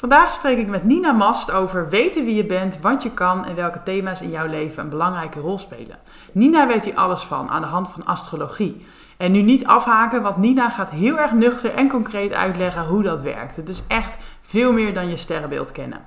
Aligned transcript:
Vandaag 0.00 0.32
spreek 0.32 0.58
ik 0.58 0.68
met 0.68 0.84
Nina 0.84 1.12
Mast 1.12 1.50
over 1.50 1.88
weten 1.88 2.24
wie 2.24 2.34
je 2.34 2.46
bent, 2.46 2.80
wat 2.80 3.02
je 3.02 3.10
kan 3.10 3.44
en 3.44 3.54
welke 3.54 3.82
thema's 3.82 4.20
in 4.20 4.30
jouw 4.30 4.46
leven 4.46 4.82
een 4.82 4.88
belangrijke 4.88 5.40
rol 5.40 5.58
spelen. 5.58 5.98
Nina 6.32 6.66
weet 6.66 6.84
hier 6.84 6.94
alles 6.94 7.22
van 7.22 7.48
aan 7.48 7.60
de 7.60 7.66
hand 7.68 7.88
van 7.88 8.06
astrologie. 8.06 8.86
En 9.16 9.32
nu 9.32 9.42
niet 9.42 9.66
afhaken, 9.66 10.22
want 10.22 10.36
Nina 10.36 10.70
gaat 10.70 10.90
heel 10.90 11.18
erg 11.18 11.32
nuchter 11.32 11.74
en 11.74 11.88
concreet 11.88 12.32
uitleggen 12.32 12.86
hoe 12.86 13.02
dat 13.02 13.22
werkt. 13.22 13.56
Het 13.56 13.68
is 13.68 13.82
echt 13.86 14.16
veel 14.42 14.72
meer 14.72 14.94
dan 14.94 15.08
je 15.08 15.16
sterrenbeeld 15.16 15.72
kennen. 15.72 16.00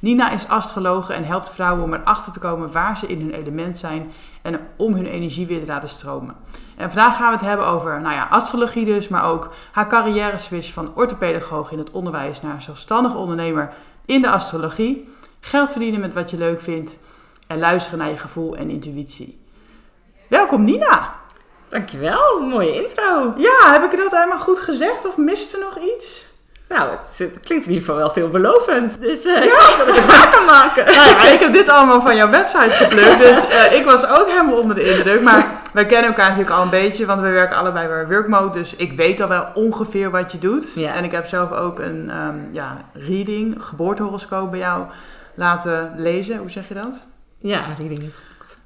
Nina 0.00 0.30
is 0.30 0.48
astrologe 0.48 1.12
en 1.12 1.24
helpt 1.24 1.50
vrouwen 1.50 1.84
om 1.84 1.94
erachter 1.94 2.32
te 2.32 2.38
komen 2.38 2.72
waar 2.72 2.96
ze 2.96 3.06
in 3.06 3.20
hun 3.20 3.30
element 3.30 3.76
zijn 3.76 4.12
en 4.42 4.60
om 4.76 4.94
hun 4.94 5.06
energie 5.06 5.46
weer 5.46 5.60
te 5.60 5.66
laten 5.66 5.88
stromen. 5.88 6.36
En 6.76 6.90
vandaag 6.90 7.16
gaan 7.16 7.26
we 7.26 7.32
het 7.32 7.46
hebben 7.46 7.66
over 7.66 8.00
nou 8.00 8.14
ja, 8.14 8.26
astrologie 8.30 8.84
dus, 8.84 9.08
maar 9.08 9.24
ook 9.24 9.50
haar 9.72 9.88
carrière 9.88 10.38
switch 10.38 10.72
van 10.72 10.92
orthopedagoog 10.94 11.72
in 11.72 11.78
het 11.78 11.90
onderwijs 11.90 12.42
naar 12.42 12.62
zelfstandig 12.62 13.14
ondernemer 13.14 13.74
in 14.04 14.22
de 14.22 14.30
astrologie. 14.30 15.14
Geld 15.40 15.70
verdienen 15.70 16.00
met 16.00 16.14
wat 16.14 16.30
je 16.30 16.36
leuk 16.36 16.60
vindt 16.60 16.98
en 17.46 17.58
luisteren 17.58 17.98
naar 17.98 18.08
je 18.08 18.16
gevoel 18.16 18.56
en 18.56 18.70
intuïtie. 18.70 19.40
Welkom 20.28 20.64
Nina! 20.64 21.16
Dankjewel, 21.68 22.40
mooie 22.40 22.82
intro. 22.82 23.32
Ja, 23.36 23.72
heb 23.72 23.92
ik 23.92 23.98
dat 23.98 24.10
helemaal 24.10 24.38
goed 24.38 24.60
gezegd 24.60 25.06
of 25.06 25.16
mist 25.16 25.52
er 25.52 25.60
nog 25.60 25.78
iets? 25.78 26.27
Nou, 26.68 26.90
het, 26.90 27.18
het, 27.18 27.40
klinkt 27.40 27.66
in 27.66 27.72
ieder 27.72 27.86
geval 27.86 27.96
wel 27.96 28.10
veelbelovend. 28.10 29.00
Dus 29.00 29.26
uh, 29.26 29.34
ja. 29.34 29.42
ik 29.42 29.50
hoop 29.50 29.78
dat 29.78 29.88
ik 29.88 29.94
het 29.94 30.06
waar 30.06 30.30
kan 30.30 30.44
maken. 30.44 30.84
Nou 30.96 31.08
ja, 31.08 31.28
ik 31.28 31.40
heb 31.40 31.52
dit 31.52 31.68
allemaal 31.68 32.00
van 32.00 32.16
jouw 32.16 32.30
website 32.30 32.70
geplukt. 32.70 33.18
Dus 33.18 33.42
uh, 33.48 33.78
ik 33.78 33.84
was 33.84 34.08
ook 34.08 34.26
helemaal 34.26 34.58
onder 34.58 34.74
de 34.74 34.96
indruk. 34.96 35.22
Maar 35.22 35.46
wij 35.72 35.86
kennen 35.86 36.10
elkaar 36.10 36.28
natuurlijk 36.28 36.56
al 36.56 36.62
een 36.62 36.70
beetje. 36.70 37.06
Want 37.06 37.20
we 37.20 37.28
werken 37.28 37.56
allebei 37.56 37.88
bij 37.88 38.06
Workmode. 38.06 38.58
Dus 38.58 38.76
ik 38.76 38.92
weet 38.92 39.20
al 39.20 39.28
wel 39.28 39.46
ongeveer 39.54 40.10
wat 40.10 40.32
je 40.32 40.38
doet. 40.38 40.74
Ja. 40.74 40.94
En 40.94 41.04
ik 41.04 41.12
heb 41.12 41.26
zelf 41.26 41.52
ook 41.52 41.78
een 41.78 42.10
um, 42.16 42.48
ja, 42.52 42.76
reading, 42.92 43.64
geboortehoroscoop 43.64 44.50
bij 44.50 44.60
jou 44.60 44.86
laten 45.34 45.92
lezen. 45.96 46.36
Hoe 46.36 46.50
zeg 46.50 46.68
je 46.68 46.74
dat? 46.74 47.06
Ja, 47.38 47.64
reading. 47.78 48.12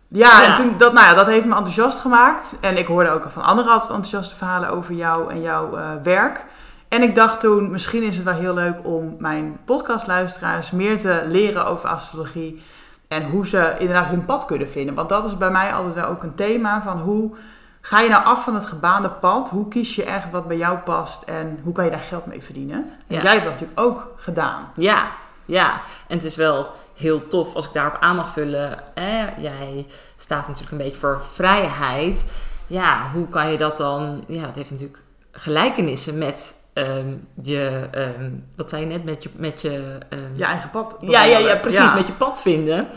Ja, 0.08 0.40
ja, 0.40 0.44
en 0.44 0.54
toen, 0.54 0.74
dat, 0.76 0.92
nou 0.92 1.06
ja, 1.06 1.14
dat 1.14 1.26
heeft 1.26 1.44
me 1.44 1.54
enthousiast 1.54 1.98
gemaakt. 1.98 2.56
En 2.60 2.76
ik 2.76 2.86
hoorde 2.86 3.10
ook 3.10 3.24
van 3.28 3.42
anderen 3.42 3.72
altijd 3.72 3.90
enthousiaste 3.90 4.36
verhalen 4.36 4.70
over 4.70 4.94
jou 4.94 5.30
en 5.30 5.40
jouw 5.40 5.78
uh, 5.78 5.90
werk. 6.02 6.44
En 6.92 7.02
ik 7.02 7.14
dacht 7.14 7.40
toen, 7.40 7.70
misschien 7.70 8.02
is 8.02 8.16
het 8.16 8.24
wel 8.24 8.34
heel 8.34 8.54
leuk 8.54 8.76
om 8.82 9.14
mijn 9.18 9.58
podcastluisteraars 9.64 10.70
meer 10.70 11.00
te 11.00 11.24
leren 11.28 11.66
over 11.66 11.88
astrologie. 11.88 12.62
En 13.08 13.30
hoe 13.30 13.46
ze 13.46 13.74
inderdaad 13.78 14.06
hun 14.06 14.24
pad 14.24 14.44
kunnen 14.44 14.68
vinden. 14.68 14.94
Want 14.94 15.08
dat 15.08 15.24
is 15.24 15.38
bij 15.38 15.50
mij 15.50 15.72
altijd 15.72 15.94
wel 15.94 16.04
ook 16.04 16.22
een 16.22 16.34
thema 16.34 16.82
van 16.82 17.00
hoe 17.00 17.34
ga 17.80 18.00
je 18.00 18.08
nou 18.08 18.24
af 18.24 18.44
van 18.44 18.54
het 18.54 18.66
gebaande 18.66 19.10
pad? 19.10 19.48
Hoe 19.48 19.68
kies 19.68 19.94
je 19.94 20.04
echt 20.04 20.30
wat 20.30 20.48
bij 20.48 20.56
jou 20.56 20.78
past 20.78 21.22
en 21.22 21.60
hoe 21.62 21.72
kan 21.72 21.84
je 21.84 21.90
daar 21.90 22.00
geld 22.00 22.26
mee 22.26 22.42
verdienen? 22.42 22.76
En 23.06 23.16
ja. 23.16 23.22
jij 23.22 23.32
hebt 23.32 23.44
dat 23.44 23.52
natuurlijk 23.52 23.80
ook 23.80 24.14
gedaan. 24.16 24.72
Ja, 24.76 25.10
ja. 25.44 25.80
En 26.08 26.16
het 26.16 26.24
is 26.24 26.36
wel 26.36 26.70
heel 26.94 27.26
tof 27.26 27.54
als 27.54 27.66
ik 27.66 27.72
daarop 27.72 27.96
aan 28.00 28.16
mag 28.16 28.28
vullen. 28.28 28.94
Eh, 28.94 29.38
jij 29.38 29.86
staat 30.16 30.46
natuurlijk 30.46 30.72
een 30.72 30.78
beetje 30.78 30.98
voor 30.98 31.22
vrijheid. 31.32 32.32
Ja, 32.66 33.10
hoe 33.12 33.28
kan 33.28 33.50
je 33.50 33.58
dat 33.58 33.76
dan... 33.76 34.24
Ja, 34.26 34.46
dat 34.46 34.56
heeft 34.56 34.70
natuurlijk 34.70 35.04
gelijkenissen 35.30 36.18
met 36.18 36.60
Um, 36.74 37.28
je, 37.42 37.88
um, 37.94 38.44
wat 38.56 38.70
zei 38.70 38.82
je 38.82 38.88
net, 38.88 39.04
met 39.04 39.22
je... 39.22 39.30
Met 39.36 39.60
je, 39.60 39.98
um, 40.10 40.18
je 40.36 40.44
eigen 40.44 40.70
pad. 40.70 40.96
Ja, 41.00 41.24
ja, 41.24 41.38
ja, 41.38 41.56
precies, 41.56 41.80
ja. 41.80 41.94
met 41.94 42.06
je 42.06 42.12
pad 42.12 42.42
vinden. 42.42 42.88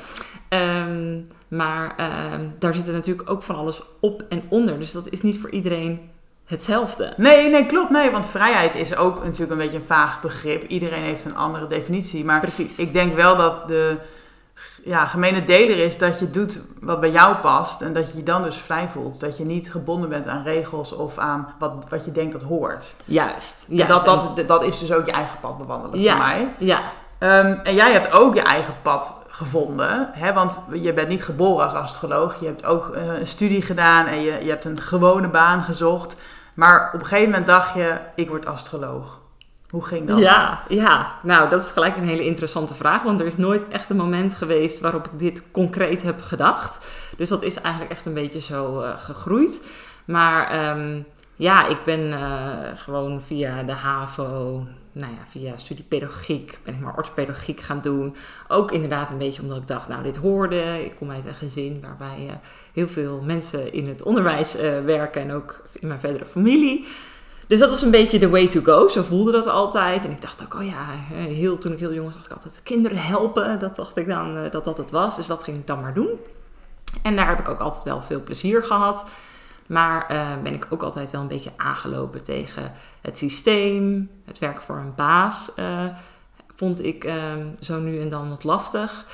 maar 1.47 1.96
daar 2.59 2.74
zit 2.74 2.88
er 2.88 2.94
natuurlijk 2.94 3.30
ook 3.30 3.44
van 3.44 3.56
alles 3.56 3.81
op 4.00 4.25
en 4.30 4.44
onder. 4.50 4.80
Dus 4.80 4.91
dat 4.91 5.09
is 5.09 5.22
niet 5.22 5.40
voor 5.40 5.50
iedereen 5.50 6.09
hetzelfde. 6.46 7.14
Nee, 7.18 7.50
nee, 7.50 7.66
klopt. 7.66 7.90
Nee, 7.90 8.12
want 8.12 8.28
vrijheid 8.28 8.75
is 8.75 8.96
ook 8.96 9.24
natuurlijk 9.24 9.52
een 9.52 9.58
beetje 9.58 9.78
een 9.78 9.85
vaag 9.85 10.22
begrip. 10.22 10.68
Iedereen 10.68 11.03
heeft 11.03 11.25
een 11.25 11.35
andere 11.35 11.68
definitie. 11.68 12.25
Maar 12.25 12.40
precies. 12.40 12.80
ik 12.80 12.94
denk 12.94 13.16
wel 13.16 13.35
dat 13.35 13.68
de 13.68 13.97
ja, 14.85 15.06
gemene 15.06 15.44
deler 15.44 15.78
is 15.78 15.97
dat 15.97 16.19
je 16.19 16.31
doet 16.31 16.59
wat 16.79 17.00
bij 17.00 17.12
jou 17.12 17.35
past 17.35 17.81
en 17.81 17.94
dat 17.94 18.12
je 18.12 18.18
je 18.18 18.23
dan 18.23 18.44
dus 18.44 18.57
vrij 18.57 18.88
voelt. 18.88 19.19
Dat 19.19 19.38
je 19.38 19.46
niet 19.46 19.72
gebonden 19.72 20.09
bent 20.09 20.28
aan 20.28 20.44
regels 20.44 20.91
of 20.91 21.18
aan 21.18 21.53
wat, 21.59 21.73
wat 21.90 22.06
je 22.06 22.12
denkt 22.12 22.31
dat 22.31 22.41
hoort. 22.41 22.96
Juist. 23.06 23.66
juist. 23.69 24.06
Dat, 24.06 24.06
dat, 24.06 24.47
dat 24.47 24.63
is 24.63 24.79
dus 24.79 24.91
ook 24.91 25.06
je 25.06 25.12
eigen 25.12 25.40
pad 25.40 25.57
bewandelen 25.57 26.00
ja, 26.00 26.16
voor 26.16 26.25
mij. 26.25 26.53
Ja. 26.57 26.79
Um, 27.19 27.59
en 27.63 27.75
jij 27.75 27.91
hebt 27.91 28.12
ook 28.12 28.34
je 28.34 28.41
eigen 28.41 28.73
pad 28.81 29.13
gevonden, 29.28 30.09
hè? 30.13 30.34
want 30.34 30.59
je 30.72 30.94
bent 30.94 31.07
niet 31.07 31.23
geboren 31.23 31.63
als 31.63 31.73
astroloog. 31.73 32.40
Je 32.40 32.46
hebt 32.46 32.66
ook 32.66 32.96
uh, 32.96 33.19
een 33.19 33.28
studie 33.28 33.62
gedaan 33.62 34.06
en 34.06 34.22
je, 34.22 34.44
je 34.44 34.50
hebt 34.50 34.66
een 34.66 34.81
gewone 34.81 35.28
baan 35.28 35.62
gezocht. 35.62 36.16
Maar 36.53 36.91
op 36.94 37.00
een 37.00 37.06
gegeven 37.06 37.29
moment 37.29 37.47
dacht 37.47 37.73
je, 37.73 37.97
ik 38.16 38.29
word 38.29 38.46
astroloog. 38.46 39.19
Hoe 39.75 39.86
ging 39.86 40.08
dat? 40.08 40.19
Ja, 40.19 40.63
ja, 40.68 41.19
nou 41.24 41.50
dat 41.50 41.63
is 41.63 41.72
gelijk 41.72 41.97
een 41.97 42.08
hele 42.08 42.25
interessante 42.25 42.75
vraag. 42.75 43.03
Want 43.03 43.19
er 43.19 43.25
is 43.25 43.38
nooit 43.38 43.68
echt 43.68 43.90
een 43.90 43.97
moment 43.97 44.34
geweest 44.34 44.80
waarop 44.80 45.06
ik 45.06 45.19
dit 45.19 45.52
concreet 45.52 46.02
heb 46.02 46.22
gedacht. 46.22 46.88
Dus 47.18 47.30
dat 47.30 47.44
is 47.44 47.56
eigenlijk 47.56 47.91
echt 47.94 48.06
een 48.06 48.14
beetje 48.14 48.40
zo 48.40 48.81
uh, 48.81 48.97
gegroeid. 48.97 49.68
Maar 50.06 50.69
um, 50.78 51.06
ja, 51.35 51.68
ik 51.68 51.78
ben 51.85 52.00
uh, 52.00 52.50
gewoon 52.75 53.22
via 53.22 53.64
de 53.64 53.72
HAVO, 53.72 54.64
nou 54.91 55.12
ja, 55.12 55.25
via 55.30 55.58
studie 55.58 55.85
pedagogiek, 55.85 56.59
ben 56.64 56.74
ik 56.74 56.80
maar 56.80 56.97
orthopedagogiek 56.97 57.62
gaan 57.62 57.80
doen. 57.81 58.16
Ook 58.47 58.72
inderdaad 58.72 59.12
een 59.12 59.18
beetje 59.18 59.41
omdat 59.41 59.58
ik 59.58 59.68
dacht, 59.68 59.88
nou 59.88 60.03
dit 60.03 60.18
hoorde. 60.18 60.85
Ik 60.85 60.96
kom 60.96 61.12
uit 61.12 61.25
een 61.25 61.35
gezin 61.35 61.81
waarbij 61.81 62.25
uh, 62.25 62.31
heel 62.74 62.88
veel 62.88 63.22
mensen 63.22 63.74
in 63.74 63.88
het 63.88 64.03
onderwijs 64.03 64.56
werken 64.85 65.22
en 65.22 65.31
ook 65.31 65.62
in 65.74 65.88
mijn 65.88 66.00
verdere 66.00 66.25
familie. 66.25 66.88
Dus 67.48 67.60
dat 67.60 67.70
was 67.70 67.82
een 67.82 67.92
beetje 67.92 68.20
de 68.20 68.30
way 68.30 68.48
to 68.48 68.62
go. 68.62 68.88
Zo 68.88 69.04
voelde 69.04 69.32
dat 69.32 69.48
altijd. 69.48 70.06
En 70.06 70.12
ik 70.12 70.22
dacht 70.22 70.44
ook, 70.44 70.54
oh 70.54 70.66
ja, 70.66 70.86
heel, 71.14 71.58
toen 71.58 71.72
ik 71.72 71.80
heel 71.80 71.94
jong 71.94 72.06
was, 72.06 72.14
dacht 72.14 72.26
ik 72.26 72.32
altijd 72.32 72.64
kinderen 72.64 72.98
helpen. 72.98 73.60
Dat 73.60 73.76
dacht 73.76 73.98
ik 73.98 74.08
dan 74.08 74.38
uh, 74.38 74.52
dat 74.52 74.66
dat 74.66 74.78
het 74.78 74.92
was. 74.92 75.16
Dus 75.16 75.28
dat 75.28 75.44
ging 75.44 75.58
ik 75.58 75.68
dan 75.68 75.82
maar 75.82 75.94
doen. 75.94 76.10
En 77.04 77.16
daar 77.16 77.28
heb 77.28 77.40
ik 77.40 77.50
ook 77.50 77.60
altijd 77.60 77.84
wel 77.84 78.02
veel 78.02 78.22
plezier 78.22 78.64
gehad. 78.64 79.06
Maar 79.68 80.12
uh, 80.12 80.28
ben 80.44 80.54
ik 80.54 80.68
ook 80.70 80.84
altijd 80.84 81.12
wel 81.12 81.22
een 81.22 81.28
beetje 81.28 81.52
aangelopen 81.56 82.24
tegen 82.24 82.72
het 83.02 83.18
systeem. 83.18 84.10
Het 84.26 84.40
werk 84.40 84.62
voor 84.62 84.78
een 84.78 84.96
baas 84.96 85.52
uh, 85.60 85.86
vond 86.56 86.84
ik 86.84 87.12
zo 87.60 87.80
nu 87.80 88.02
en 88.02 88.10
dan 88.10 88.30
wat 88.30 88.44
lastig. 88.44 89.06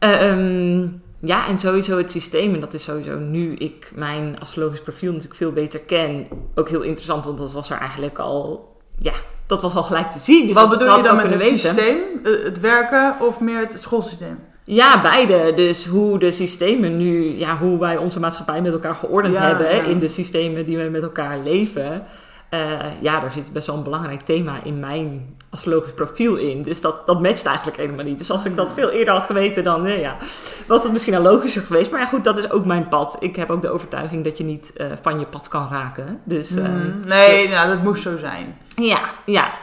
Um, 0.00 1.02
ja, 1.24 1.48
en 1.48 1.58
sowieso 1.58 1.98
het 1.98 2.10
systeem. 2.10 2.54
En 2.54 2.60
dat 2.60 2.74
is 2.74 2.82
sowieso 2.82 3.18
nu 3.18 3.54
ik 3.54 3.92
mijn 3.94 4.36
astrologisch 4.40 4.80
profiel 4.80 5.12
natuurlijk 5.12 5.38
veel 5.38 5.52
beter 5.52 5.80
ken. 5.80 6.26
Ook 6.54 6.68
heel 6.68 6.82
interessant, 6.82 7.24
want 7.24 7.38
dat 7.38 7.52
was 7.52 7.70
er 7.70 7.78
eigenlijk 7.78 8.18
al... 8.18 8.70
Ja, 8.98 9.12
dat 9.46 9.62
was 9.62 9.74
al 9.74 9.82
gelijk 9.82 10.10
te 10.10 10.18
zien. 10.18 10.46
Dus 10.46 10.54
Wat 10.54 10.68
bedoel 10.68 10.96
je 10.96 11.02
dan 11.02 11.16
met 11.16 11.28
het 11.28 11.42
weten. 11.42 11.58
systeem? 11.58 11.96
Het 12.22 12.60
werken 12.60 13.14
of 13.20 13.40
meer 13.40 13.58
het 13.58 13.80
schoolsysteem? 13.80 14.38
Ja, 14.64 15.02
beide. 15.02 15.52
Dus 15.54 15.86
hoe 15.86 16.18
de 16.18 16.30
systemen 16.30 16.96
nu... 16.96 17.38
Ja, 17.38 17.56
hoe 17.56 17.78
wij 17.78 17.96
onze 17.96 18.20
maatschappij 18.20 18.62
met 18.62 18.72
elkaar 18.72 18.94
geordend 18.94 19.34
ja, 19.34 19.40
hebben... 19.40 19.74
Ja. 19.74 19.82
in 19.82 19.98
de 19.98 20.08
systemen 20.08 20.66
die 20.66 20.78
we 20.78 20.88
met 20.88 21.02
elkaar 21.02 21.38
leven... 21.38 22.04
Uh, 22.54 23.02
ja, 23.02 23.20
daar 23.20 23.32
zit 23.32 23.52
best 23.52 23.66
wel 23.66 23.76
een 23.76 23.82
belangrijk 23.82 24.20
thema 24.20 24.64
in 24.64 24.80
mijn 24.80 25.36
astrologisch 25.52 25.92
profiel 25.92 26.36
in. 26.36 26.62
Dus 26.62 26.80
dat, 26.80 27.06
dat 27.06 27.22
matcht 27.22 27.46
eigenlijk 27.46 27.76
helemaal 27.76 28.04
niet. 28.04 28.18
Dus 28.18 28.30
als 28.30 28.44
ik 28.44 28.56
dat 28.56 28.74
veel 28.74 28.90
eerder 28.90 29.14
had 29.14 29.22
geweten, 29.22 29.64
dan 29.64 29.82
nee, 29.82 30.00
ja, 30.00 30.16
was 30.66 30.82
het 30.82 30.92
misschien 30.92 31.14
al 31.14 31.22
logischer 31.22 31.62
geweest. 31.62 31.90
Maar 31.90 32.00
ja, 32.00 32.06
goed, 32.06 32.24
dat 32.24 32.38
is 32.38 32.50
ook 32.50 32.64
mijn 32.64 32.88
pad. 32.88 33.16
Ik 33.20 33.36
heb 33.36 33.50
ook 33.50 33.62
de 33.62 33.70
overtuiging 33.70 34.24
dat 34.24 34.38
je 34.38 34.44
niet 34.44 34.72
uh, 34.76 34.86
van 35.02 35.18
je 35.18 35.26
pad 35.26 35.48
kan 35.48 35.68
raken. 35.70 36.20
Dus, 36.24 36.50
mm, 36.50 36.64
um, 36.64 37.00
nee, 37.06 37.48
nou, 37.48 37.68
dat 37.68 37.82
moest 37.82 38.02
zo 38.02 38.18
zijn. 38.18 38.58
Ja, 38.76 39.00
ja. 39.26 39.54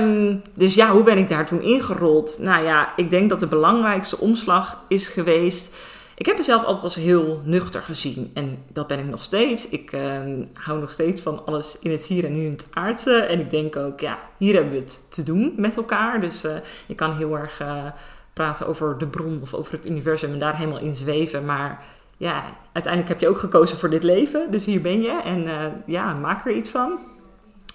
Um, 0.00 0.42
dus 0.54 0.74
ja, 0.74 0.90
hoe 0.90 1.02
ben 1.02 1.18
ik 1.18 1.28
daar 1.28 1.46
toen 1.46 1.62
ingerold? 1.62 2.38
Nou 2.40 2.64
ja, 2.64 2.92
ik 2.96 3.10
denk 3.10 3.28
dat 3.28 3.40
de 3.40 3.46
belangrijkste 3.46 4.18
omslag 4.18 4.84
is 4.88 5.08
geweest 5.08 5.74
ik 6.18 6.26
heb 6.26 6.36
mezelf 6.36 6.64
altijd 6.64 6.84
als 6.84 6.94
heel 6.94 7.40
nuchter 7.44 7.82
gezien. 7.82 8.30
En 8.34 8.58
dat 8.72 8.86
ben 8.86 8.98
ik 8.98 9.04
nog 9.04 9.22
steeds. 9.22 9.68
Ik 9.68 9.92
uh, 9.92 10.20
hou 10.52 10.80
nog 10.80 10.90
steeds 10.90 11.20
van 11.20 11.46
alles 11.46 11.76
in 11.80 11.90
het 11.90 12.04
hier 12.04 12.24
en 12.24 12.32
nu 12.32 12.44
in 12.44 12.50
het 12.50 12.68
aardse. 12.70 13.16
En 13.16 13.40
ik 13.40 13.50
denk 13.50 13.76
ook, 13.76 14.00
ja, 14.00 14.18
hier 14.38 14.54
hebben 14.54 14.72
we 14.72 14.78
het 14.78 15.06
te 15.10 15.22
doen 15.22 15.54
met 15.56 15.76
elkaar. 15.76 16.20
Dus 16.20 16.44
je 16.86 16.94
kan 16.94 17.16
heel 17.16 17.38
erg 17.38 17.60
uh, 17.60 17.84
praten 18.32 18.66
over 18.66 18.98
de 18.98 19.06
bron 19.06 19.38
of 19.42 19.54
over 19.54 19.72
het 19.72 19.90
universum 19.90 20.32
en 20.32 20.38
daar 20.38 20.56
helemaal 20.56 20.80
in 20.80 20.94
zweven. 20.94 21.44
Maar 21.44 21.84
ja, 22.16 22.44
uiteindelijk 22.72 23.12
heb 23.12 23.20
je 23.20 23.28
ook 23.28 23.38
gekozen 23.38 23.78
voor 23.78 23.90
dit 23.90 24.02
leven. 24.02 24.50
Dus 24.50 24.64
hier 24.64 24.80
ben 24.80 25.00
je 25.00 25.20
en 25.24 25.72
ja, 25.86 26.14
maak 26.14 26.46
er 26.46 26.52
iets 26.52 26.70
van. 26.70 26.98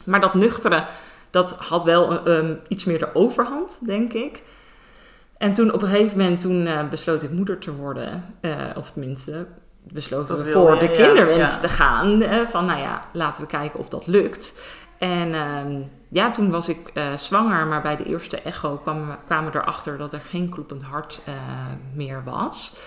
Maar 0.03 0.19
dat 0.19 0.33
nuchtere, 0.33 0.85
dat 1.29 1.51
had 1.51 1.83
wel 1.83 2.27
um, 2.27 2.59
iets 2.67 2.85
meer 2.85 2.99
de 2.99 3.15
overhand, 3.15 3.79
denk 3.85 4.13
ik. 4.13 4.43
En 5.43 5.53
toen 5.53 5.73
op 5.73 5.81
een 5.81 5.87
gegeven 5.87 6.17
moment 6.17 6.41
toen, 6.41 6.65
uh, 6.65 6.89
besloot 6.89 7.23
ik 7.23 7.31
moeder 7.31 7.59
te 7.59 7.75
worden. 7.75 8.35
Uh, 8.41 8.55
of 8.75 8.91
tenminste, 8.91 9.45
besloten 9.81 10.37
we 10.37 10.51
voor 10.51 10.79
de 10.79 10.91
kinderwens 10.91 11.59
te 11.59 11.69
gaan. 11.69 12.21
Uh, 12.21 12.45
van 12.45 12.65
nou 12.65 12.79
ja, 12.79 13.05
laten 13.13 13.41
we 13.41 13.47
kijken 13.47 13.79
of 13.79 13.89
dat 13.89 14.07
lukt. 14.07 14.61
En 14.97 15.33
ehm, 15.33 15.81
ja, 16.07 16.29
toen 16.29 16.51
was 16.51 16.69
ik 16.69 16.93
zwanger, 17.15 17.67
maar 17.67 17.81
bij 17.81 17.95
de 17.95 18.03
eerste 18.03 18.41
echo 18.41 18.77
kwam, 18.77 19.17
kwamen 19.25 19.51
we 19.51 19.57
erachter 19.57 19.97
dat 19.97 20.13
er 20.13 20.21
geen 20.21 20.49
kloppend 20.49 20.83
hart 20.83 21.21
meer 21.93 22.23
was. 22.23 22.77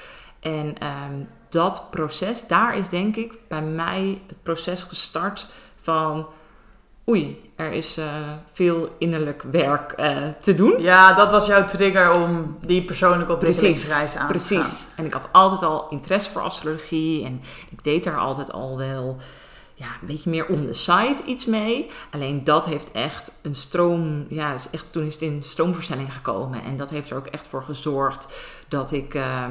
En 0.41 0.67
um, 0.67 1.29
dat 1.49 1.87
proces, 1.91 2.47
daar 2.47 2.77
is 2.77 2.89
denk 2.89 3.17
ik 3.17 3.39
bij 3.49 3.63
mij 3.63 4.21
het 4.27 4.43
proces 4.43 4.83
gestart 4.83 5.49
van 5.81 6.29
oei, 7.09 7.51
er 7.57 7.73
is 7.73 7.99
uh, 7.99 8.05
veel 8.53 8.89
innerlijk 8.99 9.43
werk 9.51 9.95
uh, 10.01 10.17
te 10.41 10.55
doen. 10.55 10.83
Ja, 10.83 11.13
dat 11.13 11.31
was 11.31 11.47
jouw 11.47 11.65
trigger 11.65 12.23
om 12.23 12.57
die 12.61 12.85
persoonlijke 12.85 13.33
ontwikkelingsreis 13.33 14.17
aan 14.17 14.27
precies. 14.27 14.49
te 14.49 14.55
gaan. 14.55 14.63
Precies. 14.63 14.89
En 14.97 15.05
ik 15.05 15.13
had 15.13 15.29
altijd 15.33 15.63
al 15.63 15.87
interesse 15.91 16.31
voor 16.31 16.43
astrologie 16.43 17.25
en 17.25 17.41
ik 17.71 17.85
deed 17.85 18.05
daar 18.05 18.19
altijd 18.19 18.53
al 18.53 18.77
wel 18.77 19.17
ja, 19.75 19.87
een 19.87 20.07
beetje 20.07 20.31
meer 20.31 20.47
on 20.47 20.65
the 20.65 20.73
side 20.73 21.17
iets 21.27 21.47
mee. 21.47 21.91
Alleen 22.11 22.45
dat 22.45 22.67
heeft 22.67 22.91
echt 22.93 23.33
een 23.43 23.55
stroom, 23.55 24.27
ja, 24.29 24.55
is 24.55 24.71
echt, 24.71 24.87
toen 24.91 25.07
is 25.07 25.13
het 25.13 25.23
in 25.23 25.43
stroomversnelling 25.43 26.13
gekomen. 26.13 26.63
En 26.63 26.77
dat 26.77 26.91
heeft 26.91 27.11
er 27.11 27.17
ook 27.17 27.27
echt 27.27 27.47
voor 27.47 27.63
gezorgd 27.63 28.39
dat 28.69 28.93
ik... 28.93 29.15
Uh, 29.15 29.45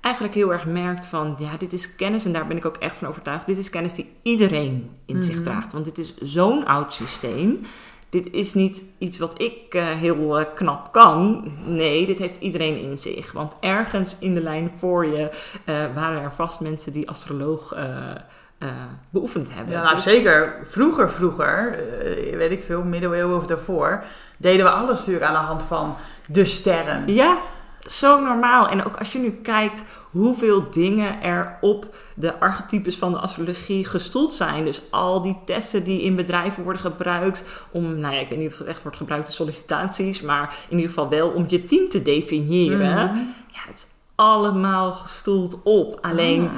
eigenlijk 0.00 0.34
heel 0.34 0.52
erg 0.52 0.66
merkt 0.66 1.06
van, 1.06 1.36
ja, 1.38 1.56
dit 1.56 1.72
is 1.72 1.94
kennis 1.94 2.24
en 2.24 2.32
daar 2.32 2.46
ben 2.46 2.56
ik 2.56 2.66
ook 2.66 2.76
echt 2.76 2.96
van 2.96 3.08
overtuigd. 3.08 3.46
Dit 3.46 3.58
is 3.58 3.70
kennis 3.70 3.92
die 3.92 4.12
iedereen 4.22 4.90
in 5.04 5.22
zich 5.22 5.34
mhm. 5.34 5.44
draagt, 5.44 5.72
want 5.72 5.84
dit 5.84 5.98
is 5.98 6.16
zo'n 6.16 6.66
oud 6.66 6.94
systeem. 6.94 7.66
Dit 8.08 8.30
is 8.32 8.54
niet 8.54 8.84
iets 8.98 9.18
wat 9.18 9.42
ik 9.42 9.74
uh, 9.74 9.88
heel 9.88 10.40
uh, 10.40 10.46
knap 10.54 10.92
kan. 10.92 11.52
Nee, 11.64 12.06
dit 12.06 12.18
heeft 12.18 12.36
iedereen 12.36 12.80
in 12.80 12.98
zich. 12.98 13.32
Want 13.32 13.56
ergens 13.60 14.16
in 14.18 14.34
de 14.34 14.40
lijn 14.40 14.70
voor 14.78 15.06
je 15.06 15.30
uh, 15.66 15.94
waren 15.94 16.22
er 16.22 16.32
vast 16.32 16.60
mensen 16.60 16.92
die 16.92 17.08
astroloog 17.08 17.74
beoefend 19.10 19.54
hebben. 19.54 19.74
Ja, 19.74 19.82
nou, 19.82 19.94
dus... 19.94 20.04
zeker. 20.04 20.66
Vroeger, 20.68 21.10
vroeger, 21.10 21.78
weet 22.36 22.50
ik 22.50 22.62
veel, 22.62 22.82
middeleeuwen 22.82 23.36
of 23.36 23.46
daarvoor, 23.46 24.04
deden 24.38 24.64
we 24.64 24.70
alles 24.70 24.98
natuurlijk 24.98 25.24
aan 25.24 25.32
de 25.32 25.46
hand 25.46 25.62
van 25.62 25.96
de 26.28 26.44
sterren. 26.44 27.14
Ja, 27.14 27.38
zo 27.88 28.20
normaal. 28.20 28.68
En 28.68 28.84
ook 28.84 28.96
als 28.96 29.12
je 29.12 29.18
nu 29.18 29.30
kijkt 29.30 29.84
hoeveel 30.10 30.70
dingen 30.70 31.22
er 31.22 31.58
op 31.60 31.96
de 32.14 32.38
archetypes 32.40 32.96
van 32.96 33.12
de 33.12 33.18
astrologie 33.18 33.84
gestoeld 33.84 34.32
zijn. 34.32 34.64
Dus 34.64 34.80
al 34.90 35.22
die 35.22 35.38
testen 35.44 35.84
die 35.84 36.02
in 36.02 36.16
bedrijven 36.16 36.62
worden 36.62 36.82
gebruikt 36.82 37.44
om, 37.70 37.98
nou 37.98 38.14
ja, 38.14 38.20
ik 38.20 38.28
weet 38.28 38.38
niet 38.38 38.52
of 38.52 38.58
het 38.58 38.66
echt 38.66 38.82
wordt 38.82 38.96
gebruikt 38.96 39.26
in 39.26 39.32
sollicitaties, 39.32 40.20
maar 40.20 40.56
in 40.68 40.76
ieder 40.76 40.92
geval 40.92 41.08
wel 41.08 41.28
om 41.28 41.44
je 41.48 41.64
team 41.64 41.88
te 41.88 42.02
definiëren. 42.02 43.04
Mhm. 43.04 43.16
Ja, 43.52 43.60
het 43.66 43.74
is 43.74 43.86
allemaal 44.14 44.92
gestoeld 44.92 45.62
op. 45.62 45.98
Alleen. 46.00 46.42
Ah. 46.42 46.52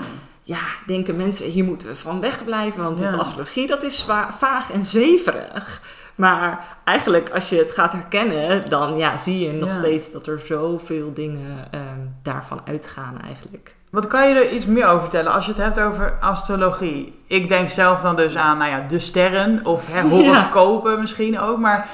Ja, 0.51 0.63
denken 0.87 1.17
mensen, 1.17 1.47
hier 1.47 1.65
moeten 1.65 1.89
we 1.89 1.97
van 1.97 2.21
wegblijven, 2.21 2.83
want 2.83 2.99
ja. 2.99 3.13
astrologie 3.13 3.67
dat 3.67 3.83
is 3.83 4.01
zwaar, 4.01 4.35
vaag 4.35 4.73
en 4.73 4.85
zweverig. 4.85 5.83
Maar 6.15 6.77
eigenlijk, 6.85 7.31
als 7.31 7.49
je 7.49 7.57
het 7.57 7.73
gaat 7.73 7.93
herkennen, 7.93 8.69
dan 8.69 8.97
ja, 8.97 9.17
zie 9.17 9.47
je 9.47 9.53
nog 9.53 9.73
steeds 9.73 10.11
dat 10.11 10.27
er 10.27 10.41
zoveel 10.45 11.13
dingen 11.15 11.69
um, 11.75 12.15
daarvan 12.23 12.61
uitgaan 12.65 13.21
eigenlijk. 13.21 13.75
Wat 13.91 14.07
kan 14.07 14.29
je 14.29 14.35
er 14.35 14.51
iets 14.51 14.67
meer 14.67 14.87
over 14.87 15.01
vertellen 15.01 15.33
als 15.33 15.47
je 15.47 15.53
het 15.53 15.61
hebt 15.61 15.81
over 15.81 16.19
astrologie? 16.21 17.23
Ik 17.27 17.49
denk 17.49 17.69
zelf 17.69 18.01
dan 18.01 18.17
dus 18.17 18.37
aan 18.37 18.59
nou 18.59 18.71
ja, 18.71 18.87
de 18.89 18.99
sterren 18.99 19.67
of 19.67 19.87
hè, 19.93 20.01
horoscopen 20.01 21.01
misschien 21.01 21.41
ook. 21.41 21.59
Maar 21.59 21.89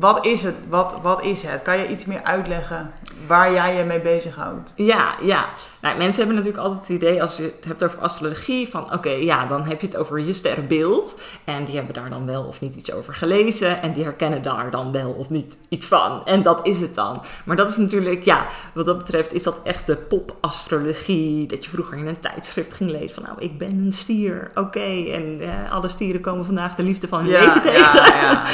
wat 0.00 0.24
is 0.24 0.42
het? 0.42 0.54
Wat, 0.68 0.94
wat 1.02 1.24
is 1.24 1.42
het? 1.42 1.62
Kan 1.62 1.78
je 1.78 1.88
iets 1.88 2.04
meer 2.04 2.22
uitleggen 2.22 2.92
waar 3.26 3.52
jij 3.52 3.76
je 3.76 3.84
mee 3.84 4.00
bezighoudt? 4.00 4.72
Ja, 4.74 5.14
ja. 5.22 5.46
Nou, 5.80 5.96
mensen 5.96 6.16
hebben 6.16 6.36
natuurlijk 6.36 6.64
altijd 6.64 6.80
het 6.80 6.96
idee 6.96 7.22
als 7.22 7.36
je 7.36 7.42
het 7.56 7.64
hebt 7.64 7.84
over 7.84 7.98
astrologie 7.98 8.68
van 8.68 8.92
oké, 8.92 9.10
ja, 9.10 9.46
dan 9.46 9.64
heb 9.64 9.80
je 9.80 9.86
het 9.86 9.96
over 9.96 10.20
je 10.20 10.32
sterrenbeeld. 10.32 11.20
En 11.44 11.64
die 11.64 11.76
hebben 11.76 11.94
daar 11.94 12.10
dan 12.10 12.26
wel 12.26 12.42
of 12.42 12.60
niet 12.60 12.76
iets 12.76 12.92
over 12.92 13.14
gelezen. 13.14 13.82
En 13.82 13.92
die 13.92 14.04
herkennen 14.04 14.42
daar 14.42 14.70
dan 14.70 14.92
wel 14.92 15.10
of 15.10 15.30
niet 15.30 15.58
iets 15.68 15.86
van. 15.86 16.26
En 16.26 16.42
dat 16.42 16.66
is 16.66 16.80
het 16.80 16.94
dan. 16.94 17.22
Maar 17.44 17.56
dat 17.56 17.70
is 17.70 17.76
natuurlijk, 17.76 18.24
ja, 18.24 18.46
wat 18.74 18.86
dat 18.86 18.98
betreft 18.98 19.32
is 19.32 19.42
dat 19.42 19.60
echt 19.64 19.86
de 19.86 19.96
popastrologie. 19.96 21.46
Dat 21.46 21.64
je 21.64 21.70
vroeger 21.70 21.98
in 21.98 22.06
een 22.06 22.20
tijdschrift 22.20 22.74
ging 22.74 22.90
lezen 22.90 23.14
van 23.14 23.22
nou, 23.22 23.36
ik 23.38 23.58
ben 23.58 23.78
een 23.78 23.92
stier. 23.92 24.50
Oké, 24.54 25.10
en 25.12 25.40
eh, 25.40 25.72
alle 25.72 25.88
stieren 25.88 26.20
komen 26.20 26.44
vandaag 26.44 26.74
de 26.74 26.82
liefde 26.82 27.08
van 27.08 27.18
hun 27.18 27.28
leven 27.28 27.60
tegen. 27.62 27.94
Ja, 27.94 28.20
ja. 28.20 28.44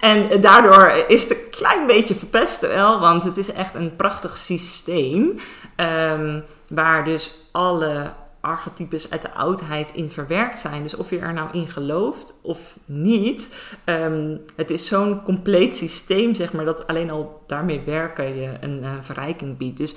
en 0.10 0.40
daar 0.40 0.59
daardoor 0.62 1.04
is 1.08 1.22
het 1.22 1.30
een 1.30 1.50
klein 1.50 1.86
beetje 1.86 2.14
verpest 2.14 2.60
wel, 2.60 3.00
want 3.00 3.22
het 3.22 3.36
is 3.36 3.52
echt 3.52 3.74
een 3.74 3.96
prachtig 3.96 4.36
systeem. 4.36 5.38
Um, 5.76 6.44
waar 6.68 7.04
dus 7.04 7.48
alle 7.52 8.12
archetypes 8.40 9.10
uit 9.10 9.22
de 9.22 9.32
oudheid 9.32 9.92
in 9.92 10.10
verwerkt 10.10 10.58
zijn. 10.58 10.82
Dus 10.82 10.94
of 10.94 11.10
je 11.10 11.18
er 11.18 11.32
nou 11.32 11.48
in 11.52 11.68
gelooft 11.68 12.38
of 12.42 12.76
niet. 12.84 13.56
Um, 13.84 14.40
het 14.56 14.70
is 14.70 14.86
zo'n 14.86 15.22
compleet 15.22 15.76
systeem, 15.76 16.34
zeg 16.34 16.52
maar, 16.52 16.64
dat 16.64 16.86
alleen 16.86 17.10
al 17.10 17.42
daarmee 17.46 17.82
werken 17.86 18.40
je 18.40 18.52
een 18.60 18.82
uh, 18.82 18.92
verrijking 19.00 19.56
biedt. 19.56 19.78
Dus 19.78 19.94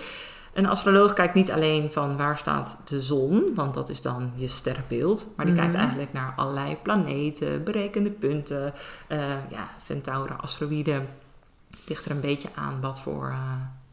een 0.53 0.65
astroloog 0.65 1.13
kijkt 1.13 1.33
niet 1.33 1.51
alleen 1.51 1.91
van 1.91 2.17
waar 2.17 2.38
staat 2.38 2.77
de 2.85 3.01
zon, 3.01 3.51
want 3.55 3.73
dat 3.73 3.89
is 3.89 4.01
dan 4.01 4.31
je 4.35 4.47
sterrenbeeld. 4.47 5.27
Maar 5.35 5.45
die 5.45 5.55
kijkt 5.55 5.71
mhm. 5.71 5.81
eigenlijk 5.81 6.13
naar 6.13 6.33
allerlei 6.35 6.77
planeten, 6.81 7.63
berekende 7.63 8.09
punten. 8.09 8.73
Uh, 9.09 9.19
ja, 9.50 9.69
centauren, 9.77 10.39
asteroïden. 10.39 11.07
Ligt 11.88 12.05
er 12.05 12.11
een 12.11 12.21
beetje 12.21 12.50
aan 12.55 12.81
wat 12.81 13.00
voor... 13.00 13.33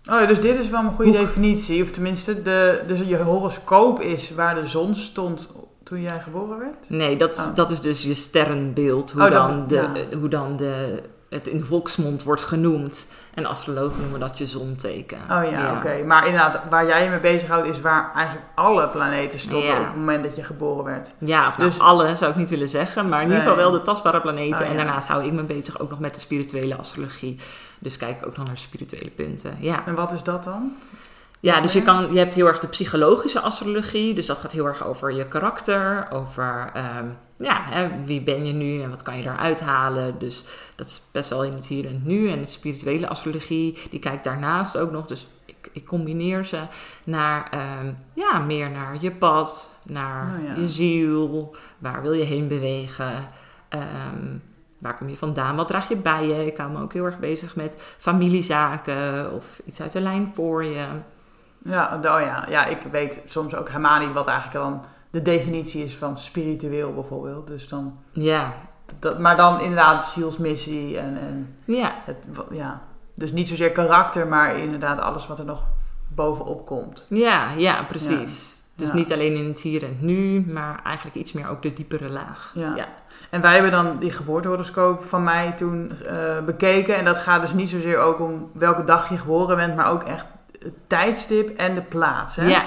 Uh, 0.07 0.15
oh 0.15 0.21
ja, 0.21 0.27
dus 0.27 0.41
dit 0.41 0.59
is 0.59 0.69
wel 0.69 0.85
een 0.85 0.93
goede 0.93 1.13
definitie. 1.13 1.83
Of 1.83 1.91
tenminste, 1.91 2.43
de, 2.43 2.83
dus 2.87 3.01
je 3.01 3.17
horoscoop 3.17 4.01
is 4.01 4.35
waar 4.35 4.55
de 4.55 4.67
zon 4.67 4.95
stond 4.95 5.53
toen 5.83 6.01
jij 6.01 6.21
geboren 6.21 6.59
werd? 6.59 6.91
Nee, 6.91 7.17
dat, 7.17 7.39
oh. 7.39 7.55
dat 7.55 7.71
is 7.71 7.81
dus 7.81 8.03
je 8.03 8.15
sterrenbeeld. 8.15 9.13
Hoe, 9.13 9.23
oh, 9.23 9.31
dan, 9.31 9.67
de, 9.67 10.09
hoe 10.19 10.29
dan 10.29 10.57
de 10.57 11.03
het 11.31 11.47
in 11.47 11.59
de 11.59 11.65
volksmond 11.65 12.23
wordt 12.23 12.43
genoemd. 12.43 13.09
En 13.35 13.47
astrologen 13.47 14.01
noemen 14.01 14.21
dat 14.21 14.39
je 14.39 14.47
zonteken. 14.47 15.19
Oh 15.19 15.51
ja, 15.51 15.77
oké. 15.77 16.03
Maar 16.05 16.27
inderdaad, 16.27 16.61
waar 16.71 16.87
jij 16.87 17.05
je 17.05 17.11
mee 17.11 17.19
bezighoudt 17.19 17.69
is 17.69 17.81
waar 17.81 18.13
eigenlijk 18.15 18.47
alle 18.55 18.89
planeten 18.89 19.41
stonden 19.41 19.79
op 19.79 19.85
het 19.85 19.97
moment 19.97 20.25
dat 20.25 20.37
je 20.37 20.45
geboren 20.45 20.85
werd. 20.85 21.15
Ja, 21.19 21.47
of 21.47 21.59
nou, 21.59 21.71
dus, 21.71 21.79
alle 21.79 22.17
zou 22.17 22.31
ik 22.31 22.37
niet 22.37 22.51
willen 22.51 22.69
zeggen, 22.69 23.09
maar 23.09 23.21
in 23.21 23.27
ieder 23.27 23.43
geval 23.43 23.57
wel 23.57 23.71
de 23.71 23.83
tastbare 23.83 24.21
planeten. 24.21 24.65
Oh 24.65 24.71
en 24.71 24.77
daarnaast 24.77 25.09
hou 25.09 25.25
ik 25.25 25.33
me 25.33 25.43
bezig 25.43 25.81
ook 25.81 25.91
nog 25.91 26.01
met 26.01 26.15
de 26.15 26.21
spirituele 26.21 26.77
astrologie. 26.77 27.41
Dus 27.79 27.97
kijk 27.97 28.17
ik 28.17 28.27
ook 28.27 28.37
nog 28.37 28.47
naar 28.47 28.59
spirituele 28.59 29.11
punten. 29.11 29.57
Ja. 29.61 29.87
En 29.87 29.95
wat 29.95 30.13
is 30.13 30.23
dat 30.23 30.45
dan? 30.45 30.73
Ja, 31.41 31.61
dus 31.61 31.73
je, 31.73 31.83
kan, 31.83 32.13
je 32.13 32.19
hebt 32.19 32.35
heel 32.35 32.47
erg 32.47 32.59
de 32.59 32.67
psychologische 32.67 33.41
astrologie. 33.41 34.15
Dus 34.15 34.27
dat 34.27 34.39
gaat 34.39 34.53
heel 34.53 34.67
erg 34.67 34.87
over 34.87 35.13
je 35.13 35.29
karakter, 35.29 36.07
over 36.11 36.71
ehm, 36.75 37.07
ja, 37.41 37.65
hè, 37.69 38.05
wie 38.05 38.21
ben 38.23 38.47
je 38.47 38.53
nu 38.53 38.83
en 38.83 38.91
wat 38.91 39.03
kan 39.03 39.17
je 39.17 39.23
daaruit 39.23 39.61
halen. 39.61 40.19
Dus 40.19 40.45
dat 40.75 40.87
is 40.87 41.03
best 41.13 41.31
wel 41.31 41.45
in 41.45 41.53
het 41.53 41.67
hier 41.67 41.87
en 41.87 42.03
nu. 42.05 42.31
En 42.31 42.41
de 42.41 42.49
spirituele 42.49 43.09
astrologie, 43.09 43.79
die 43.91 44.01
kijkt 44.01 44.25
daarnaast 44.25 44.77
ook 44.77 44.91
nog. 44.91 45.07
Dus 45.07 45.29
ik, 45.45 45.71
ik 45.73 45.87
combineer 45.87 46.45
ze 46.45 46.61
naar, 47.05 47.49
ehm, 47.51 47.93
ja, 48.15 48.39
meer 48.39 48.71
naar 48.71 48.97
je 49.01 49.11
pad, 49.11 49.79
naar 49.87 50.41
oh, 50.41 50.57
je 50.57 50.69
ziel. 50.69 51.57
Waar 51.79 52.03
wil 52.03 52.13
je 52.13 52.25
heen 52.25 52.49
bewegen? 52.49 53.29
Ehm, 53.69 54.37
waar 54.79 54.97
kom 54.97 55.09
je 55.09 55.17
vandaan? 55.17 55.57
Wat 55.57 55.69
draag 55.69 55.89
je 55.89 55.97
bij 55.97 56.27
je? 56.27 56.47
Ik 56.47 56.57
hou 56.57 56.71
me 56.71 56.83
ook 56.83 56.93
heel 56.93 57.05
erg 57.05 57.19
bezig 57.19 57.57
met 57.57 57.95
familiezaken 57.99 59.33
of 59.33 59.61
iets 59.65 59.83
uit 59.83 59.93
de 59.93 60.01
lijn 60.01 60.31
voor 60.35 60.65
je. 60.65 60.87
Ja, 61.63 61.97
oh 61.97 62.21
ja, 62.21 62.47
ja, 62.49 62.67
ik 62.67 62.83
weet 62.91 63.23
soms 63.27 63.55
ook 63.55 63.69
helemaal 63.69 63.99
niet 63.99 64.13
wat 64.13 64.27
eigenlijk 64.27 64.65
dan 64.65 64.85
de 65.11 65.23
definitie 65.23 65.85
is 65.85 65.97
van 65.97 66.19
spiritueel 66.19 66.95
bijvoorbeeld. 66.95 67.47
Dus 67.47 67.69
dan, 67.69 67.99
ja. 68.13 68.55
Dat, 68.99 69.19
maar 69.19 69.37
dan 69.37 69.61
inderdaad 69.61 70.05
zielsmissie 70.05 70.99
en, 70.99 71.19
en 71.21 71.57
ja. 71.65 71.95
Het, 72.05 72.17
ja. 72.51 72.83
Dus 73.15 73.33
niet 73.33 73.49
zozeer 73.49 73.73
karakter, 73.73 74.27
maar 74.27 74.59
inderdaad 74.59 75.01
alles 75.01 75.27
wat 75.27 75.39
er 75.39 75.45
nog 75.45 75.65
bovenop 76.09 76.67
komt. 76.67 77.07
Ja, 77.09 77.51
ja, 77.57 77.83
precies. 77.83 78.59
Dus 78.77 78.93
niet 78.93 79.13
alleen 79.13 79.35
in 79.35 79.49
het 79.49 79.61
hier 79.61 79.83
en 79.83 79.97
nu, 80.01 80.47
maar 80.53 80.81
eigenlijk 80.85 81.17
iets 81.17 81.33
meer 81.33 81.49
ook 81.49 81.63
de 81.63 81.73
diepere 81.73 82.09
laag. 82.09 82.53
Ja. 82.55 82.77
ja. 82.77 82.89
En 83.31 83.41
wij 83.41 83.53
hebben 83.53 83.71
dan 83.71 83.99
die 83.99 84.11
geboortehoroscoop 84.11 85.05
van 85.05 85.25
mij 85.25 85.53
toen 85.53 85.93
uh, 86.17 86.45
bekeken. 86.45 86.97
En 86.97 87.05
dat 87.05 87.19
gaat 87.19 87.41
dus 87.41 87.53
niet 87.53 87.69
zozeer 87.69 87.99
ook 87.99 88.21
om 88.21 88.51
welke 88.53 88.85
dag 88.85 89.09
je 89.09 89.19
geboren 89.19 89.57
bent, 89.57 89.77
maar 89.77 89.91
ook 89.91 90.03
echt 90.03 90.27
het 90.59 90.75
tijdstip 90.87 91.57
en 91.57 91.75
de 91.75 91.83
plaats. 91.83 92.37
Hè? 92.37 92.49
Ja. 92.49 92.65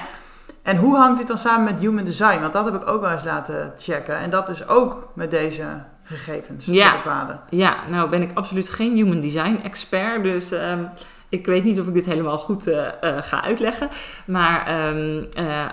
En 0.64 0.76
hoe 0.76 0.96
hangt 0.96 1.18
dit 1.18 1.26
dan 1.26 1.38
samen 1.38 1.64
met 1.64 1.78
human 1.78 2.04
design? 2.04 2.40
Want 2.40 2.52
dat 2.52 2.64
heb 2.64 2.74
ik 2.74 2.88
ook 2.88 3.00
wel 3.00 3.10
eens 3.10 3.24
laten 3.24 3.72
checken. 3.78 4.16
En 4.16 4.30
dat 4.30 4.48
is 4.48 4.68
ook 4.68 5.08
met 5.14 5.30
deze 5.30 5.64
gegevens 6.02 6.66
ja. 6.66 6.90
te 6.90 6.96
bepalen. 6.96 7.40
Ja, 7.48 7.76
nou 7.88 8.08
ben 8.08 8.22
ik 8.22 8.30
absoluut 8.34 8.68
geen 8.68 8.94
human 8.94 9.20
design 9.20 9.60
expert. 9.62 10.22
Dus 10.22 10.52
um, 10.52 10.88
ik 11.28 11.46
weet 11.46 11.64
niet 11.64 11.80
of 11.80 11.86
ik 11.86 11.94
dit 11.94 12.06
helemaal 12.06 12.38
goed 12.38 12.68
uh, 12.68 12.76
uh, 12.76 13.16
ga 13.20 13.42
uitleggen. 13.42 13.88
Maar 14.26 14.88
um, 14.88 15.26
uh, 15.38 15.66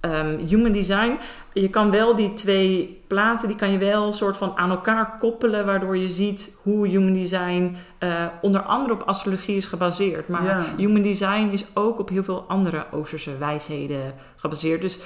ehm, 0.00 0.38
human 0.38 0.72
design. 0.72 1.18
Je 1.52 1.68
kan 1.70 1.90
wel 1.90 2.14
die 2.14 2.32
twee 2.34 3.00
platen, 3.06 3.48
die 3.48 3.56
kan 3.56 3.70
je 3.70 3.78
wel 3.78 4.12
soort 4.12 4.36
van 4.36 4.56
aan 4.56 4.70
elkaar 4.70 5.16
koppelen, 5.18 5.66
waardoor 5.66 5.96
je 5.96 6.08
ziet 6.08 6.56
hoe 6.62 6.88
human 6.88 7.12
design 7.12 7.76
eh, 7.98 8.26
onder 8.40 8.60
andere 8.62 8.94
op 8.94 9.02
astrologie 9.02 9.56
is 9.56 9.66
gebaseerd. 9.66 10.28
Maar 10.28 10.44
Ja. 10.44 10.64
human 10.76 11.02
design 11.02 11.48
is 11.52 11.64
ook 11.74 11.98
op 11.98 12.08
heel 12.08 12.24
veel 12.24 12.44
andere 12.48 12.86
Oosterse 12.90 13.38
wijsheden 13.38 14.14
gebaseerd. 14.36 14.80
Dus 14.80 14.98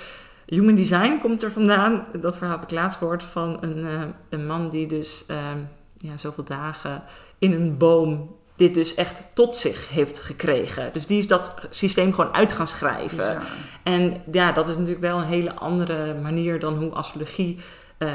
human 0.46 0.74
design 0.74 1.18
komt 1.20 1.42
er 1.42 1.50
vandaan. 1.52 2.06
Dat 2.20 2.36
verhaal 2.36 2.58
heb 2.58 2.64
ik 2.70 2.74
laatst 2.76 2.98
gehoord 2.98 3.22
van 3.24 3.56
een, 3.60 3.84
eh, 3.86 4.02
een 4.28 4.46
man 4.46 4.68
die 4.70 4.86
dus 4.86 5.24
ehm, 5.26 5.58
ja, 5.96 6.16
zoveel 6.16 6.44
dagen 6.44 7.02
in 7.38 7.52
een 7.52 7.76
boom 7.76 8.36
dit 8.62 8.74
dus 8.74 8.94
echt 8.94 9.28
tot 9.34 9.56
zich 9.56 9.88
heeft 9.88 10.18
gekregen. 10.18 10.90
Dus 10.92 11.06
die 11.06 11.18
is 11.18 11.26
dat 11.26 11.54
systeem 11.70 12.14
gewoon 12.14 12.34
uit 12.34 12.52
gaan 12.52 12.66
schrijven. 12.66 13.16
Bizar. 13.16 13.42
En 13.82 14.22
ja, 14.32 14.52
dat 14.52 14.68
is 14.68 14.76
natuurlijk 14.76 15.02
wel 15.02 15.18
een 15.18 15.24
hele 15.26 15.54
andere 15.54 16.14
manier 16.14 16.60
dan 16.60 16.74
hoe 16.74 16.90
astrologie 16.90 17.60
eh, 17.98 18.10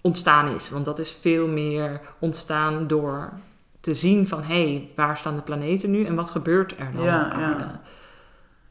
ontstaan 0.00 0.54
is. 0.54 0.70
Want 0.70 0.84
dat 0.84 0.98
is 0.98 1.18
veel 1.20 1.46
meer 1.46 2.00
ontstaan 2.18 2.86
door 2.86 3.32
te 3.80 3.94
zien 3.94 4.28
van... 4.28 4.42
hé, 4.42 4.62
hey, 4.72 4.90
waar 4.96 5.16
staan 5.16 5.36
de 5.36 5.42
planeten 5.42 5.90
nu 5.90 6.04
en 6.04 6.14
wat 6.14 6.30
gebeurt 6.30 6.74
er 6.78 6.90
dan 6.92 7.04
Ja, 7.04 7.24
op 7.24 7.32
aarde? 7.32 7.62
ja. 7.62 7.80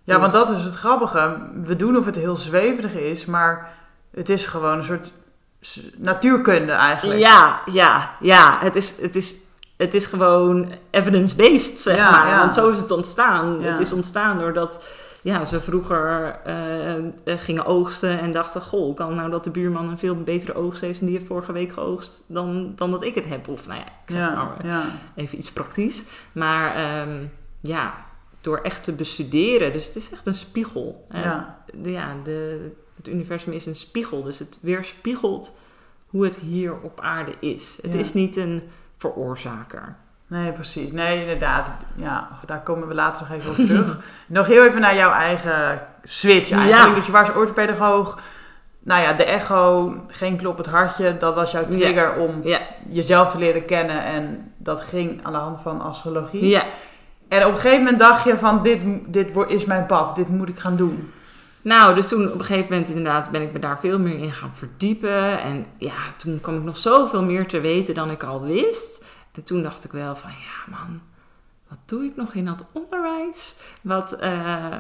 Ja, 0.03 0.19
want 0.19 0.33
dat 0.33 0.49
is 0.49 0.63
het 0.63 0.75
grappige. 0.75 1.37
We 1.61 1.75
doen 1.75 1.97
of 1.97 2.05
het 2.05 2.15
heel 2.15 2.35
zweverig 2.35 2.93
is, 2.93 3.25
maar 3.25 3.73
het 4.11 4.29
is 4.29 4.45
gewoon 4.45 4.77
een 4.77 4.83
soort 4.83 5.11
natuurkunde 5.97 6.71
eigenlijk. 6.71 7.19
Ja, 7.19 7.61
ja, 7.71 8.15
ja. 8.19 8.57
Het 8.61 8.75
is, 8.75 9.01
het 9.01 9.15
is, 9.15 9.35
het 9.77 9.93
is 9.93 10.05
gewoon 10.05 10.71
evidence-based, 10.89 11.79
zeg 11.79 11.97
Ja, 11.97 12.11
maar. 12.11 12.27
ja. 12.27 12.39
Want 12.39 12.53
zo 12.53 12.69
is 12.69 12.79
het 12.79 12.91
ontstaan. 12.91 13.61
Ja. 13.61 13.69
Het 13.69 13.79
is 13.79 13.93
ontstaan 13.93 14.39
doordat 14.39 14.85
ja, 15.21 15.45
ze 15.45 15.61
vroeger 15.61 16.39
eh, 16.43 16.95
eh, 16.95 17.03
gingen 17.23 17.65
oogsten 17.65 18.19
en 18.19 18.33
dachten... 18.33 18.61
Goh, 18.61 18.95
kan 18.95 19.13
nou 19.13 19.29
dat 19.29 19.43
de 19.43 19.49
buurman 19.49 19.89
een 19.89 19.97
veel 19.97 20.15
betere 20.15 20.53
oogst 20.53 20.81
heeft... 20.81 20.99
en 20.99 21.05
die 21.05 21.15
heeft 21.15 21.27
vorige 21.27 21.51
week 21.51 21.71
geoogst 21.71 22.23
dan, 22.27 22.73
dan 22.75 22.91
dat 22.91 23.03
ik 23.03 23.15
het 23.15 23.27
heb? 23.27 23.47
Of 23.47 23.67
nou 23.67 23.79
ja, 23.79 23.85
ik 23.85 23.91
zeg 24.05 24.19
ja. 24.63 24.83
even 25.15 25.37
iets 25.37 25.51
praktisch. 25.51 26.03
Maar 26.31 26.75
ehm, 26.75 27.25
ja, 27.61 27.93
door 28.41 28.57
echt 28.57 28.83
te 28.83 28.91
bestuderen. 28.91 29.73
Dus 29.73 29.85
het 29.85 29.95
is 29.95 30.11
echt 30.11 30.27
een 30.27 30.35
spiegel. 30.35 31.07
Ja. 31.11 31.63
de, 31.73 31.91
ja, 31.91 32.15
de, 32.23 32.71
het 32.95 33.07
universum 33.07 33.53
is 33.53 33.65
een 33.65 33.75
spiegel. 33.75 34.23
Dus 34.23 34.39
het 34.39 34.57
weerspiegelt 34.61 35.57
hoe 36.05 36.23
het 36.23 36.35
hier 36.35 36.81
op 36.81 36.99
aarde 36.99 37.33
is. 37.39 37.77
Het 37.81 37.95
is 37.95 38.13
niet 38.13 38.35
een 38.35 38.63
veroorzaker. 38.97 39.95
Nee, 40.27 40.51
precies. 40.51 40.91
Nee, 40.91 41.21
inderdaad. 41.21 41.67
Ja, 41.95 42.27
daar 42.45 42.61
komen 42.61 42.87
we 42.87 42.93
later 42.93 43.25
nog 43.29 43.37
even 43.37 43.49
op 43.51 43.55
terug. 43.55 43.97
nog 44.27 44.45
heel 44.47 44.65
even 44.65 44.81
naar 44.81 44.95
jouw 44.95 45.11
eigen 45.11 45.79
switch 46.03 46.51
eigenlijk. 46.51 46.87
Ja. 46.89 46.93
Dus 46.95 47.05
je 47.05 47.11
was 47.11 47.31
orthopedagoog. 47.33 48.19
Nou 48.79 49.01
ja, 49.01 49.13
de 49.13 49.23
echo, 49.23 49.93
geen 50.07 50.37
kloppend 50.37 50.67
hartje. 50.67 51.17
Dat 51.17 51.35
was 51.35 51.51
jouw 51.51 51.65
trigger 51.69 52.13
om 52.15 52.39
Ja, 52.43 52.59
jezelf 52.89 53.31
te 53.31 53.37
leren 53.37 53.65
kennen. 53.65 54.03
En 54.03 54.51
dat 54.57 54.83
ging 54.83 55.25
aan 55.25 55.31
de 55.31 55.37
hand 55.39 55.61
van 55.61 55.81
astrologie. 55.81 56.47
ja. 56.47 56.63
En 57.27 57.45
op 57.45 57.51
een 57.51 57.59
gegeven 57.59 57.83
moment 57.83 57.99
dacht 57.99 58.23
je 58.23 58.37
van, 58.37 58.63
dit, 58.63 58.81
dit 59.07 59.29
is 59.47 59.65
mijn 59.65 59.85
pad. 59.85 60.15
Dit 60.15 60.27
moet 60.29 60.49
ik 60.49 60.59
gaan 60.59 60.75
doen. 60.75 61.11
Nou, 61.65 61.95
dus 61.95 62.07
toen 62.07 62.31
op 62.31 62.39
een 62.39 62.45
gegeven 62.45 62.71
moment 62.71 62.89
inderdaad 62.89 63.31
ben 63.31 63.41
ik 63.41 63.53
me 63.53 63.59
daar 63.59 63.79
veel 63.79 63.99
meer 63.99 64.17
in 64.17 64.31
gaan 64.31 64.55
verdiepen. 64.55 65.41
En 65.41 65.65
ja, 65.77 65.97
toen 66.17 66.41
kwam 66.41 66.55
ik 66.55 66.63
nog 66.63 66.77
zoveel 66.77 67.23
meer 67.23 67.47
te 67.47 67.59
weten 67.59 67.93
dan 67.93 68.11
ik 68.11 68.23
al 68.23 68.41
wist. 68.41 69.05
En 69.31 69.43
toen 69.43 69.63
dacht 69.63 69.83
ik 69.83 69.91
wel 69.91 70.15
van, 70.15 70.29
ja 70.29 70.77
man, 70.77 71.01
wat 71.67 71.79
doe 71.85 72.03
ik 72.03 72.15
nog 72.15 72.33
in 72.33 72.45
dat 72.45 72.65
onderwijs? 72.73 73.55
Wat, 73.81 74.13
eh, 74.13 74.77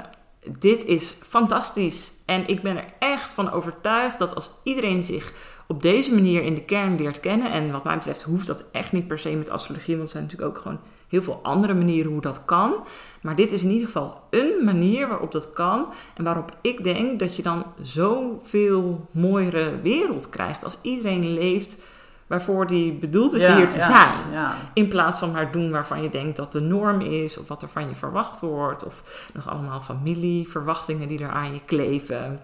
dit 0.57 0.85
is 0.85 1.17
fantastisch. 1.21 2.13
En 2.25 2.47
ik 2.47 2.61
ben 2.61 2.77
er 2.77 2.93
echt 2.99 3.33
van 3.33 3.51
overtuigd 3.51 4.19
dat 4.19 4.35
als 4.35 4.51
iedereen 4.63 5.03
zich 5.03 5.33
op 5.67 5.81
deze 5.81 6.13
manier 6.13 6.43
in 6.43 6.55
de 6.55 6.65
kern 6.65 6.97
leert 6.97 7.19
kennen... 7.19 7.51
en 7.51 7.71
wat 7.71 7.83
mij 7.83 7.95
betreft 7.95 8.23
hoeft 8.23 8.47
dat 8.47 8.65
echt 8.71 8.91
niet 8.91 9.07
per 9.07 9.19
se 9.19 9.29
met 9.29 9.49
astrologie... 9.49 9.95
want 9.95 10.07
er 10.07 10.13
zijn 10.13 10.23
natuurlijk 10.23 10.57
ook 10.57 10.61
gewoon 10.61 10.79
heel 11.15 11.23
veel 11.23 11.39
andere 11.43 11.73
manieren 11.73 12.11
hoe 12.11 12.21
dat 12.21 12.45
kan... 12.45 12.85
Maar 13.25 13.35
dit 13.35 13.51
is 13.51 13.63
in 13.63 13.69
ieder 13.69 13.85
geval 13.85 14.21
een 14.29 14.63
manier 14.63 15.07
waarop 15.07 15.31
dat 15.31 15.53
kan. 15.53 15.93
En 16.13 16.23
waarop 16.23 16.51
ik 16.61 16.83
denk 16.83 17.19
dat 17.19 17.35
je 17.35 17.41
dan 17.41 17.65
zoveel 17.81 19.07
mooiere 19.11 19.81
wereld 19.81 20.29
krijgt. 20.29 20.63
Als 20.63 20.77
iedereen 20.81 21.33
leeft 21.33 21.83
waarvoor 22.27 22.67
die 22.67 22.93
bedoeld 22.93 23.33
is 23.33 23.47
hier 23.47 23.69
te 23.69 23.77
ja, 23.77 23.85
zijn. 23.85 24.31
Ja. 24.31 24.55
In 24.73 24.87
plaats 24.87 25.19
van 25.19 25.31
maar 25.31 25.51
doen 25.51 25.71
waarvan 25.71 26.01
je 26.01 26.09
denkt 26.09 26.37
dat 26.37 26.51
de 26.51 26.59
norm 26.59 27.01
is. 27.01 27.37
Of 27.37 27.47
wat 27.47 27.61
er 27.61 27.69
van 27.69 27.89
je 27.89 27.95
verwacht 27.95 28.39
wordt. 28.39 28.85
Of 28.85 29.03
nog 29.33 29.49
allemaal 29.49 29.79
familieverwachtingen 29.79 31.07
die 31.07 31.23
er 31.23 31.31
aan 31.31 31.53
je 31.53 31.61
kleven. 31.65 32.39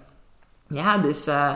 Ja, 0.67 0.97
dus 0.97 1.27
eh, 1.27 1.55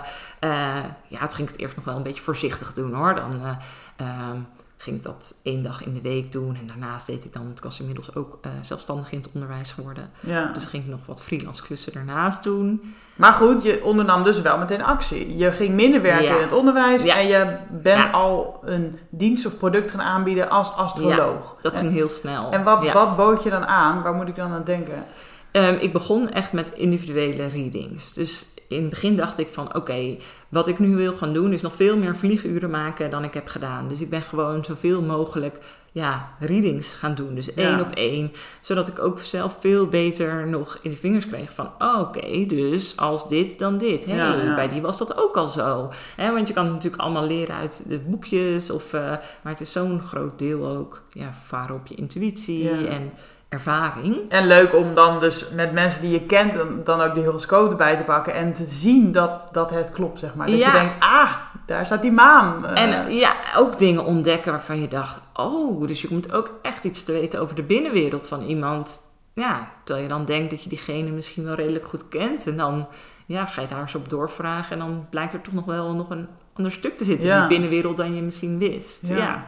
ja, 1.08 1.20
toen 1.20 1.36
ging 1.36 1.48
ik 1.48 1.54
het 1.54 1.60
eerst 1.60 1.76
nog 1.76 1.86
wel 1.86 1.96
een 1.96 2.04
beetje 2.04 2.24
voorzichtig 2.24 2.74
doen 2.74 2.94
hoor. 2.94 3.16
Dan 3.16 3.42
eh, 3.42 3.56
ehm, 3.96 4.40
ging 4.86 4.98
ik 4.98 5.04
dat 5.04 5.36
één 5.44 5.64
dag 5.64 5.84
in 5.84 5.94
de 5.94 6.02
week 6.02 6.32
doen. 6.32 6.56
En 6.56 6.68
daarnaast 6.68 7.08
deed 7.08 7.26
ik 7.26 7.34
dan, 7.34 7.48
het 7.48 7.60
was 7.60 7.80
inmiddels 7.80 8.16
ook 8.16 8.38
eh, 8.42 8.52
zelfstandig 8.62 9.12
in 9.12 9.18
het 9.18 9.30
onderwijs 9.34 9.72
geworden. 9.72 10.10
ja. 10.20 10.52
Dus 10.54 10.66
ging 10.66 10.84
ik 10.84 10.90
nog 10.90 11.00
wat 11.06 11.22
freelance 11.22 11.62
klussen 11.64 11.94
daarnaast 11.94 12.44
doen. 12.44 12.96
Maar 13.16 13.34
goed, 13.34 13.64
je 13.64 13.84
ondernam 13.84 14.24
dus 14.24 14.42
wel 14.42 14.58
meteen 14.58 14.84
actie. 14.84 15.38
Je 15.38 15.52
ging 15.52 15.74
minder 15.74 16.02
werken 16.02 16.24
Ja. 16.24 16.36
in 16.36 16.42
het 16.42 16.54
onderwijs 16.54 17.04
Ja. 17.04 17.16
en 17.18 17.28
je 17.28 17.58
bent 17.82 18.14
al 18.14 18.60
een 18.66 19.00
dienst 19.10 19.46
of 19.46 19.58
product 19.58 19.92
gaan 19.92 20.02
aanbieden 20.02 20.50
als 20.50 20.72
astroloog. 20.76 21.58
Dat 21.62 21.74
en, 21.74 21.80
ging 21.80 21.92
heel 21.94 22.08
snel. 22.08 22.52
en 22.52 22.64
wat, 22.64 22.92
wat 22.92 23.16
bood 23.16 23.44
je 23.44 23.50
dan 23.50 23.66
aan? 23.66 24.02
Waar 24.02 24.14
moet 24.14 24.28
ik 24.28 24.36
dan 24.36 24.52
aan 24.52 24.64
denken? 24.64 25.04
Ehm, 25.52 25.76
ik 25.80 25.94
begon 25.94 26.32
echt 26.32 26.54
met 26.54 26.72
individuele 26.74 27.48
readings. 27.48 28.14
Dus 28.14 28.46
in 28.68 28.82
het 28.82 28.90
begin 28.90 29.16
dacht 29.16 29.40
ik 29.40 29.48
van 29.48 29.76
oké, 29.76 30.18
wat 30.50 30.68
ik 30.68 30.80
nu 30.80 30.96
wil 30.96 31.14
gaan 31.14 31.34
doen 31.34 31.54
is 31.54 31.62
nog 31.62 31.76
veel 31.76 31.98
meer 31.98 32.16
vlieguren 32.16 32.70
maken 32.70 33.10
dan 33.10 33.24
ik 33.24 33.34
heb 33.34 33.48
gedaan. 33.48 33.88
Dus 33.88 34.02
ik 34.02 34.10
ben 34.10 34.22
gewoon 34.22 34.66
zoveel 34.66 35.02
mogelijk 35.02 35.58
ja, 35.92 36.30
readings 36.40 36.94
gaan 36.94 37.16
doen. 37.16 37.36
Dus 37.36 37.54
één 37.54 37.70
Ja. 37.78 37.82
op 37.82 37.92
één. 37.92 38.32
Zodat 38.62 38.88
ik 38.88 39.00
ook 39.00 39.20
zelf 39.20 39.58
veel 39.60 39.88
beter 39.88 40.48
nog 40.48 40.80
in 40.82 40.90
de 40.90 40.96
vingers 40.96 41.28
kreeg 41.28 41.54
van 41.54 41.70
oh, 41.80 42.00
oké, 42.00 42.46
dus 42.46 42.98
als 42.98 43.28
dit 43.28 43.60
dan 43.60 43.78
dit. 43.78 44.06
Hey, 44.06 44.16
Ja, 44.16 44.34
ja. 44.34 44.56
Bij 44.56 44.68
die 44.68 44.82
was 44.82 44.98
dat 44.98 45.18
ook 45.18 45.38
al 45.38 45.48
zo. 45.48 45.92
Want 46.18 46.48
je 46.48 46.54
kan 46.54 46.64
het 46.64 46.74
natuurlijk 46.74 47.02
allemaal 47.02 47.28
leren 47.28 47.56
uit 47.56 47.86
de 47.88 48.00
boekjes. 48.00 48.70
Of, 48.70 48.94
eh, 48.94 49.02
maar 49.02 49.52
het 49.52 49.62
is 49.62 49.72
zo'n 49.72 50.02
groot 50.02 50.40
deel 50.40 50.68
ook 50.68 51.02
ja, 51.10 51.34
varen 51.46 51.76
op 51.76 51.88
je 51.88 51.96
intuïtie 51.96 52.70
en 52.88 53.12
ervaring. 53.50 54.30
En 54.30 54.48
leuk 54.48 54.76
om 54.76 54.94
dan 54.94 55.20
dus 55.20 55.50
met 55.50 55.72
mensen 55.74 56.02
die 56.02 56.12
je 56.12 56.22
kent 56.26 56.54
dan, 56.86 57.02
ook 57.02 57.14
die 57.14 57.24
horoscoop 57.26 57.70
erbij 57.72 57.96
te 57.96 58.04
pakken 58.04 58.34
en 58.34 58.54
te 58.54 58.66
zien 58.66 59.12
dat, 59.12 59.50
dat 59.52 59.70
het 59.70 59.92
klopt, 59.92 60.20
zeg 60.20 60.36
maar. 60.36 60.48
Dat 60.48 60.58
Ja. 60.58 60.66
je 60.74 60.80
denkt, 60.80 60.96
ah, 61.00 61.32
daar 61.66 61.86
staat 61.86 62.02
die 62.02 62.12
maan. 62.12 62.66
Eh, 62.66 62.82
En 62.84 63.14
ja, 63.14 63.34
ook 63.58 63.78
dingen 63.78 64.04
ontdekken 64.06 64.52
waarvan 64.52 64.82
je 64.82 64.88
dacht, 64.88 65.22
oh, 65.34 65.88
dus 65.88 66.02
je 66.02 66.08
komt 66.08 66.34
ook 66.34 66.52
echt 66.62 66.84
iets 66.84 67.04
te 67.04 67.12
weten 67.12 67.42
over 67.42 67.56
de 67.56 67.64
binnenwereld 67.64 68.28
van 68.28 68.42
iemand. 68.42 69.02
Ja, 69.34 69.68
terwijl 69.84 70.06
je 70.08 70.14
dan 70.14 70.26
denkt 70.26 70.50
dat 70.50 70.64
je 70.64 70.70
diegene 70.70 71.10
misschien 71.10 71.44
wel 71.44 71.56
redelijk 71.56 71.86
goed 71.86 72.08
kent. 72.08 72.48
En 72.48 72.58
dan 72.58 72.88
ja, 73.26 73.46
ga 73.46 73.62
je 73.62 73.68
daar 73.68 73.80
eens 73.82 73.96
op 73.96 74.10
doorvragen 74.10 74.72
en 74.72 74.80
dan 74.80 75.06
blijkt 75.10 75.34
er 75.34 75.42
toch 75.42 75.54
nog 75.54 75.66
wel 75.66 75.94
nog 75.94 76.10
een 76.10 76.28
ander 76.54 76.72
stuk 76.72 76.98
te 76.98 77.04
zitten 77.04 77.30
in 77.30 77.40
die 77.40 77.48
binnenwereld 77.48 77.98
dan 77.98 78.16
je 78.16 78.22
misschien 78.22 78.58
wist. 78.58 79.08
Ja. 79.08 79.16
Ja. 79.18 79.46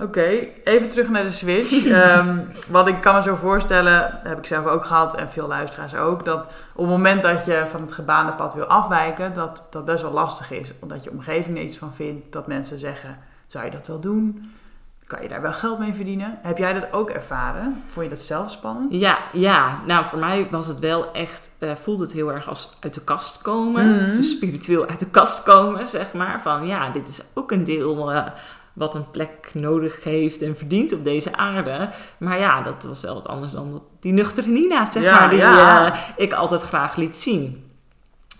Oké, 0.00 0.46
even 0.64 0.88
terug 0.88 1.08
naar 1.08 1.22
de 1.22 1.30
switch. 1.30 1.86
Ehm, 1.86 2.38
wat 2.68 2.86
ik 2.86 3.00
kan 3.00 3.14
me 3.14 3.22
zo 3.22 3.34
voorstellen, 3.34 4.20
heb 4.22 4.38
ik 4.38 4.46
zelf 4.46 4.66
ook 4.66 4.84
gehad 4.84 5.16
en 5.16 5.30
veel 5.30 5.46
luisteraars 5.46 5.94
ook, 5.94 6.24
dat 6.24 6.44
op 6.72 6.82
het 6.82 6.96
moment 6.96 7.22
dat 7.22 7.44
je 7.44 7.64
van 7.70 7.80
het 7.80 7.92
gebaande 7.92 8.32
pad 8.32 8.54
wil 8.54 8.64
afwijken, 8.64 9.34
dat 9.34 9.66
dat 9.70 9.84
best 9.84 10.02
wel 10.02 10.12
lastig 10.12 10.50
is. 10.50 10.72
Omdat 10.80 11.04
je 11.04 11.10
omgeving 11.10 11.56
er 11.56 11.62
iets 11.62 11.78
van 11.78 11.94
vindt, 11.94 12.32
dat 12.32 12.46
mensen 12.46 12.78
zeggen, 12.78 13.18
zou 13.46 13.64
je 13.64 13.70
dat 13.70 13.86
wel 13.86 14.00
doen? 14.00 14.50
Kan 15.06 15.22
je 15.22 15.28
daar 15.28 15.42
wel 15.42 15.52
geld 15.52 15.78
mee 15.78 15.94
verdienen? 15.94 16.38
Heb 16.42 16.58
jij 16.58 16.72
dat 16.72 16.92
ook 16.92 17.10
ervaren? 17.10 17.82
Vond 17.86 18.04
je 18.04 18.10
dat 18.10 18.20
zelf 18.20 18.50
spannend? 18.50 18.94
Ja, 18.94 19.18
ja, 19.32 19.80
nou 19.86 20.04
voor 20.04 20.18
mij 20.18 20.48
was 20.50 20.66
het 20.66 20.80
wel 20.80 21.12
echt, 21.12 21.50
eh, 21.58 21.74
voelde 21.74 22.02
het 22.02 22.12
heel 22.12 22.32
erg 22.32 22.48
als 22.48 22.70
uit 22.80 22.94
de 22.94 23.04
kast 23.04 23.42
komen. 23.42 23.96
Mhm. 23.96 24.10
Dus 24.10 24.30
spiritueel 24.30 24.86
uit 24.86 24.98
de 24.98 25.10
kast 25.10 25.42
komen, 25.42 25.88
zeg 25.88 26.12
maar. 26.12 26.42
Van 26.42 26.66
ja, 26.66 26.90
dit 26.90 27.08
is 27.08 27.20
ook 27.34 27.50
een 27.50 27.64
deel 27.64 28.12
eh, 28.12 28.26
wat 28.76 28.94
een 28.94 29.10
plek 29.10 29.50
nodig 29.52 30.04
heeft 30.04 30.42
en 30.42 30.56
verdient 30.56 30.92
op 30.92 31.04
deze 31.04 31.36
aarde. 31.36 31.88
Maar 32.18 32.38
ja, 32.38 32.62
dat 32.62 32.84
was 32.84 33.00
wel 33.00 33.14
wat 33.14 33.28
anders 33.28 33.52
dan 33.52 33.82
die 34.00 34.12
nuchtere 34.12 34.48
Nina, 34.48 34.90
zeg 34.90 35.02
Ja, 35.02 35.18
maar, 35.18 35.30
die 35.30 35.38
ja. 35.38 35.92
eh, 35.92 36.00
ik 36.16 36.32
altijd 36.32 36.60
graag 36.60 36.96
liet 36.96 37.16
zien. 37.16 37.70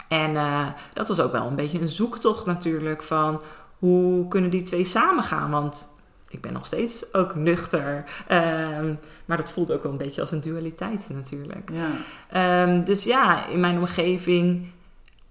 En 0.09 0.37
eh, 0.37 0.67
dat 0.93 1.09
was 1.09 1.21
ook 1.21 1.33
wel 1.33 1.47
een 1.47 1.55
beetje 1.55 1.81
een 1.81 1.89
zoektocht 1.89 2.47
natuurlijk 2.47 3.03
van 3.03 3.43
hoe 3.79 4.29
kunnen 4.29 4.51
die 4.51 4.63
twee 4.63 4.85
samengaan? 4.85 5.51
Want 5.51 5.89
ik 6.29 6.41
ben 6.41 6.53
nog 6.53 6.67
steeds 6.67 7.15
ook 7.15 7.35
nuchter. 7.35 8.05
Ehm, 8.27 8.95
maar 9.25 9.37
dat 9.37 9.51
voelde 9.51 9.75
ook 9.75 9.83
wel 9.83 9.93
een 9.93 9.99
beetje 9.99 10.21
als 10.21 10.31
een 10.31 10.41
dualiteit 10.41 11.09
natuurlijk. 11.13 11.71
Ja. 11.73 11.89
Ehm, 12.31 12.85
dus 12.85 13.05
ja, 13.05 13.47
in 13.47 13.61
mijn 13.61 13.79
omgeving, 13.79 14.67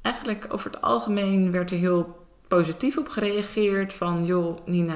eigenlijk 0.01 0.47
over 0.49 0.71
het 0.71 0.81
algemeen 0.81 1.51
werd 1.51 1.71
er 1.71 1.77
heel 1.77 2.24
positief 2.47 2.97
op 2.97 3.09
gereageerd. 3.09 3.93
Van 3.93 4.25
joh, 4.25 4.57
Nina, 4.65 4.95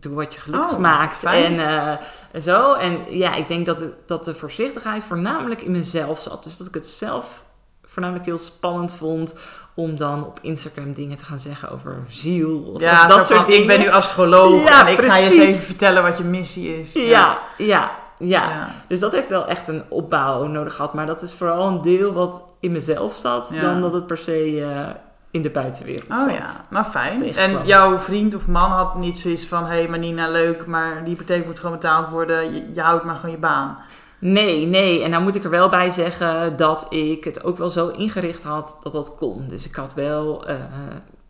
doe 0.00 0.14
wat 0.14 0.34
je 0.34 0.40
gelukkig 0.40 0.72
Oh, 0.72 1.10
fijn. 1.10 1.58
En 1.58 1.98
eh, 2.34 2.40
zo. 2.40 2.74
En 2.74 2.98
ja, 3.08 3.34
ik 3.34 3.48
denk 3.48 3.66
dat, 3.66 3.80
het, 3.80 3.94
dat 4.06 4.24
de 4.24 4.34
voorzichtigheid 4.34 5.04
voornamelijk 5.04 5.62
in 5.62 5.70
mezelf 5.70 6.20
zat. 6.20 6.44
Dus 6.44 6.56
dat 6.56 6.66
ik 6.66 6.74
het 6.74 6.88
zelf 6.88 7.44
voornamelijk 7.84 8.26
heel 8.26 8.38
spannend 8.38 8.94
vond 8.94 9.38
om 9.74 9.96
dan 9.96 10.26
op 10.26 10.38
Instagram 10.42 10.92
dingen 10.92 11.16
te 11.16 11.24
gaan 11.24 11.40
zeggen 11.40 11.70
over 11.70 12.02
ziel 12.08 12.72
of 12.74 12.80
Ja, 12.80 13.06
dat 13.06 13.26
soort 13.26 13.38
van, 13.38 13.46
dingen. 13.46 13.60
ik 13.60 13.66
ben 13.66 13.80
nu 13.80 13.88
astroloog 13.88 14.64
Ja, 14.64 14.86
en 14.86 14.92
ik 14.92 15.10
ga 15.10 15.16
je 15.16 15.24
eens 15.24 15.38
even 15.38 15.64
vertellen 15.64 16.02
wat 16.02 16.18
je 16.18 16.24
missie 16.24 16.80
is. 16.80 16.92
Ja, 16.92 17.02
ja, 17.02 17.38
ja. 17.56 17.98
Ja. 18.16 18.68
Dus 18.88 19.00
dat 19.00 19.12
heeft 19.12 19.28
wel 19.28 19.46
echt 19.46 19.68
een 19.68 19.82
opbouw 19.88 20.46
nodig 20.46 20.74
gehad. 20.74 20.94
Maar 20.94 21.06
dat 21.06 21.22
is 21.22 21.34
vooral 21.34 21.68
een 21.68 21.80
deel 21.80 22.12
wat 22.12 22.42
in 22.60 22.72
mezelf 22.72 23.14
zat, 23.14 23.52
dan 23.60 23.80
dat 23.80 23.92
het 23.92 24.06
per 24.06 24.16
se 24.16 24.64
eh, 24.64 24.94
in 25.30 25.42
de 25.42 25.50
buitenwereld 25.50 26.10
Oh 26.10 26.22
zat. 26.22 26.32
ja, 26.32 26.64
maar 26.70 26.84
fijn. 26.84 27.34
En 27.34 27.66
jouw 27.66 27.98
vriend 27.98 28.34
of 28.34 28.46
man 28.46 28.70
had 28.70 28.94
niet 28.94 29.18
zoiets 29.18 29.46
van... 29.46 29.64
Hé, 29.64 29.76
hey, 29.76 29.88
maar 29.88 29.98
Nina, 29.98 30.28
leuk, 30.28 30.66
maar 30.66 31.04
die 31.04 31.12
hypotheek 31.12 31.46
moet 31.46 31.58
gewoon 31.58 31.76
betaald 31.76 32.08
worden. 32.08 32.54
Je, 32.54 32.74
je 32.74 32.80
houdt 32.80 33.04
maar 33.04 33.14
gewoon 33.16 33.30
je 33.30 33.36
baan. 33.40 33.78
Nee, 34.18 34.66
nee. 34.66 35.02
En 35.02 35.10
nou 35.10 35.22
moet 35.22 35.34
ik 35.34 35.44
er 35.44 35.50
wel 35.50 35.68
bij 35.68 35.90
zeggen 35.90 36.56
dat 36.56 36.86
ik 36.92 37.24
het 37.24 37.44
ook 37.44 37.58
wel 37.58 37.70
zo 37.70 37.88
ingericht 37.88 38.42
had 38.42 38.76
dat 38.82 38.92
dat 38.92 39.16
kon. 39.18 39.48
Dus 39.48 39.66
ik 39.66 39.74
had 39.74 39.94
wel 39.94 40.46
eh, 40.46 40.56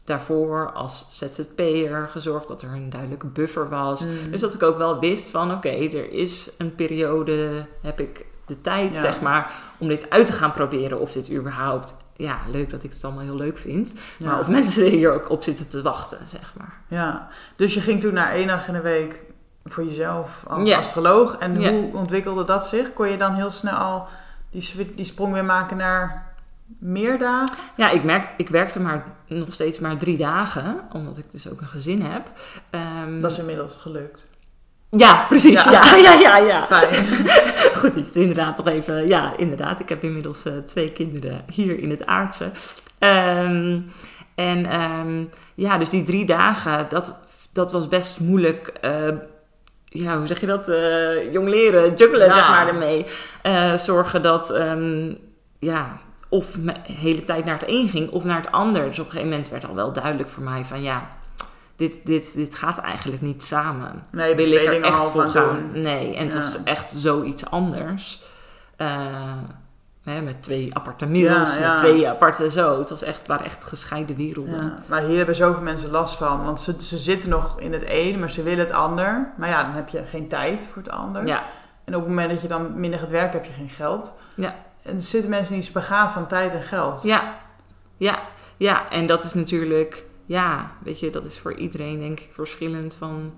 daarvoor 0.05 0.73
als 0.73 1.07
ZZP'er 1.11 2.09
gezorgd 2.11 2.49
dat 2.49 2.63
er 2.63 2.71
een 2.73 2.91
duidelijke 2.91 3.27
buffer 3.27 3.69
was. 3.69 4.01
Mm. 4.01 4.31
Dus 4.31 4.41
dat 4.41 4.55
ik 4.55 4.63
ook 4.63 4.79
wel 4.79 4.99
wist 4.99 5.31
van 5.31 5.53
oké, 5.53 5.69
er 5.69 6.13
is 6.13 6.51
een 6.59 6.75
periode, 6.75 7.67
heb 7.83 8.01
ik 8.01 8.27
de 8.47 8.61
tijd 8.61 8.95
Ja. 8.95 9.01
zeg 9.01 9.21
maar, 9.21 9.53
om 9.79 9.89
dit 9.89 10.11
uit 10.11 10.27
te 10.27 10.33
gaan 10.33 10.53
proberen 10.53 11.01
of 11.01 11.13
dit 11.13 11.31
überhaupt... 11.33 11.95
Ja, 12.21 12.39
leuk 12.51 12.71
dat 12.71 12.83
ik 12.83 12.93
het 12.93 13.05
allemaal 13.05 13.23
heel 13.23 13.35
leuk 13.35 13.59
vind. 13.59 13.95
Maar 14.19 14.39
of 14.39 14.49
mensen 14.49 14.85
hier 14.85 15.13
ook 15.13 15.31
op 15.31 15.43
zitten 15.43 15.69
te 15.69 15.83
wachten, 15.83 16.27
zeg 16.27 16.55
maar. 16.59 16.79
Ja, 16.89 17.29
dus 17.57 17.75
je 17.75 17.81
ging 17.81 18.01
toen 18.01 18.15
naar 18.15 18.33
één 18.33 18.47
dag 18.47 18.67
in 18.69 18.73
de 18.75 18.81
week 18.81 19.25
voor 19.65 19.85
jezelf 19.85 20.45
als 20.49 20.73
astroloog. 20.73 21.37
En 21.37 21.69
hoe 21.69 21.95
ontwikkelde 21.97 22.45
dat 22.45 22.67
zich? 22.67 22.93
Kon 22.93 23.09
je 23.09 23.17
dan 23.17 23.35
heel 23.35 23.51
snel 23.51 23.75
al 23.75 24.07
die, 24.51 24.93
die 24.95 25.05
sprong 25.05 25.33
weer 25.33 25.45
maken 25.45 25.77
naar 25.77 26.33
meer 26.79 27.19
dagen? 27.19 27.57
Ja, 27.77 27.91
ik, 27.91 28.05
merk, 28.05 28.29
ik 28.37 28.49
werkte 28.49 28.81
maar 28.81 29.05
nog 29.27 29.53
steeds 29.53 29.79
maar 29.79 29.97
drie 29.97 30.17
dagen, 30.17 30.81
omdat 30.93 31.19
ik 31.19 31.31
dus 31.31 31.49
ook 31.49 31.61
een 31.61 31.69
gezin 31.69 32.03
heb. 32.03 32.31
Ehm, 32.71 33.21
Dat 33.21 33.31
is 33.33 33.39
inmiddels 33.39 33.77
gelukt. 33.77 34.27
Ja, 34.91 35.25
precies. 35.29 35.65
Ja. 35.65 35.71
Ja, 35.73 35.97
ja, 36.07 36.13
ja, 36.13 36.37
ja. 36.37 36.67
Goed, 37.81 38.15
inderdaad 38.17 38.57
nog 38.57 38.67
even... 38.67 39.07
Ja, 39.07 39.33
inderdaad. 39.37 39.81
Ik 39.81 39.89
heb 39.89 40.03
inmiddels 40.03 40.45
eh, 40.45 40.53
twee 40.67 40.93
kinderen 40.93 41.45
hier 41.53 41.79
in 41.79 41.91
het 41.91 42.07
aardse. 42.07 42.51
Ehm, 42.99 43.81
en 44.35 44.67
ehm, 44.67 45.25
ja, 45.55 45.79
dus 45.79 45.89
die 45.89 46.05
drie 46.05 46.25
dagen, 46.25 46.87
dat, 46.89 47.15
dat 47.53 47.73
was 47.73 47.89
best 47.89 48.21
moeilijk. 48.21 48.67
eh, 48.81 49.09
ja, 49.85 50.19
hoe 50.19 50.27
zeg 50.27 50.41
je 50.41 50.47
dat? 50.47 50.69
eh 50.69 51.33
jong 51.33 51.49
leren, 51.49 51.95
juggelen 51.95 52.27
Ja. 52.27 52.33
zeg 52.33 52.49
maar 52.49 52.69
ermee. 52.69 53.07
Zorgen 53.79 54.23
dat, 54.23 54.51
ehm, 54.51 55.15
ja, 55.59 55.99
of 56.29 56.47
de 56.51 56.73
hele 56.83 57.25
tijd 57.25 57.45
naar 57.45 57.55
het 57.59 57.69
een 57.69 57.89
ging 57.89 58.11
of 58.11 58.25
naar 58.25 58.37
het 58.43 58.53
ander. 58.53 58.85
Dus 58.87 58.99
op 58.99 59.05
een 59.05 59.11
gegeven 59.11 59.31
moment 59.33 59.51
werd 59.51 59.67
al 59.69 59.75
wel 59.75 59.93
duidelijk 59.93 60.29
voor 60.29 60.43
mij 60.43 60.65
van 60.65 60.83
ja, 60.83 61.09
dit, 61.81 62.01
dit, 62.07 62.35
dit 62.35 62.55
gaat 62.55 62.79
eigenlijk 62.79 63.23
niet 63.23 63.43
samen 63.45 64.05
Nee, 64.11 64.35
wil 64.35 64.47
ik 64.51 64.65
er 64.65 64.83
echt 64.83 65.09
voor 65.09 65.23
aan 65.23 65.31
gaan. 65.31 65.57
doen. 65.73 65.83
Nee, 65.83 66.15
en 66.17 66.23
het 66.25 66.33
Ja. 66.33 66.39
was 66.39 66.63
echt 66.65 66.93
zoiets 66.93 67.51
anders. 67.51 68.23
Eh, 68.77 69.33
hè, 70.03 70.21
met 70.23 70.43
twee 70.43 70.75
aparte 70.75 71.07
middels, 71.07 71.55
Ja, 71.55 71.61
ja. 71.61 71.69
met 71.69 71.77
twee 71.77 72.09
aparte 72.09 72.51
zo. 72.51 72.79
Het 72.79 72.91
was 72.91 73.03
echt, 73.03 73.27
waren 73.27 73.45
echt 73.45 73.65
gescheiden 73.65 74.17
werelden. 74.17 74.75
Maar 74.87 75.03
hier 75.03 75.17
hebben 75.17 75.35
zoveel 75.35 75.63
mensen 75.63 75.91
last 75.91 76.17
van. 76.17 76.45
Want 76.45 76.61
ze, 76.61 76.75
ze 76.83 76.99
zitten 76.99 77.29
nog 77.29 77.61
in 77.61 77.73
het 77.73 77.85
een, 77.87 78.19
maar 78.19 78.31
ze 78.31 78.43
willen 78.43 78.59
het 78.65 78.73
ander. 78.73 79.33
Maar 79.37 79.49
ja, 79.49 79.63
dan 79.63 79.73
heb 79.73 79.89
je 79.89 80.03
geen 80.07 80.29
tijd 80.29 80.67
voor 80.73 80.83
het 80.83 80.91
ander. 80.91 81.27
Ja, 81.27 81.43
En 81.85 81.95
op 81.95 82.01
het 82.01 82.09
moment 82.09 82.31
dat 82.31 82.41
je 82.43 82.49
dan 82.49 82.81
minder 82.81 82.99
gaat 82.99 83.11
werken, 83.11 83.33
heb 83.41 83.45
je 83.49 83.53
geen 83.57 83.71
geld. 83.71 84.13
Ja. 84.35 84.51
En 84.83 84.97
er 84.97 85.03
zitten 85.03 85.31
mensen 85.31 85.55
in 85.55 85.61
die 85.61 85.69
spagaat 85.69 86.13
van 86.13 86.27
tijd 86.27 86.55
en 86.55 86.63
geld. 86.63 87.03
ja, 87.03 87.35
ja, 87.97 88.19
ja. 88.57 88.91
En 88.91 89.07
dat 89.07 89.25
is 89.25 89.35
natuurlijk, 89.35 90.05
ja, 90.31 90.73
weet 90.83 91.01
je, 91.01 91.11
dat 91.11 91.25
is 91.25 91.39
voor 91.39 91.55
iedereen 91.55 91.99
denk 91.99 92.21
ik 92.21 92.31
verschillend 92.33 92.95
van... 92.95 93.33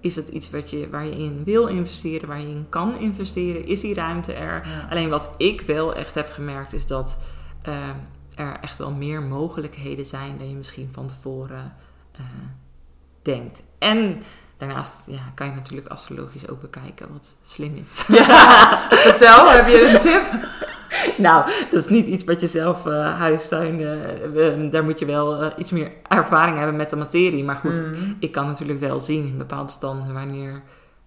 Is 0.00 0.16
het 0.16 0.28
iets 0.28 0.50
wat 0.50 0.70
je, 0.70 0.90
waar 0.90 1.04
je 1.04 1.16
in 1.16 1.44
wil 1.44 1.66
investeren, 1.66 2.28
waar 2.28 2.40
je 2.40 2.48
in 2.48 2.66
kan 2.68 2.98
investeren? 2.98 3.66
Is 3.66 3.80
die 3.80 3.94
ruimte 3.94 4.32
er? 4.32 4.66
Ja. 4.66 4.86
Alleen 4.90 5.08
wat 5.08 5.34
ik 5.36 5.60
wel 5.60 5.94
echt 5.94 6.14
heb 6.14 6.30
gemerkt 6.30 6.72
is 6.72 6.86
dat 6.86 7.18
eh, 7.62 7.88
er 8.34 8.56
echt 8.60 8.78
wel 8.78 8.90
meer 8.90 9.22
mogelijkheden 9.22 10.06
zijn 10.06 10.38
dan 10.38 10.48
je 10.48 10.56
misschien 10.56 10.90
van 10.92 11.06
tevoren 11.06 11.76
eh, 12.12 12.20
denkt. 13.22 13.62
En 13.78 14.22
daarnaast 14.56 15.10
ja, 15.10 15.32
kan 15.34 15.46
je 15.46 15.54
natuurlijk 15.54 15.88
astrologisch 15.88 16.48
ook 16.48 16.60
bekijken 16.60 17.12
wat 17.12 17.36
slim 17.42 17.76
is. 17.76 18.04
Ja, 18.08 18.78
vertel, 18.90 19.50
heb 19.50 19.66
je 19.66 19.92
een 19.92 20.00
tip? 20.00 20.48
nou, 21.16 21.44
dat 21.70 21.80
is 21.84 21.88
niet 21.88 22.06
iets 22.06 22.24
wat 22.24 22.40
je 22.40 22.46
zelf 22.46 22.86
eh 22.86 23.18
huistuin, 23.18 23.80
eh, 23.80 24.52
eh, 24.52 24.70
daar 24.70 24.84
moet 24.84 24.98
je 24.98 25.04
wel 25.06 25.42
eh, 25.42 25.50
iets 25.56 25.70
meer 25.70 25.92
ervaring 26.08 26.56
hebben 26.56 26.76
met 26.76 26.90
de 26.90 26.96
materie. 26.96 27.44
Maar 27.44 27.56
goed, 27.56 27.82
Mm. 27.82 28.16
ik 28.18 28.32
kan 28.32 28.46
natuurlijk 28.46 28.80
wel 28.80 29.00
zien 29.00 29.26
in 29.26 29.38
bepaalde 29.38 29.70
standen 29.72 30.14
wanneer 30.14 30.62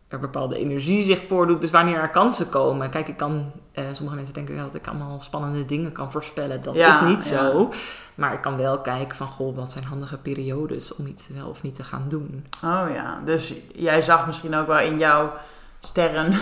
er 0.08 0.20
bepaalde 0.20 0.58
energie 0.58 1.02
zich 1.02 1.20
voordoet. 1.28 1.62
Dus 1.62 1.72
wanneer 1.72 2.00
er 2.00 2.10
kansen 2.10 2.50
komen. 2.50 2.90
Kijk, 2.90 3.08
ik 3.08 3.18
kan, 3.18 3.52
sommige 3.92 4.16
mensen 4.16 4.34
denken 4.34 4.56
wel 4.56 4.66
dat 4.66 4.76
ik 4.76 4.88
allemaal 4.88 5.20
spannende 5.20 5.66
dingen 5.66 5.92
kan 5.92 6.12
voorspellen. 6.12 6.62
Dat 6.62 6.76
Ja, 6.76 6.90
is 7.02 7.08
niet 7.10 7.30
ja. 7.30 7.52
zo. 7.52 7.72
Maar 8.16 8.34
ik 8.34 8.42
kan 8.42 8.58
wel 8.58 8.80
kijken 8.82 9.18
van, 9.18 9.28
goh, 9.28 9.56
wat 9.56 9.72
zijn 9.72 9.84
handige 9.84 10.18
periodes 10.18 10.96
om 10.96 11.08
iets 11.08 11.28
wel 11.36 11.48
of 11.50 11.64
niet 11.64 11.76
te 11.76 11.84
gaan 11.84 12.06
doen. 12.08 12.46
Oh 12.64 12.86
ja, 12.94 13.20
dus 13.26 13.54
jij 13.74 14.02
zag 14.02 14.28
misschien 14.28 14.56
ook 14.56 14.68
wel 14.68 14.80
in 14.80 14.98
jouw 14.98 15.32
sterren 15.80 16.34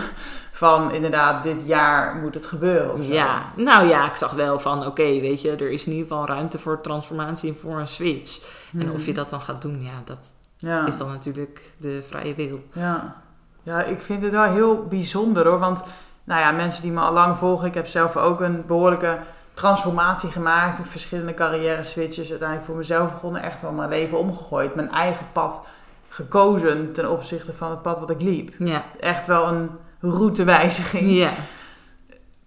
van 0.56 0.92
inderdaad, 0.92 1.42
dit 1.42 1.66
jaar 1.66 2.14
moet 2.16 2.34
het 2.34 2.46
gebeuren 2.46 2.92
of 2.92 3.02
zo. 3.04 3.12
Ja, 3.12 3.42
nou 3.56 3.86
ja, 3.86 4.06
ik 4.06 4.14
zag 4.14 4.32
wel 4.32 4.58
van, 4.58 4.86
oké, 4.86 5.02
weet 5.02 5.40
je, 5.40 5.50
er 5.50 5.70
is 5.70 5.84
in 5.84 5.92
ieder 5.92 6.06
geval 6.06 6.26
ruimte 6.26 6.58
voor 6.58 6.80
transformatie 6.80 7.48
en 7.48 7.56
voor 7.56 7.78
een 7.78 7.88
switch. 7.88 8.48
En 8.72 8.80
Hmm. 8.86 8.94
of 8.94 9.06
je 9.06 9.14
dat 9.14 9.28
dan 9.28 9.40
gaat 9.40 9.62
doen, 9.62 9.82
ja, 9.82 10.02
dat 10.04 10.32
ja. 10.56 10.86
is 10.86 10.96
dan 10.96 11.08
natuurlijk 11.08 11.72
de 11.76 12.02
vrije 12.08 12.34
wil. 12.34 12.60
Ja. 12.72 13.16
ja, 13.62 13.82
ik 13.82 14.00
vind 14.00 14.22
het 14.22 14.32
wel 14.32 14.44
heel 14.44 14.86
bijzonder 14.88 15.46
hoor. 15.48 15.58
Want 15.58 15.84
nou 16.24 16.40
ja, 16.40 16.50
mensen 16.50 16.82
die 16.82 16.92
me 16.92 17.00
al 17.00 17.12
lang 17.12 17.36
volgen, 17.38 17.66
ik 17.66 17.74
heb 17.74 17.86
zelf 17.86 18.16
ook 18.16 18.40
een 18.40 18.64
behoorlijke 18.66 19.18
transformatie 19.54 20.30
gemaakt. 20.30 20.80
Verschillende 20.84 21.34
carrière 21.34 21.82
switches. 21.82 22.30
Uiteindelijk 22.30 22.68
voor 22.68 22.76
mezelf 22.76 23.12
begonnen, 23.12 23.42
echt 23.42 23.62
wel 23.62 23.72
mijn 23.72 23.88
leven 23.88 24.18
omgegooid. 24.18 24.74
Mijn 24.74 24.90
eigen 24.90 25.26
pad 25.32 25.66
gekozen 26.08 26.92
ten 26.92 27.10
opzichte 27.10 27.52
van 27.54 27.70
het 27.70 27.82
pad 27.82 27.98
wat 27.98 28.10
ik 28.10 28.22
liep. 28.22 28.54
Ja, 28.58 28.84
Echt 29.00 29.26
wel 29.26 29.48
een 29.48 29.70
routewijziging. 30.10 31.10
ja. 31.10 31.32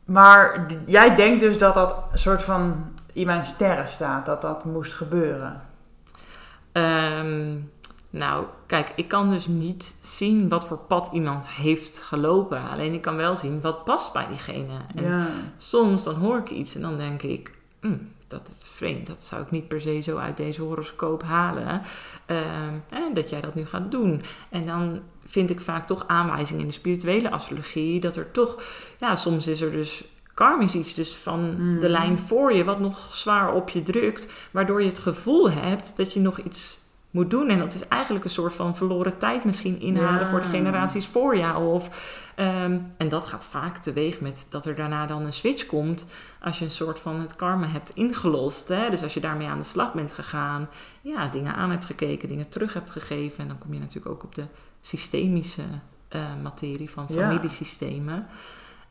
Maar 0.05 0.65
jij 0.85 1.15
denkt 1.15 1.39
dus 1.39 1.57
dat 1.57 1.73
dat 1.73 1.95
een 2.11 2.17
soort 2.19 2.41
van 2.43 2.85
in 3.13 3.25
mijn 3.25 3.43
sterren 3.43 3.87
staat, 3.87 4.25
dat 4.25 4.41
dat 4.41 4.65
moest 4.65 4.93
gebeuren. 4.93 5.61
Ehm, 6.71 7.57
nou, 8.09 8.45
kijk, 8.65 8.91
ik 8.95 9.07
kan 9.07 9.29
dus 9.29 9.47
niet 9.47 9.95
zien 9.99 10.49
wat 10.49 10.65
voor 10.65 10.77
pad 10.77 11.09
iemand 11.13 11.49
heeft 11.49 11.99
gelopen. 11.99 12.69
Alleen 12.69 12.93
ik 12.93 13.01
kan 13.01 13.15
wel 13.15 13.35
zien 13.35 13.61
wat 13.61 13.83
past 13.83 14.13
bij 14.13 14.27
diegene. 14.27 14.77
En 14.95 15.03
Ja. 15.03 15.27
soms 15.57 16.03
dan 16.03 16.15
hoor 16.15 16.37
ik 16.37 16.49
iets 16.49 16.75
en 16.75 16.81
dan 16.81 16.97
denk 16.97 17.21
ik, 17.21 17.51
"Hm, 17.81 17.97
dat 18.27 18.47
is 18.59 18.69
vreemd. 18.69 19.07
Dat 19.07 19.21
zou 19.21 19.41
ik 19.41 19.51
niet 19.51 19.67
per 19.67 19.81
se 19.81 20.01
zo 20.01 20.17
uit 20.17 20.37
deze 20.37 20.61
horoscoop 20.61 21.23
halen. 21.23 21.81
Ehm, 22.25 22.73
dat 23.13 23.29
jij 23.29 23.41
dat 23.41 23.55
nu 23.55 23.65
gaat 23.65 23.91
doen. 23.91 24.21
En 24.49 24.65
dan 24.65 24.99
vind 25.29 25.49
ik 25.49 25.61
vaak 25.61 25.87
toch 25.87 26.03
aanwijzingen 26.07 26.61
in 26.61 26.67
de 26.67 26.73
spirituele 26.73 27.31
astrologie 27.31 27.99
dat 27.99 28.15
er 28.15 28.31
toch, 28.31 28.61
ja, 28.99 29.15
soms 29.15 29.47
is 29.47 29.61
er 29.61 29.71
dus 29.71 30.03
karmisch 30.33 30.75
iets 30.75 30.93
dus 30.93 31.15
van 31.15 31.55
Mm. 31.57 31.79
de 31.79 31.89
lijn 31.89 32.19
voor 32.19 32.53
je 32.53 32.63
wat 32.63 32.79
nog 32.79 33.07
zwaar 33.15 33.53
op 33.53 33.69
je 33.69 33.83
drukt, 33.83 34.27
waardoor 34.51 34.81
je 34.81 34.87
het 34.87 34.99
gevoel 34.99 35.51
hebt 35.51 35.97
dat 35.97 36.13
je 36.13 36.19
nog 36.19 36.39
iets 36.39 36.77
moet 37.11 37.29
doen. 37.29 37.49
En 37.49 37.59
dat 37.59 37.73
is 37.73 37.87
eigenlijk 37.87 38.25
een 38.25 38.31
soort 38.31 38.53
van 38.53 38.75
verloren 38.75 39.17
tijd 39.17 39.43
misschien 39.43 39.81
inhalen 39.81 40.19
Ja. 40.19 40.29
voor 40.29 40.41
de 40.41 40.47
generaties 40.47 41.07
voor 41.07 41.37
jou. 41.37 41.73
Of, 41.73 41.89
ehm, 42.35 42.77
en 42.97 43.09
dat 43.09 43.25
gaat 43.25 43.45
vaak 43.45 43.77
teweeg 43.77 44.19
met 44.19 44.47
dat 44.49 44.65
er 44.65 44.75
daarna 44.75 45.05
dan 45.05 45.21
een 45.25 45.33
switch 45.33 45.65
komt 45.65 46.05
als 46.41 46.59
je 46.59 46.65
een 46.65 46.71
soort 46.71 46.99
van 46.99 47.19
het 47.19 47.35
karma 47.35 47.67
hebt 47.67 47.91
ingelost. 47.95 48.67
Hè? 48.67 48.89
Dus 48.89 49.03
als 49.03 49.13
je 49.13 49.19
daarmee 49.19 49.47
aan 49.47 49.57
de 49.57 49.63
slag 49.63 49.93
bent 49.93 50.13
gegaan, 50.13 50.69
ja, 51.01 51.27
dingen 51.27 51.55
aan 51.55 51.69
hebt 51.71 51.85
gekeken, 51.85 52.29
dingen 52.29 52.49
terug 52.49 52.73
hebt 52.73 52.91
gegeven. 52.91 53.39
En 53.39 53.47
dan 53.47 53.57
kom 53.57 53.73
je 53.73 53.79
natuurlijk 53.79 54.11
ook 54.15 54.23
op 54.23 54.35
de 54.35 54.43
systemische 54.81 55.61
eh, 56.07 56.21
materie 56.43 56.89
van 56.89 57.07
familiesystemen. 57.09 58.27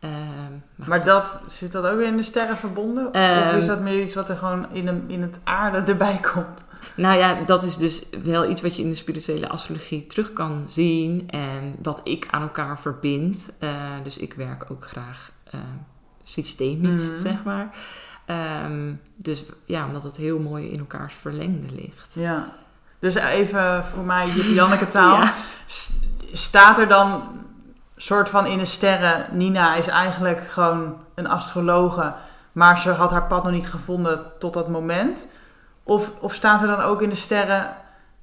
Ehm, 0.00 0.52
Maar 0.88 1.04
dat, 1.04 1.40
zit 1.46 1.72
dat 1.72 1.84
ook 1.84 1.96
weer 1.96 2.06
in 2.06 2.16
de 2.16 2.22
sterren 2.22 2.56
verbonden? 2.56 3.06
of 3.06 3.12
Ehm, 3.14 3.56
is 3.56 3.66
dat 3.66 3.80
meer 3.80 4.02
iets 4.02 4.14
wat 4.14 4.28
er 4.28 4.36
gewoon 4.36 4.72
in, 4.72 4.86
een, 4.86 5.04
in 5.10 5.22
het 5.22 5.38
aarde 5.44 5.92
erbij 5.92 6.18
komt? 6.34 6.64
Nou 6.96 7.18
ja, 7.18 7.42
dat 7.46 7.62
is 7.62 7.76
dus 7.76 8.02
wel 8.22 8.50
iets 8.50 8.62
wat 8.62 8.76
je 8.76 8.82
in 8.82 8.88
de 8.88 8.94
spirituele 8.94 9.48
astrologie 9.48 10.06
terug 10.06 10.32
kan 10.32 10.64
zien 10.68 11.30
en 11.30 11.76
wat 11.82 12.00
ik 12.04 12.26
aan 12.30 12.42
elkaar 12.42 12.80
verbind. 12.80 13.50
Eh, 13.58 13.84
dus 14.02 14.18
ik 14.18 14.34
werk 14.34 14.70
ook 14.70 14.86
graag 14.86 15.32
eh, 15.44 15.60
systemisch, 16.24 17.06
Mhm. 17.08 17.16
zeg 17.16 17.44
maar. 17.44 17.76
Ehm, 18.26 18.92
dus 19.16 19.44
ja, 19.64 19.86
omdat 19.86 20.02
het 20.02 20.16
heel 20.16 20.38
mooi 20.38 20.68
in 20.70 20.78
elkaars 20.78 21.14
verlengde 21.14 21.74
ligt. 21.74 22.14
Ja. 22.14 22.56
Dus 22.98 23.14
even 23.14 23.84
voor 23.84 24.02
mij, 24.02 24.26
Janneke 24.58 24.88
taal. 24.88 25.20
Ja. 25.20 25.32
Staat 26.32 26.78
er 26.78 26.88
dan 26.88 27.22
soort 27.96 28.28
van 28.28 28.46
in 28.46 28.58
de 28.58 28.64
sterren... 28.64 29.26
Nina 29.30 29.74
is 29.74 29.86
eigenlijk 29.86 30.40
gewoon 30.48 30.96
een 31.14 31.28
astrologe... 31.28 32.14
maar 32.52 32.78
ze 32.78 32.90
had 32.90 33.10
haar 33.10 33.26
pad 33.26 33.42
nog 33.42 33.52
niet 33.52 33.68
gevonden 33.68 34.22
tot 34.38 34.54
dat 34.54 34.68
moment? 34.68 35.28
Of, 35.82 36.10
of 36.20 36.34
staat 36.34 36.62
er 36.62 36.68
dan 36.68 36.80
ook 36.80 37.02
in 37.02 37.08
de 37.08 37.14
sterren, 37.14 37.76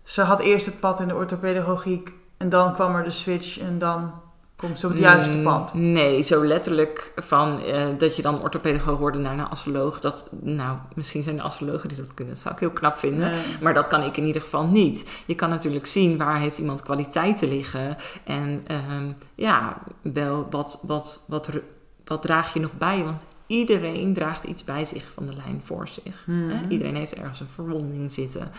ze 0.03 0.21
had 0.21 0.39
eerst 0.39 0.65
het 0.65 0.79
pad 0.79 0.99
in 0.99 1.07
de 1.07 1.15
orthopedagogiek 1.15 2.11
en 2.37 2.49
dan 2.49 2.73
kwam 2.73 2.95
er 2.95 3.03
de 3.03 3.09
switch 3.09 3.59
en 3.59 3.79
dan 3.79 4.13
komt 4.55 4.79
ze 4.79 4.85
op 4.85 4.91
het 4.91 5.01
juiste 5.01 5.31
Mm, 5.31 5.43
pad? 5.43 5.73
Nee, 5.73 6.21
zo 6.21 6.45
letterlijk 6.45 7.11
van 7.15 7.61
eh, 7.61 7.87
dat 7.97 8.15
je 8.15 8.21
dan 8.21 8.41
orthopedagoog 8.41 8.99
wordt 8.99 9.17
en 9.17 9.23
daarna 9.23 9.49
astroloog. 9.49 9.99
Dat, 9.99 10.29
nou, 10.41 10.77
misschien 10.95 11.23
zijn 11.23 11.35
de 11.35 11.41
astrologen 11.41 11.89
die 11.89 11.97
dat 11.97 12.13
kunnen. 12.13 12.33
Dat 12.33 12.43
zou 12.43 12.53
ik 12.53 12.59
heel 12.59 12.71
knap 12.71 12.97
vinden. 12.97 13.31
Nee. 13.31 13.41
Maar 13.61 13.73
dat 13.73 13.87
kan 13.87 14.03
ik 14.03 14.17
in 14.17 14.25
ieder 14.25 14.41
geval 14.41 14.67
niet. 14.67 15.23
Je 15.25 15.35
kan 15.35 15.49
natuurlijk 15.49 15.85
zien 15.85 16.17
waar 16.17 16.39
heeft 16.39 16.57
iemand 16.57 16.81
kwaliteiten 16.81 17.47
liggen. 17.47 17.97
En 18.23 18.63
ehm, 18.67 19.11
ja, 19.35 19.81
wel 20.01 20.47
wat, 20.49 20.79
wat, 20.81 21.25
wat, 21.27 21.49
wat 22.05 22.21
draag 22.21 22.53
je 22.53 22.59
nog 22.59 22.73
bij? 22.77 23.03
Want 23.03 23.25
iedereen 23.47 24.13
draagt 24.13 24.43
iets 24.43 24.63
bij 24.63 24.85
zich 24.85 25.11
van 25.13 25.25
de 25.25 25.35
lijn 25.35 25.61
voor 25.63 25.87
zich. 25.87 26.25
Hè? 26.25 26.67
Iedereen 26.67 26.95
heeft 26.95 27.15
ergens 27.15 27.39
een 27.39 27.47
verwonding 27.47 28.11
zitten. 28.11 28.51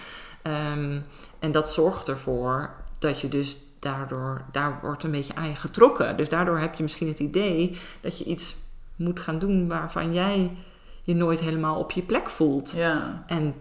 Ehm, 0.43 1.01
en 1.39 1.53
dat 1.53 1.71
zorgt 1.71 2.09
ervoor 2.09 2.71
dat 2.99 3.21
je 3.21 3.29
dus 3.29 3.59
daardoor, 3.87 4.45
daar 4.53 4.79
wordt 4.83 5.05
een 5.05 5.11
beetje 5.11 5.35
aan 5.35 5.49
je 5.49 5.55
getrokken. 5.55 6.17
Dus 6.17 6.29
daardoor 6.29 6.59
heb 6.59 6.75
je 6.75 6.83
misschien 6.83 7.09
het 7.09 7.19
idee 7.19 7.79
dat 8.01 8.19
je 8.19 8.25
iets 8.25 8.57
moet 8.97 9.21
gaan 9.21 9.39
doen 9.39 9.69
waarvan 9.69 10.13
jij 10.13 10.57
je 11.03 11.15
nooit 11.15 11.41
helemaal 11.41 11.79
op 11.79 11.91
je 11.91 12.03
plek 12.03 12.31
voelt. 12.31 12.73
Ja, 12.73 13.25
En 13.27 13.55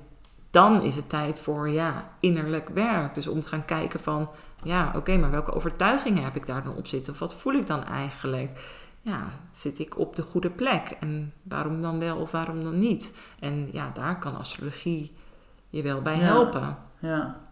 dan 0.52 0.82
is 0.82 0.96
het 0.96 1.10
tijd 1.10 1.40
voor 1.40 1.70
ja, 1.70 2.10
innerlijk 2.20 2.70
werk. 2.70 3.14
Dus 3.14 3.28
om 3.28 3.40
te 3.40 3.48
gaan 3.48 3.66
kijken 3.66 4.00
van, 4.00 4.30
ja, 4.64 4.92
oké, 4.96 5.18
maar 5.18 5.32
welke 5.32 5.54
overtuigingen 5.54 6.24
heb 6.24 6.36
ik 6.36 6.46
daar 6.46 6.64
dan 6.64 6.76
op 6.76 6.88
zitten? 6.88 7.14
Of 7.14 7.20
wat 7.20 7.36
voel 7.36 7.54
ik 7.54 7.68
dan 7.68 7.84
eigenlijk? 7.84 8.60
Ja, 9.02 9.24
zit 9.52 9.80
ik 9.80 10.00
op 10.00 10.16
de 10.16 10.22
goede 10.22 10.50
plek? 10.50 10.98
En 11.00 11.34
waarom 11.44 11.82
dan 11.82 12.00
wel 12.00 12.18
of 12.18 12.32
waarom 12.32 12.64
dan 12.64 12.80
niet? 12.80 13.14
En 13.40 13.70
ja, 13.72 13.92
daar 13.94 14.20
kan 14.20 14.38
astrologie 14.38 15.14
je 15.70 15.82
wel 15.82 16.02
bij 16.02 16.16
Ja. 16.18 16.22
helpen. 16.22 16.78
ja. 17.00 17.44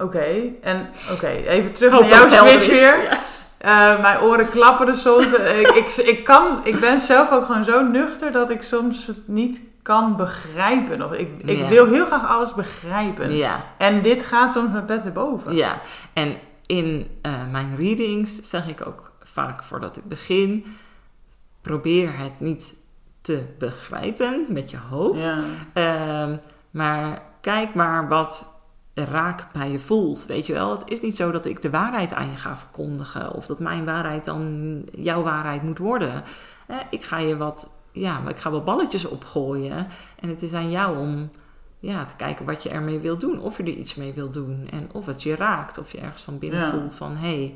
Oké, 0.00 0.42
en 0.62 0.88
oké, 1.12 1.26
even 1.28 1.72
terug 1.72 1.90
naar 2.00 2.08
jouw 2.08 2.28
switch 2.28 2.66
weer. 2.68 3.18
Eh, 3.58 4.00
mijn 4.02 4.20
oren 4.20 4.50
klapperen 4.50 4.96
soms. 4.96 5.32
ik, 5.32 5.68
ik, 5.68 5.96
ik, 5.96 6.24
kan, 6.24 6.60
ik 6.64 6.80
ben 6.80 7.00
zelf 7.00 7.30
ook 7.32 7.46
gewoon 7.46 7.64
zo 7.64 7.82
nuchter 7.82 8.32
dat 8.32 8.50
ik 8.50 8.62
soms 8.62 9.06
het 9.06 9.28
niet 9.28 9.62
kan 9.82 10.16
begrijpen. 10.16 11.02
Of 11.02 11.12
ik, 11.12 11.28
ik 11.44 11.56
Ja. 11.58 11.68
wil 11.68 11.86
heel 11.86 12.06
graag 12.06 12.28
alles 12.28 12.54
begrijpen. 12.54 13.32
Ja, 13.36 13.64
En 13.78 14.02
dit 14.02 14.22
gaat 14.22 14.52
soms 14.52 14.72
met 14.72 14.86
pet 14.86 15.04
erboven. 15.04 15.54
ja. 15.54 15.80
En 16.12 16.36
in 16.66 17.18
eh, 17.22 17.32
mijn 17.50 17.76
readings 17.76 18.36
zeg 18.42 18.68
ik 18.68 18.86
ook 18.86 19.12
vaak 19.22 19.64
voordat 19.64 19.96
ik 19.96 20.04
begin, 20.04 20.76
probeer 21.60 22.18
het 22.18 22.40
niet 22.40 22.74
te 23.20 23.42
begrijpen 23.58 24.46
met 24.48 24.70
je 24.70 24.78
hoofd. 24.90 25.20
Ja. 25.20 25.36
Ehm, 25.72 26.36
maar 26.70 27.22
kijk 27.40 27.74
maar 27.74 28.08
wat 28.08 28.59
raak 28.94 29.52
bij 29.52 29.70
je 29.70 29.78
voelt. 29.78 30.26
Weet 30.26 30.46
je 30.46 30.52
wel, 30.52 30.70
het 30.70 30.88
is 30.90 31.00
niet 31.00 31.16
zo 31.16 31.30
dat 31.30 31.44
ik 31.44 31.62
de 31.62 31.70
waarheid 31.70 32.14
aan 32.14 32.30
je 32.30 32.36
ga 32.36 32.56
verkondigen. 32.56 33.32
Of 33.32 33.46
dat 33.46 33.58
mijn 33.58 33.84
waarheid 33.84 34.24
dan 34.24 34.82
jouw 34.92 35.22
waarheid 35.22 35.62
moet 35.62 35.78
worden. 35.78 36.24
Ik 36.90 37.02
ga 37.02 37.18
je 37.18 37.36
wat, 37.36 37.70
ja, 37.92 38.18
maar 38.20 38.30
ik 38.30 38.38
ga 38.38 38.50
wel 38.50 38.62
balletjes 38.62 39.04
opgooien. 39.04 39.86
En 40.20 40.28
het 40.28 40.42
is 40.42 40.52
aan 40.52 40.70
jou 40.70 40.98
om 40.98 41.30
ja, 41.78 42.04
te 42.04 42.16
kijken 42.16 42.46
wat 42.46 42.62
je 42.62 42.68
ermee 42.68 42.98
wil 42.98 43.18
doen. 43.18 43.40
Of 43.40 43.56
je 43.56 43.62
er 43.62 43.68
iets 43.68 43.94
mee 43.94 44.12
wil 44.12 44.30
doen. 44.30 44.68
En 44.70 44.88
of 44.92 45.06
het 45.06 45.22
je 45.22 45.36
raakt. 45.36 45.78
Of 45.78 45.92
je 45.92 45.98
ergens 45.98 46.22
van 46.22 46.38
binnen 46.38 46.60
Ja. 46.60 46.70
voelt 46.70 46.94
van... 46.94 47.16
hé, 47.16 47.36
hey, 47.36 47.54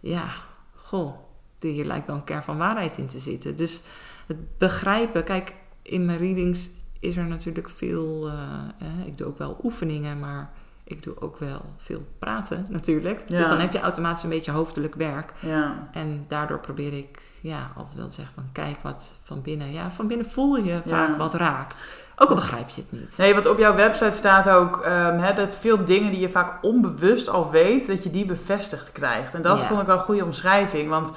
ja, 0.00 0.28
goh, 0.74 1.14
hier 1.60 1.84
lijkt 1.84 2.06
dan 2.06 2.16
een 2.16 2.24
kern 2.24 2.42
van 2.42 2.58
waarheid 2.58 2.98
in 2.98 3.06
te 3.06 3.18
zitten. 3.18 3.56
Dus 3.56 3.82
het 4.26 4.58
begrijpen... 4.58 5.24
Kijk, 5.24 5.54
in 5.82 6.04
mijn 6.04 6.18
readings 6.18 6.70
is 7.00 7.16
er 7.16 7.24
natuurlijk 7.24 7.68
veel... 7.70 8.28
eh, 8.28 8.86
eh, 8.86 9.06
ik 9.06 9.18
doe 9.18 9.26
ook 9.26 9.38
wel 9.38 9.58
oefeningen, 9.62 10.18
maar 10.18 10.50
ik 10.84 11.02
doe 11.02 11.20
ook 11.20 11.38
wel 11.38 11.64
veel 11.76 12.02
praten 12.18 12.66
natuurlijk. 12.68 13.22
Ja. 13.26 13.38
Dus 13.38 13.48
dan 13.48 13.58
heb 13.58 13.72
je 13.72 13.80
automatisch 13.80 14.22
een 14.22 14.28
beetje 14.28 14.50
hoofdelijk 14.50 14.94
werk. 14.94 15.32
Ja. 15.40 15.88
En 15.92 16.24
daardoor 16.28 16.58
probeer 16.58 16.92
ik 16.92 17.22
ja, 17.40 17.70
altijd 17.76 17.94
wel 17.96 18.08
te 18.08 18.14
zeggen 18.14 18.34
van... 18.34 18.44
kijk 18.52 18.80
wat 18.82 19.16
van 19.22 19.42
binnen... 19.42 19.72
Ja, 19.72 19.90
van 19.90 20.06
binnen 20.06 20.26
voel 20.26 20.56
je 20.56 20.64
Ja. 20.72 20.82
vaak 20.86 21.16
wat 21.16 21.34
raakt. 21.34 21.86
Ook 22.16 22.28
al 22.28 22.34
begrijp 22.34 22.68
je 22.68 22.80
het 22.80 22.92
niet. 23.00 23.16
Nee, 23.18 23.34
want 23.34 23.46
op 23.48 23.58
jouw 23.58 23.74
website 23.74 24.16
staat 24.16 24.48
ook 24.48 24.80
ehm, 24.80 25.34
dat 25.34 25.54
veel 25.54 25.84
dingen 25.84 26.10
die 26.10 26.20
je 26.20 26.28
vaak 26.28 26.62
onbewust 26.64 27.28
al 27.28 27.50
weet, 27.50 27.86
dat 27.86 28.02
je 28.02 28.10
die 28.10 28.26
bevestigd 28.26 28.92
krijgt. 28.92 29.34
En 29.34 29.42
dat 29.42 29.60
vond 29.60 29.80
ik 29.80 29.86
wel 29.86 29.96
een 29.96 30.02
goede 30.02 30.24
omschrijving. 30.24 30.88
Want 30.88 31.12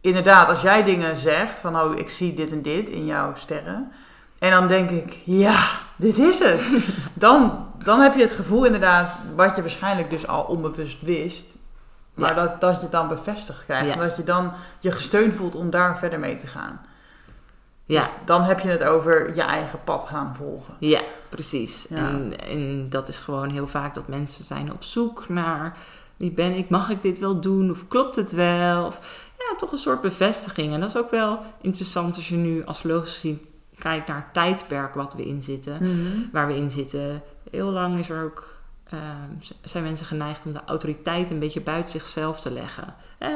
inderdaad, 0.00 0.48
als 0.48 0.62
jij 0.62 0.82
dingen 0.82 1.16
zegt 1.16 1.58
van 1.58 1.80
oh, 1.80 1.98
ik 1.98 2.08
zie 2.08 2.34
dit 2.34 2.50
en 2.50 2.62
dit 2.62 2.88
in 2.88 3.06
jouw 3.06 3.34
sterren. 3.34 3.92
En 4.42 4.50
dan 4.50 4.68
denk 4.68 4.90
ik, 4.90 5.18
ja, 5.24 5.64
dit 5.96 6.18
is 6.18 6.38
het. 6.38 6.62
Dan, 7.14 7.66
dan 7.84 8.00
heb 8.00 8.14
je 8.14 8.20
het 8.22 8.32
gevoel 8.32 8.64
inderdaad, 8.64 9.18
wat 9.36 9.54
je 9.56 9.60
waarschijnlijk 9.60 10.10
dus 10.10 10.26
al 10.26 10.42
onbewust 10.42 11.02
wist. 11.02 11.58
Maar 12.14 12.34
Ja. 12.36 12.42
dat, 12.46 12.60
dat 12.60 12.74
je 12.76 12.82
het 12.82 12.92
dan 12.92 13.08
bevestigd 13.08 13.64
krijgt. 13.64 13.86
Ja. 13.86 13.92
En 13.92 13.98
dat 13.98 14.16
je 14.16 14.24
dan 14.24 14.52
je 14.80 14.90
gesteund 14.92 15.34
voelt 15.34 15.54
om 15.54 15.70
daar 15.70 15.98
verder 15.98 16.18
mee 16.18 16.36
te 16.36 16.46
gaan. 16.46 16.80
Ja, 17.84 18.00
Dus 18.00 18.08
dan 18.24 18.42
heb 18.42 18.60
je 18.60 18.68
het 18.68 18.82
over 18.84 19.34
je 19.34 19.42
eigen 19.42 19.78
pad 19.84 20.06
gaan 20.08 20.36
volgen. 20.36 20.74
Ja, 20.78 21.00
precies. 21.28 21.86
Ja. 21.88 21.96
En, 21.96 22.38
en 22.46 22.86
dat 22.88 23.08
is 23.08 23.18
gewoon 23.18 23.50
heel 23.50 23.66
vaak 23.66 23.94
dat 23.94 24.08
mensen 24.08 24.44
zijn 24.44 24.72
op 24.72 24.82
zoek 24.84 25.28
naar 25.28 25.76
wie 26.16 26.30
ben 26.32 26.52
ik, 26.56 26.68
mag 26.68 26.90
ik 26.90 27.02
dit 27.02 27.18
wel 27.18 27.40
doen 27.40 27.70
of 27.70 27.88
klopt 27.88 28.16
het 28.16 28.32
wel? 28.32 28.86
Of 28.86 29.00
ja, 29.38 29.56
toch 29.56 29.72
een 29.72 29.78
soort 29.78 30.00
bevestiging. 30.00 30.72
En 30.74 30.80
dat 30.80 30.88
is 30.88 30.96
ook 30.96 31.10
wel 31.10 31.38
interessant 31.60 32.16
als 32.16 32.28
je 32.28 32.36
nu 32.36 32.64
als 32.64 32.82
logisch 32.82 33.20
kijkt 33.82 34.08
naar 34.08 34.16
het 34.16 34.32
tijdperk 34.32 34.94
wat 34.94 35.14
we 35.14 35.26
in 35.26 35.42
zitten, 35.42 35.78
waar 36.32 36.46
we 36.46 36.56
in 36.56 36.70
zitten. 36.70 37.22
Heel 37.50 37.70
lang 37.70 37.98
is 37.98 38.08
er 38.08 38.24
ook, 38.24 38.58
ehm, 38.88 39.52
zijn 39.62 39.84
mensen 39.84 40.06
geneigd 40.06 40.46
om 40.46 40.52
de 40.52 40.60
autoriteit 40.66 41.30
een 41.30 41.38
beetje 41.38 41.60
buiten 41.60 41.90
zichzelf 41.90 42.40
te 42.40 42.50
leggen. 42.50 42.94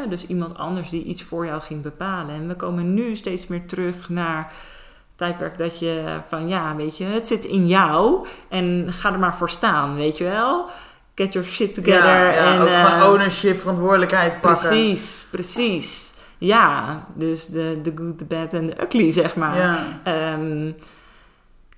Dus 0.09 0.27
iemand 0.27 0.57
anders 0.57 0.91
die 0.91 1.05
iets 1.05 1.23
voor 1.23 1.47
jou 1.47 1.61
ging 1.61 1.83
bepalen. 1.83 2.35
En 2.35 2.49
we 2.49 2.55
komen 2.55 2.95
nu 2.95 3.17
steeds 3.17 3.47
meer 3.47 3.67
terug 3.67 4.09
naar 4.09 4.39
het 4.39 5.17
tijdperk 5.17 5.59
dat 5.59 5.79
je 5.79 6.21
van 6.29 6.49
ja, 6.49 6.77
weet 6.77 6.97
je, 6.97 7.05
het 7.05 7.27
zit 7.27 7.45
in 7.45 7.67
jou 7.67 8.27
en 8.49 8.87
ga 8.93 9.13
er 9.13 9.19
maar 9.19 9.37
voor 9.37 9.51
staan, 9.51 9.95
weet 9.95 10.17
je 10.17 10.25
wel. 10.25 10.71
Get 11.15 11.33
your 11.33 11.49
shit 11.49 11.75
together. 11.75 12.05
Ja, 12.05 12.31
ja, 12.31 12.55
en, 12.55 12.61
ook 12.61 12.67
eh, 12.67 12.85
gewoon 12.85 13.11
ownership, 13.11 13.61
verantwoordelijkheid 13.61 14.41
pakken. 14.41 14.69
Precies, 14.69 15.27
precies. 15.31 16.15
Ja, 16.39 17.05
dus 17.15 17.47
de, 17.47 17.79
de 17.83 17.93
good, 17.95 18.19
the 18.19 18.25
bad 18.25 18.53
en 18.53 18.61
de 18.61 18.83
ugly, 18.83 19.13
zeg 19.13 19.37
maar. 19.37 19.57
Ja. 19.57 20.01
Ehm, 20.03 20.73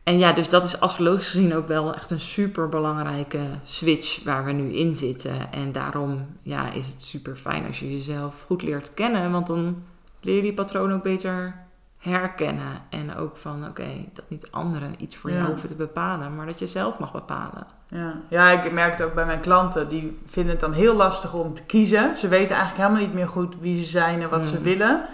en 0.03 0.19
ja, 0.19 0.33
dus 0.33 0.49
dat 0.49 0.65
is 0.65 0.81
astrologisch 0.81 1.31
gezien 1.31 1.55
ook 1.55 1.67
wel 1.69 1.95
echt 1.95 2.11
een 2.11 2.21
super 2.21 2.69
belangrijke 2.69 3.41
switch 3.63 4.25
waar 4.25 4.45
we 4.45 4.53
nu 4.53 4.73
in 4.73 4.95
zitten. 4.95 5.53
En 5.53 5.73
daarom 5.73 6.27
ja, 6.41 6.73
is 6.73 6.87
het 6.87 7.03
super 7.03 7.37
fijn 7.37 7.67
als 7.67 7.79
je 7.81 7.93
jezelf 7.93 8.43
goed 8.47 8.63
leert 8.63 8.95
kennen, 8.95 9.31
want 9.31 9.47
dan 9.47 9.83
leer 10.21 10.37
je 10.37 10.43
die 10.43 10.55
patroon 10.55 10.93
ook 10.93 11.03
beter 11.03 11.67
herkennen. 11.99 12.83
En 12.91 13.17
ook 13.17 13.37
van 13.37 13.67
oké, 13.69 13.89
dat 14.13 14.25
niet 14.29 14.51
anderen 14.51 14.95
iets 14.99 15.17
voor 15.17 15.31
Ja. 15.31 15.37
jou 15.37 15.49
hoeven 15.49 15.69
te 15.69 15.75
bepalen, 15.75 16.35
maar 16.37 16.47
dat 16.47 16.59
je 16.59 16.67
zelf 16.67 16.99
mag 16.99 17.13
bepalen. 17.13 17.67
Ja. 17.89 18.15
ja, 18.29 18.51
ik 18.63 18.73
merk 18.73 18.91
het 18.93 19.03
ook 19.03 19.15
bij 19.15 19.25
mijn 19.27 19.41
klanten. 19.41 19.89
Die 19.89 20.19
vinden 20.27 20.53
het 20.53 20.61
dan 20.61 20.73
heel 20.73 20.95
lastig 20.95 21.35
om 21.35 21.55
te 21.55 21.63
kiezen. 21.63 22.17
Ze 22.17 22.29
weten 22.29 22.57
eigenlijk 22.57 22.77
helemaal 22.89 23.07
niet 23.07 23.15
meer 23.15 23.29
goed 23.29 23.55
wie 23.61 23.85
ze 23.85 23.91
zijn 23.91 24.23
en 24.23 24.29
wat 24.29 24.47
ze 24.47 24.57
Mm. 24.57 24.63
willen. 24.63 25.05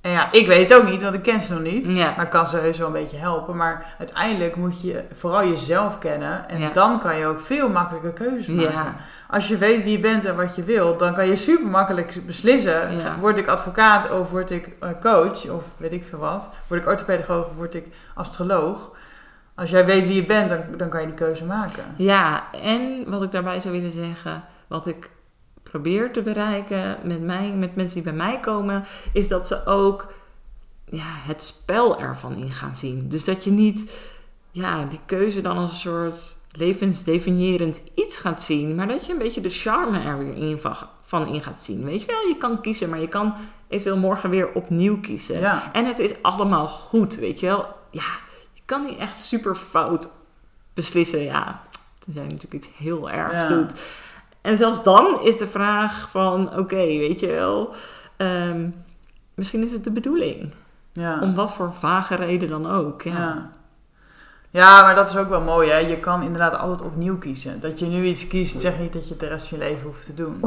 En 0.00 0.10
ja, 0.10 0.32
ik 0.32 0.46
weet 0.46 0.70
het 0.70 0.78
ook 0.80 0.88
niet, 0.88 1.02
want 1.02 1.14
ik 1.14 1.22
ken 1.22 1.40
ze 1.40 1.52
nog 1.52 1.62
niet. 1.62 1.86
Ja, 1.86 2.12
Maar 2.16 2.24
ik 2.24 2.30
kan 2.30 2.46
ze 2.46 2.56
heus 2.56 2.78
wel 2.78 2.86
een 2.86 2.92
beetje 2.92 3.16
helpen. 3.16 3.56
Maar 3.56 3.94
uiteindelijk 3.98 4.56
moet 4.56 4.82
je 4.82 5.02
vooral 5.14 5.44
jezelf 5.48 5.98
kennen. 5.98 6.48
En 6.48 6.58
Ja. 6.58 6.70
dan 6.72 7.00
kan 7.00 7.16
je 7.16 7.26
ook 7.26 7.40
veel 7.40 7.68
makkelijker 7.68 8.12
keuzes 8.12 8.46
maken. 8.54 8.72
ja, 8.72 8.96
Als 9.30 9.48
je 9.48 9.56
weet 9.58 9.82
wie 9.82 9.92
je 9.92 9.98
bent 9.98 10.24
en 10.24 10.36
wat 10.36 10.54
je 10.56 10.62
wil, 10.62 10.96
dan 10.96 11.14
kan 11.14 11.26
je 11.26 11.36
super 11.36 11.66
makkelijk 11.70 12.14
beslissen. 12.26 12.90
Word 13.20 13.38
ik 13.38 13.46
advocaat 13.46 14.10
of 14.10 14.30
word 14.30 14.50
ik 14.50 14.68
eh, 14.80 14.88
coach 15.00 15.48
of 15.50 15.62
weet 15.76 15.92
ik 15.92 16.04
veel 16.04 16.18
wat. 16.18 16.48
Word 16.66 16.82
ik 16.82 16.88
orthopedagoog 16.88 17.46
of 17.46 17.54
word 17.56 17.74
ik 17.74 17.86
astroloog. 18.14 18.90
Als 19.54 19.70
jij 19.70 19.86
weet 19.86 20.04
wie 20.04 20.14
je 20.14 20.26
bent, 20.26 20.48
dan, 20.48 20.60
dan 20.76 20.88
kan 20.88 21.00
je 21.00 21.06
die 21.06 21.16
keuze 21.16 21.44
maken. 21.44 21.84
Ja, 21.96 22.52
en 22.52 23.10
wat 23.10 23.22
ik 23.22 23.32
daarbij 23.32 23.60
zou 23.60 23.74
willen 23.74 23.92
zeggen, 23.92 24.44
wat 24.66 24.86
ik 24.86 25.10
probeer 25.62 26.12
te 26.12 26.22
bereiken 26.22 26.98
met, 27.02 27.22
mij, 27.22 27.52
met 27.52 27.76
mensen 27.76 27.94
die 27.94 28.12
bij 28.12 28.26
mij 28.26 28.40
komen, 28.40 28.84
is 29.12 29.28
dat 29.28 29.46
ze 29.46 29.66
ook 29.66 30.12
ja, 30.84 31.06
het 31.06 31.42
spel 31.42 32.00
ervan 32.00 32.36
in 32.36 32.50
gaan 32.50 32.74
zien. 32.74 33.08
Dus 33.08 33.24
dat 33.24 33.44
je 33.44 33.50
niet 33.50 33.98
ja, 34.50 34.84
die 34.84 35.00
keuze 35.06 35.40
dan 35.40 35.56
als 35.56 35.70
een 35.70 35.76
soort 35.76 36.36
levensdefinierend 36.50 37.82
iets 37.94 38.18
gaat 38.18 38.42
zien, 38.42 38.74
maar 38.74 38.88
dat 38.88 39.06
je 39.06 39.12
een 39.12 39.18
beetje 39.18 39.40
de 39.40 39.48
charme 39.48 40.00
er 40.00 40.18
weer 40.18 40.36
in 40.36 40.60
van, 40.60 40.76
van 41.00 41.26
in 41.26 41.42
gaat 41.42 41.62
zien. 41.62 41.84
Weet 41.84 42.00
je 42.00 42.06
wel, 42.06 42.28
je 42.28 42.36
kan 42.36 42.60
kiezen, 42.60 42.88
maar 42.88 43.00
je 43.00 43.08
kan 43.08 43.34
eventueel 43.68 43.96
morgen 43.96 44.30
weer 44.30 44.52
opnieuw 44.52 45.00
kiezen. 45.00 45.40
Ja. 45.40 45.70
En 45.72 45.84
het 45.84 45.98
is 45.98 46.12
allemaal 46.22 46.68
goed, 46.68 47.14
weet 47.14 47.40
je 47.40 47.46
wel. 47.46 47.66
Ja, 47.90 48.06
kan 48.64 48.84
niet 48.84 48.98
echt 48.98 49.18
super 49.20 49.54
fout 49.54 50.08
beslissen. 50.74 51.22
Ja, 51.22 51.62
tenzij 51.98 52.22
je 52.22 52.28
natuurlijk 52.30 52.64
iets 52.64 52.78
heel 52.78 53.10
ergs 53.10 53.32
Ja. 53.44 53.48
doet. 53.48 53.72
En 54.40 54.56
zelfs 54.56 54.82
dan 54.82 55.20
is 55.22 55.36
de 55.36 55.46
vraag 55.46 56.08
van, 56.10 56.58
oké, 56.58 56.76
weet 56.76 57.20
je 57.20 57.26
wel, 57.26 57.74
ehm, 58.16 58.68
misschien 59.34 59.64
is 59.64 59.72
het 59.72 59.84
de 59.84 59.90
bedoeling. 59.90 60.52
Ja. 60.92 61.18
Om 61.20 61.34
wat 61.34 61.52
voor 61.54 61.72
vage 61.72 62.14
reden 62.14 62.48
dan 62.48 62.70
ook. 62.70 63.02
Ja. 63.02 63.12
Ja. 63.12 63.50
ja, 64.50 64.82
maar 64.82 64.94
dat 64.94 65.10
is 65.10 65.16
ook 65.16 65.28
wel 65.28 65.40
mooi. 65.40 65.70
Hè? 65.70 65.76
Je 65.78 65.96
kan 66.00 66.22
inderdaad 66.22 66.56
altijd 66.58 66.88
opnieuw 66.88 67.18
kiezen. 67.18 67.60
Dat 67.60 67.78
je 67.78 67.86
nu 67.86 68.04
iets 68.06 68.26
kiest, 68.26 68.60
zegt 68.60 68.78
niet 68.78 68.92
dat 68.92 69.04
je 69.04 69.10
het 69.10 69.20
de 69.20 69.26
rest 69.26 69.48
van 69.48 69.58
je 69.58 69.64
leven 69.64 69.86
hoeft 69.86 70.06
te 70.06 70.14
doen. 70.14 70.42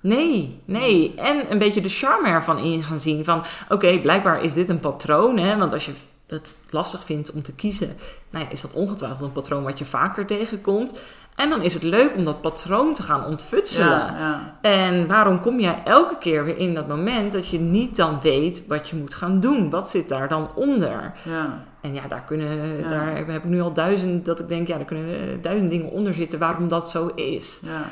Nee, 0.00 0.60
nee. 0.64 1.14
En 1.16 1.50
een 1.50 1.58
beetje 1.58 1.80
de 1.80 1.88
charme 1.88 2.28
ervan 2.28 2.58
in 2.58 2.82
gaan 2.82 3.00
zien. 3.00 3.24
Van 3.24 3.44
oké, 3.68 3.98
blijkbaar 4.00 4.42
is 4.42 4.52
dit 4.52 4.68
een 4.68 4.80
patroon. 4.80 5.38
Hè? 5.38 5.56
Want 5.56 5.72
als 5.72 5.86
je 5.86 5.92
het 6.26 6.56
lastig 6.70 7.04
vindt 7.04 7.32
om 7.32 7.42
te 7.42 7.54
kiezen, 7.54 7.96
nou 8.30 8.44
ja, 8.44 8.50
is 8.50 8.60
dat 8.60 8.72
ongetwijfeld 8.72 9.20
een 9.20 9.32
patroon 9.32 9.62
wat 9.62 9.78
je 9.78 9.84
vaker 9.84 10.26
tegenkomt. 10.26 11.00
En 11.34 11.50
dan 11.50 11.62
is 11.62 11.74
het 11.74 11.82
leuk 11.82 12.16
om 12.16 12.24
dat 12.24 12.40
patroon 12.40 12.94
te 12.94 13.02
gaan 13.02 13.24
ontfutselen. 13.24 13.88
Ja, 13.88 14.16
ja. 14.18 14.58
En 14.62 15.06
waarom 15.06 15.40
kom 15.40 15.60
jij 15.60 15.82
elke 15.84 16.18
keer 16.18 16.44
weer 16.44 16.56
in 16.58 16.74
dat 16.74 16.88
moment 16.88 17.32
dat 17.32 17.48
je 17.48 17.58
niet 17.60 17.96
dan 17.96 18.20
weet 18.20 18.66
wat 18.66 18.88
je 18.88 18.96
moet 18.96 19.14
gaan 19.14 19.40
doen? 19.40 19.70
Wat 19.70 19.90
zit 19.90 20.08
daar 20.08 20.28
dan 20.28 20.50
onder? 20.54 21.12
ja. 21.22 21.62
En 21.80 21.94
ja, 21.94 22.08
daar, 22.08 22.22
kunnen, 22.26 22.78
Ja. 22.78 22.88
daar 22.88 23.16
heb 23.16 23.28
ik 23.28 23.44
nu 23.44 23.60
al 23.60 23.72
duizend, 23.72 24.24
dat 24.24 24.40
ik 24.40 24.48
denk, 24.48 24.66
ja, 24.66 24.76
daar 24.76 24.86
kunnen 24.86 25.20
eh, 25.20 25.42
duizend 25.42 25.70
dingen 25.70 25.90
onder 25.90 26.14
zitten 26.14 26.38
waarom 26.38 26.68
dat 26.68 26.90
zo 26.90 27.06
is. 27.14 27.60
ja. 27.62 27.82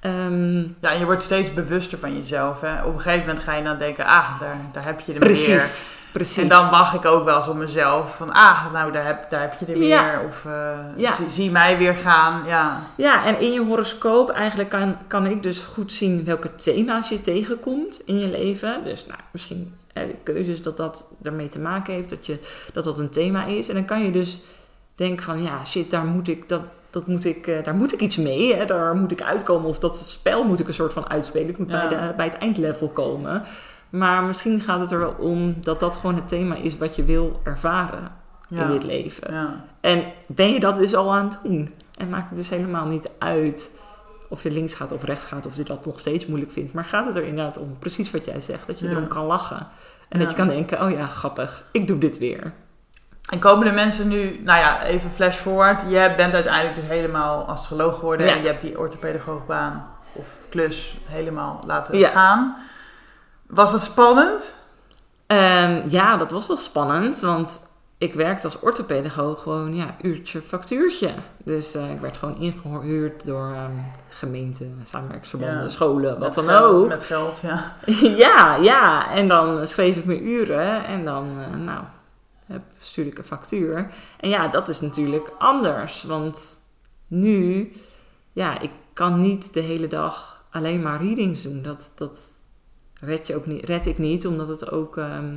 Ehm, 0.00 0.58
Ja, 0.60 0.92
en 0.92 0.98
je 0.98 1.04
wordt 1.04 1.22
steeds 1.22 1.54
bewuster 1.54 1.98
van 1.98 2.14
jezelf. 2.14 2.60
Hè? 2.60 2.84
Op 2.84 2.94
een 2.94 3.00
gegeven 3.00 3.26
moment 3.26 3.44
ga 3.44 3.54
je 3.54 3.62
dan 3.64 3.78
denken, 3.78 4.04
ah, 4.06 4.40
daar, 4.40 4.56
daar 4.72 4.84
heb 4.86 5.00
je 5.00 5.12
er 5.12 5.18
precies, 5.18 5.46
weer. 5.46 6.12
precies. 6.12 6.36
En 6.42 6.48
dan 6.48 6.70
wacht 6.70 6.94
ik 6.94 7.04
ook 7.04 7.24
wel 7.24 7.36
eens 7.36 7.48
op 7.48 7.56
mezelf. 7.56 8.16
Van, 8.16 8.32
ah, 8.32 8.72
nou, 8.72 8.92
daar 8.92 9.06
heb, 9.06 9.30
daar 9.30 9.40
heb 9.40 9.54
je 9.58 9.66
er 9.66 9.78
weer. 9.78 9.88
Ja. 9.88 10.20
Of 10.28 10.44
eh, 10.44 10.78
Ja. 10.96 11.12
zie, 11.14 11.30
zie 11.30 11.50
mij 11.50 11.78
weer 11.78 11.94
gaan. 11.94 12.42
Ja, 12.46 12.80
Ja, 12.96 13.24
en 13.24 13.40
in 13.40 13.52
je 13.52 13.60
horoscoop 13.64 14.30
eigenlijk 14.30 14.68
kan, 14.68 14.96
kan 15.06 15.26
ik 15.26 15.42
dus 15.42 15.62
goed 15.62 15.92
zien 15.92 16.24
welke 16.24 16.54
thema's 16.54 17.08
je 17.08 17.20
tegenkomt 17.20 18.02
in 18.04 18.18
je 18.18 18.28
leven. 18.30 18.84
Dus 18.84 19.06
nou, 19.06 19.20
misschien 19.30 19.74
eh, 19.92 20.02
keuzes 20.22 20.62
dat 20.62 20.76
dat 20.76 21.04
ermee 21.22 21.48
te 21.48 21.58
maken 21.60 21.94
heeft, 21.94 22.10
dat, 22.10 22.26
je, 22.26 22.38
dat 22.72 22.84
dat 22.84 22.98
een 22.98 23.10
thema 23.10 23.44
is. 23.44 23.68
En 23.68 23.74
dan 23.74 23.84
kan 23.84 24.04
je 24.04 24.10
dus 24.10 24.40
denken 24.94 25.22
van, 25.24 25.42
ja, 25.42 25.64
shit, 25.64 25.90
daar 25.90 26.04
moet 26.04 26.28
ik, 26.28 26.48
dat, 26.48 26.60
dat 26.90 27.06
moet 27.06 27.24
ik, 27.24 27.46
eh, 27.46 27.64
daar 27.64 27.74
moet 27.74 27.92
ik 27.92 28.00
iets 28.00 28.16
mee. 28.16 28.54
Hè? 28.54 28.64
Daar 28.64 28.96
moet 28.96 29.10
ik 29.10 29.22
uitkomen 29.22 29.68
of 29.68 29.78
dat 29.78 29.96
spel 29.96 30.44
moet 30.44 30.60
ik 30.60 30.68
een 30.68 30.74
soort 30.74 30.92
van 30.92 31.08
uitspelen. 31.08 31.48
Ik 31.48 31.58
moet 31.58 31.70
Ja. 31.70 31.88
bij, 31.88 31.88
de, 31.88 32.14
bij 32.16 32.26
het 32.26 32.38
eindlevel 32.38 32.88
komen. 32.88 33.42
Maar 33.90 34.22
misschien 34.22 34.60
gaat 34.60 34.80
het 34.80 34.90
er 34.90 34.98
wel 34.98 35.14
om 35.18 35.54
dat 35.60 35.80
dat 35.80 35.96
gewoon 35.96 36.14
het 36.14 36.28
thema 36.28 36.54
is 36.54 36.76
wat 36.76 36.96
je 36.96 37.04
wil 37.04 37.40
ervaren 37.44 38.12
ja. 38.48 38.62
in 38.62 38.70
dit 38.70 38.84
leven. 38.84 39.32
Ja. 39.32 39.64
En 39.80 40.04
ben 40.26 40.52
je 40.52 40.60
dat 40.60 40.76
dus 40.76 40.94
al 40.94 41.14
aan 41.14 41.24
het 41.28 41.38
doen? 41.42 41.74
En 41.98 42.08
maakt 42.08 42.28
het 42.28 42.38
dus 42.38 42.50
helemaal 42.50 42.86
niet 42.86 43.10
uit 43.18 43.76
of 44.28 44.42
je 44.42 44.50
links 44.50 44.74
gaat 44.74 44.92
of 44.92 45.04
rechts 45.04 45.24
gaat, 45.24 45.46
of 45.46 45.56
je 45.56 45.62
dat 45.62 45.86
nog 45.86 45.98
steeds 46.00 46.26
moeilijk 46.26 46.52
vindt. 46.52 46.72
Maar 46.72 46.84
gaat 46.84 47.06
het 47.06 47.16
er 47.16 47.24
inderdaad 47.24 47.58
om, 47.58 47.78
precies 47.78 48.10
wat 48.10 48.24
jij 48.24 48.40
zegt, 48.40 48.66
dat 48.66 48.78
je 48.78 48.88
erom 48.88 49.08
kan 49.08 49.24
lachen. 49.24 49.66
En 50.08 50.18
dat 50.18 50.30
je 50.30 50.36
kan 50.36 50.48
denken, 50.48 50.82
oh 50.82 50.90
ja, 50.90 51.06
grappig, 51.06 51.64
ik 51.72 51.86
doe 51.86 51.98
dit 51.98 52.18
weer. 52.18 52.52
En 53.28 53.38
komen 53.38 53.66
de 53.66 53.72
mensen 53.72 54.08
nu, 54.08 54.40
nou 54.44 54.58
ja, 54.58 54.82
even 54.82 55.10
flash 55.10 55.36
forward. 55.36 55.82
Je 55.88 56.12
bent 56.16 56.34
uiteindelijk 56.34 56.74
dus 56.80 56.84
helemaal 56.88 57.44
astroloog 57.44 57.98
geworden. 57.98 58.26
Ja. 58.26 58.32
En 58.34 58.42
je 58.42 58.46
hebt 58.46 58.60
die 58.62 58.78
orthopedagoogbaan 58.78 59.86
of 60.12 60.38
klus 60.48 60.96
helemaal 61.06 61.62
laten 61.66 61.98
Ja. 61.98 62.08
gaan. 62.08 62.56
Was 63.46 63.72
dat 63.72 63.82
spannend? 63.82 64.54
Ehm, 65.26 65.82
ja, 65.88 66.16
dat 66.16 66.30
was 66.30 66.46
wel 66.46 66.56
spannend, 66.56 67.20
want 67.20 67.60
ik 67.98 68.14
werkte 68.14 68.44
als 68.44 68.60
orthopedagoog 68.60 69.42
gewoon, 69.42 69.74
ja, 69.74 69.86
uurtje 70.02 70.42
factuurtje. 70.42 71.10
Dus 71.44 71.74
eh, 71.74 71.90
ik 71.90 72.00
werd 72.00 72.16
gewoon 72.16 72.38
ingehuurd 72.40 73.26
door 73.26 73.52
ehm 73.54 73.72
gemeenten, 74.08 74.80
samenwerksverbanden, 74.82 75.62
Ja. 75.62 75.68
scholen, 75.68 76.10
wat 76.10 76.18
Met 76.18 76.34
dan 76.34 76.44
geld- 76.44 76.72
ook. 76.74 76.88
Met 76.88 77.02
geld, 77.02 77.40
ja. 77.42 77.72
ja, 78.24 78.54
ja. 78.56 79.10
En 79.10 79.28
dan 79.28 79.66
schreef 79.66 79.96
ik 79.96 80.04
mijn 80.04 80.26
uren 80.28 80.84
en 80.84 81.04
dan, 81.04 81.28
eh, 81.40 81.58
nou, 81.58 81.80
heb, 82.48 82.62
stuurde 82.80 83.10
ik 83.10 83.18
een 83.18 83.24
factuur. 83.24 83.90
En 84.20 84.28
ja, 84.28 84.48
dat 84.48 84.68
is 84.68 84.80
natuurlijk 84.80 85.32
anders. 85.38 86.02
Want 86.02 86.58
nu, 87.06 87.72
ja, 88.32 88.60
ik 88.60 88.70
kan 88.92 89.20
niet 89.20 89.52
de 89.54 89.60
hele 89.60 89.88
dag 89.88 90.44
alleen 90.50 90.82
maar 90.82 91.02
readings 91.02 91.42
doen. 91.42 91.62
Dat, 91.62 91.92
dat 91.94 92.18
red, 93.00 93.26
je 93.26 93.34
ook 93.36 93.46
niet, 93.46 93.64
red 93.64 93.86
ik 93.86 93.98
niet, 93.98 94.26
omdat 94.26 94.48
het 94.48 94.70
ook 94.70 94.96
ehm, 94.96 95.36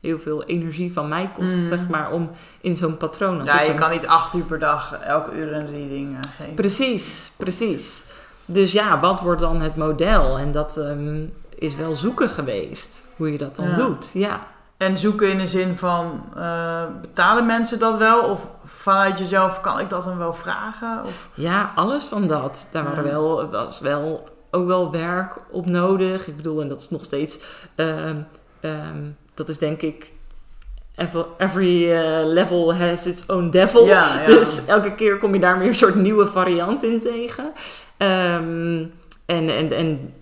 heel 0.00 0.18
veel 0.18 0.44
energie 0.44 0.92
van 0.92 1.08
mij 1.08 1.30
kost, 1.34 1.56
Mm. 1.56 1.68
zeg 1.68 1.88
maar, 1.88 2.12
om 2.12 2.30
in 2.60 2.76
zo'n 2.76 2.96
patroon... 2.96 3.40
als 3.40 3.48
Ja, 3.48 3.60
je 3.62 3.74
kan 3.74 3.90
niet 3.90 4.06
acht 4.06 4.34
uur 4.34 4.44
per 4.44 4.58
dag 4.58 4.98
elke 5.00 5.36
uur 5.36 5.52
een 5.52 5.66
reading 5.70 6.14
eh, 6.16 6.30
geven. 6.36 6.54
Precies, 6.54 7.32
precies. 7.36 8.04
Dus 8.44 8.72
ja, 8.72 9.00
wat 9.00 9.20
wordt 9.20 9.40
dan 9.40 9.60
het 9.60 9.76
model? 9.76 10.38
En 10.38 10.52
dat 10.52 10.76
ehm, 10.76 11.24
is 11.58 11.74
wel 11.74 11.94
zoeken 11.94 12.28
geweest, 12.28 13.06
hoe 13.16 13.32
je 13.32 13.38
dat 13.38 13.56
dan 13.56 13.68
Ja. 13.68 13.74
doet. 13.74 14.10
Ja. 14.14 14.46
En 14.82 14.98
zoeken 14.98 15.30
in 15.30 15.38
de 15.38 15.46
zin 15.46 15.76
van, 15.76 16.24
eh, 16.36 16.82
betalen 17.00 17.46
mensen 17.46 17.78
dat 17.78 17.96
wel? 17.96 18.20
Of 18.22 18.48
vanuit 18.64 19.18
jezelf 19.18 19.60
kan 19.60 19.78
ik 19.78 19.90
dat 19.90 20.04
dan 20.04 20.18
wel 20.18 20.32
vragen? 20.32 21.04
Of, 21.04 21.28
ja, 21.34 21.72
alles 21.74 22.04
van 22.04 22.26
dat. 22.26 22.68
Daar 22.72 22.84
waren 22.84 23.04
wel, 23.04 23.50
was 23.50 23.80
wel 23.80 24.24
ook 24.50 24.66
wel 24.66 24.90
werk 24.90 25.38
op 25.50 25.66
nodig. 25.66 26.26
Ik 26.26 26.36
bedoel, 26.36 26.60
en 26.60 26.68
dat 26.68 26.80
is 26.80 26.88
nog 26.88 27.04
steeds, 27.04 27.38
ehm, 27.74 28.16
ehm, 28.60 29.10
dat 29.34 29.48
is 29.48 29.58
denk 29.58 29.82
ik, 29.82 30.12
every, 31.38 31.92
eh, 31.92 32.26
level 32.26 32.74
has 32.74 33.06
its 33.06 33.26
own 33.26 33.50
devil. 33.50 33.86
Ja, 33.86 34.20
ja. 34.20 34.26
Dus 34.36 34.66
elke 34.66 34.94
keer 34.94 35.18
kom 35.18 35.34
je 35.34 35.40
daar 35.40 35.58
weer 35.58 35.68
een 35.68 35.74
soort 35.74 35.94
nieuwe 35.94 36.26
variant 36.26 36.82
in 36.82 36.98
tegen. 36.98 37.52
Ehm, 37.96 38.84
en, 39.26 39.48
en, 39.48 39.72
en 39.72 40.14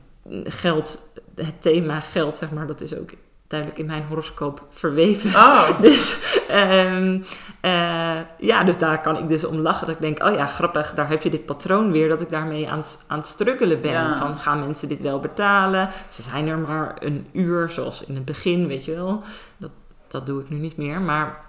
geld, 0.44 1.10
het 1.34 1.62
thema 1.62 2.00
geld, 2.00 2.36
zeg 2.36 2.50
maar, 2.50 2.66
dat 2.66 2.80
is 2.80 2.96
ook 2.96 3.10
duidelijk 3.50 3.80
in 3.80 3.86
mijn 3.86 4.04
horoscoop 4.08 4.64
verweven. 4.70 5.34
oh, 5.34 5.68
Dus, 5.80 6.38
ehm, 6.48 7.22
eh, 7.60 8.18
ja, 8.38 8.64
dus 8.64 8.76
daar 8.78 9.00
kan 9.00 9.16
ik 9.18 9.28
dus 9.28 9.44
om 9.44 9.56
lachen. 9.56 9.86
Dat 9.86 9.94
ik 9.94 10.00
denk, 10.00 10.22
oh 10.22 10.34
ja, 10.34 10.46
grappig, 10.46 10.94
daar 10.94 11.08
heb 11.08 11.22
je 11.22 11.30
dit 11.30 11.46
patroon 11.46 11.92
weer. 11.92 12.08
Dat 12.08 12.20
ik 12.20 12.28
daarmee 12.28 12.70
aan, 12.70 12.78
het- 12.78 13.04
aan 13.08 13.18
het 13.18 13.26
struggelen 13.26 13.80
ben. 13.80 13.92
Ja. 13.92 14.16
Van, 14.16 14.34
gaan 14.34 14.60
mensen 14.60 14.88
dit 14.88 15.00
wel 15.02 15.20
betalen? 15.20 15.90
Ze 16.08 16.22
zijn 16.22 16.48
er 16.48 16.58
maar 16.58 16.94
een 16.98 17.26
uur, 17.32 17.68
zoals 17.68 18.04
in 18.04 18.14
het 18.14 18.24
begin, 18.24 18.66
weet 18.66 18.84
je 18.84 18.94
wel. 18.94 19.22
Dat, 19.56 19.70
dat 20.08 20.26
doe 20.26 20.40
ik 20.42 20.48
nu 20.50 20.56
niet 20.56 20.76
meer. 20.76 21.00
Maar 21.00 21.40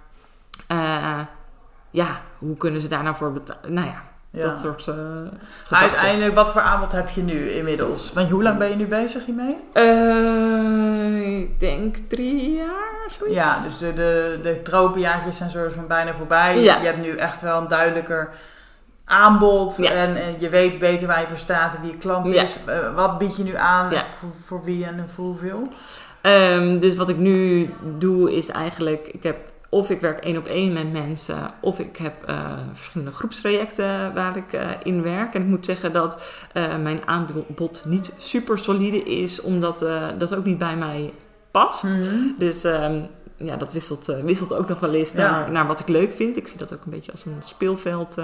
eh, 0.67 1.19
ja, 1.91 2.21
hoe 2.37 2.57
kunnen 2.57 2.81
ze 2.81 2.87
daar 2.87 3.03
nou 3.03 3.15
voor 3.15 3.31
betalen? 3.33 3.73
Nou 3.73 3.87
ja, 3.87 4.01
ja. 4.31 4.41
dat 4.41 4.59
soort 4.59 4.87
uh, 4.87 4.95
Maar 5.69 5.81
uiteindelijk, 5.81 6.35
wat 6.35 6.51
voor 6.51 6.61
aanbod 6.61 6.91
heb 6.91 7.09
je 7.09 7.21
nu 7.21 7.49
inmiddels? 7.49 8.13
Want 8.13 8.29
hoe 8.29 8.43
lang 8.43 8.57
ben 8.57 8.69
je 8.69 8.75
nu 8.75 8.87
bezig 8.87 9.25
hiermee? 9.25 9.57
Eh, 9.73 11.39
ik 11.39 11.59
denk 11.59 11.95
drie 12.07 12.55
jaar, 12.55 13.09
zoiets. 13.17 13.35
Ja, 13.35 13.63
dus 13.63 13.77
de, 13.77 13.93
de, 13.93 14.39
de 14.43 14.61
tropenjaartjes 14.61 15.37
zijn 15.37 15.49
soort 15.49 15.73
van 15.73 15.87
bijna 15.87 16.13
voorbij. 16.13 16.59
Ja. 16.59 16.77
Je 16.77 16.85
hebt 16.85 17.01
nu 17.01 17.15
echt 17.17 17.41
wel 17.41 17.61
een 17.61 17.67
duidelijker 17.67 18.29
aanbod. 19.05 19.77
Ja. 19.77 19.91
En, 19.91 20.15
en 20.15 20.35
je 20.39 20.49
weet 20.49 20.79
beter 20.79 21.07
waar 21.07 21.21
je 21.21 21.27
voor 21.27 21.37
staat 21.37 21.75
en 21.75 21.81
wie 21.81 21.91
je 21.91 21.97
klant 21.97 22.29
Ja. 22.29 22.41
is. 22.41 22.57
Eh, 22.65 22.95
wat 22.95 23.17
bied 23.17 23.37
je 23.37 23.43
nu 23.43 23.55
aan? 23.55 23.91
Ja. 23.91 24.05
Voor, 24.19 24.29
voor 24.45 24.63
wie 24.63 24.85
en 24.85 25.05
voor 25.13 25.25
hoeveel? 25.25 25.67
Ehm, 26.21 26.77
dus 26.77 26.95
wat 26.95 27.09
ik 27.09 27.17
nu 27.17 27.69
doe 27.97 28.35
is 28.35 28.49
eigenlijk, 28.49 29.07
ik 29.07 29.23
heb 29.23 29.37
of 29.73 29.89
ik 29.89 30.01
werk 30.01 30.19
één 30.19 30.37
op 30.37 30.47
één 30.47 30.73
met 30.73 30.91
mensen, 30.91 31.53
of 31.61 31.79
ik 31.79 31.97
heb 31.97 32.23
eh, 32.25 32.57
verschillende 32.71 33.13
groepstrajecten 33.13 34.13
waar 34.13 34.37
ik 34.37 34.53
eh, 34.53 34.69
in 34.83 35.01
werk. 35.01 35.33
En 35.33 35.41
ik 35.41 35.47
moet 35.47 35.65
zeggen 35.65 35.93
dat 35.93 36.21
eh, 36.53 36.77
mijn 36.77 37.07
aanbod 37.07 37.83
niet 37.87 38.13
super 38.17 38.57
solide 38.57 39.03
is, 39.03 39.41
omdat 39.41 39.79
dat 40.17 40.35
ook 40.35 40.45
niet 40.45 40.57
bij 40.57 40.75
mij 40.75 41.13
past. 41.51 41.83
Mhm. 41.83 42.15
Dus 42.37 42.63
ehm, 42.63 43.01
ja, 43.35 43.55
dat 43.55 43.73
wisselt, 43.73 44.05
wisselt 44.05 44.53
ook 44.53 44.67
nog 44.67 44.79
wel 44.79 44.93
eens 44.93 45.11
Ja. 45.11 45.31
naar, 45.31 45.51
naar 45.51 45.67
wat 45.67 45.79
ik 45.79 45.87
leuk 45.87 46.13
vind. 46.13 46.37
Ik 46.37 46.47
zie 46.47 46.57
dat 46.57 46.73
ook 46.73 46.85
een 46.85 46.91
beetje 46.91 47.11
als 47.11 47.25
een 47.25 47.41
speelveld 47.43 48.15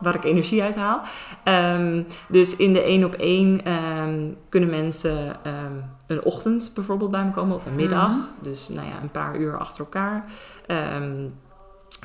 waar 0.00 0.14
ik 0.14 0.24
energie 0.24 0.62
uit 0.62 0.76
haal. 0.76 1.00
Ehm, 1.42 2.02
dus 2.28 2.56
in 2.56 2.72
de 2.72 2.82
één 2.82 3.04
op 3.04 3.14
één 3.14 3.64
ehm, 3.64 4.32
kunnen 4.48 4.70
mensen 4.70 5.44
ehm, 5.44 5.76
een 6.06 6.22
ochtend 6.22 6.70
bijvoorbeeld 6.74 7.10
bij 7.10 7.24
me 7.24 7.30
komen 7.30 7.56
of 7.56 7.66
een 7.66 7.74
middag. 7.74 8.10
Mhm. 8.10 8.20
Dus 8.42 8.68
nou 8.68 8.86
ja, 8.86 9.02
een 9.02 9.10
paar 9.10 9.36
uur 9.36 9.58
achter 9.58 9.84
elkaar. 9.84 10.24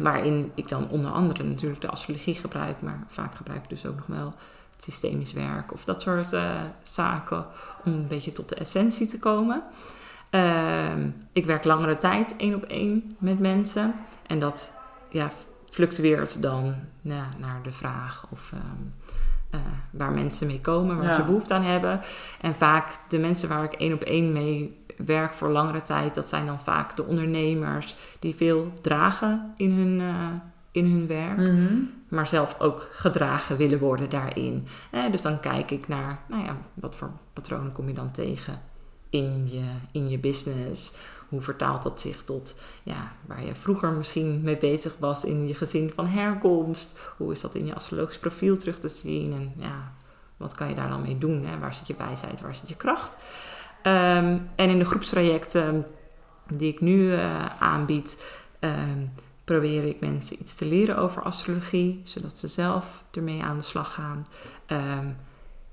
Waarin 0.02 0.52
ik 0.56 0.68
dan 0.68 0.90
onder 0.90 1.12
andere 1.12 1.44
natuurlijk 1.44 1.82
de 1.82 1.90
astrologie 1.90 2.36
gebruik, 2.36 2.82
maar 2.82 3.04
vaak 3.08 3.36
gebruik 3.36 3.64
ik 3.64 3.70
dus 3.70 3.86
ook 3.86 3.96
nog 3.96 4.06
wel 4.18 4.34
het 4.76 4.84
systemisch 4.84 5.34
werk 5.34 5.74
of 5.74 5.86
dat 5.86 6.02
soort 6.02 6.34
eh, 6.34 6.52
zaken 6.84 7.46
om 7.86 7.94
een 7.94 8.08
beetje 8.08 8.32
tot 8.32 8.50
de 8.50 8.56
essentie 8.56 9.08
te 9.08 9.20
komen. 9.20 9.64
Ik 11.34 11.46
werk 11.46 11.64
langere 11.64 11.98
tijd 11.98 12.36
één 12.38 12.56
op 12.56 12.64
één 12.64 13.16
met 13.18 13.40
mensen. 13.40 13.96
En 14.28 14.40
dat 14.40 14.74
ja, 15.10 15.30
fluctueert 15.76 16.42
dan 16.42 16.76
ja, 17.02 17.28
naar 17.38 17.60
de 17.64 17.72
vraag 17.72 18.26
of 18.30 18.52
ehm, 18.54 18.62
eh, 19.50 19.60
waar 19.92 20.12
mensen 20.12 20.48
mee 20.48 20.62
komen, 20.62 20.98
waar 20.98 21.06
Ja. 21.06 21.16
ze 21.16 21.24
behoefte 21.24 21.54
aan 21.54 21.64
hebben. 21.64 22.02
En 22.42 22.56
vaak 22.56 23.00
de 23.10 23.20
mensen 23.20 23.50
waar 23.50 23.64
ik 23.64 23.74
één 23.74 23.94
op 23.94 24.04
één 24.04 24.32
mee 24.32 24.84
werk 24.98 25.34
voor 25.34 25.50
langere 25.50 25.82
tijd, 25.82 26.16
dat 26.16 26.28
zijn 26.28 26.46
dan 26.46 26.60
vaak 26.60 26.96
de 26.96 27.04
ondernemers 27.04 27.96
die 28.20 28.36
veel 28.36 28.72
dragen 28.82 29.54
in 29.56 29.72
hun, 29.72 30.02
eh, 30.02 30.28
in 30.72 30.86
hun 30.92 31.08
werk 31.08 31.38
Mhm. 31.38 31.74
maar 32.08 32.28
zelf 32.28 32.60
ook 32.60 32.90
gedragen 32.92 33.58
willen 33.58 33.80
worden 33.80 34.10
daarin. 34.10 34.68
Eh, 34.92 35.12
dus 35.12 35.22
dan 35.22 35.40
kijk 35.40 35.72
ik 35.72 35.88
naar, 35.88 36.20
nou 36.28 36.44
ja, 36.44 36.58
wat 36.74 36.96
voor 36.96 37.12
patronen 37.34 37.72
kom 37.72 37.88
je 37.88 37.94
dan 37.94 38.12
tegen 38.12 38.62
in 39.10 39.50
je, 39.50 39.66
in 39.92 40.10
je 40.10 40.20
business? 40.20 40.94
Hoe 41.36 41.44
vertaalt 41.44 41.84
dat 41.84 42.00
zich 42.00 42.24
tot 42.24 42.60
ja, 42.84 43.12
waar 43.26 43.46
je 43.46 43.56
vroeger 43.56 43.92
misschien 43.92 44.42
mee 44.42 44.58
bezig 44.58 44.96
was 45.00 45.24
in 45.24 45.48
je 45.48 45.54
gezin 45.54 45.92
van 45.96 46.08
herkomst? 46.08 47.00
Hoe 47.18 47.32
is 47.32 47.42
dat 47.42 47.56
in 47.56 47.66
je 47.66 47.76
astrologisch 47.76 48.20
profiel 48.20 48.58
terug 48.58 48.80
te 48.80 48.88
zien? 48.88 49.34
En 49.34 49.54
ja, 49.56 49.94
wat 50.38 50.54
kan 50.54 50.70
je 50.70 50.76
daar 50.76 50.90
dan 50.90 51.02
mee 51.02 51.18
doen? 51.18 51.46
Hè? 51.46 51.60
Waar 51.60 51.74
zit 51.74 51.88
je 51.88 51.96
wijsheid, 51.98 52.42
waar 52.42 52.56
zit 52.56 52.70
je 52.70 52.76
kracht? 52.76 53.18
Ehm, 53.82 54.40
en 54.56 54.70
in 54.70 54.80
de 54.80 54.86
groepstrajecten 54.86 55.86
die 56.48 56.72
ik 56.72 56.82
nu 56.82 57.12
uh, 57.12 57.46
aanbied, 57.60 58.26
um, 58.60 59.12
probeer 59.44 59.84
ik 59.84 60.00
mensen 60.00 60.42
iets 60.42 60.56
te 60.56 60.66
leren 60.66 60.98
over 60.98 61.22
astrologie, 61.22 62.02
zodat 62.04 62.38
ze 62.38 62.48
zelf 62.48 63.04
ermee 63.12 63.44
aan 63.44 63.58
de 63.58 63.64
slag 63.64 63.94
gaan. 63.94 64.26
Um, 64.68 65.18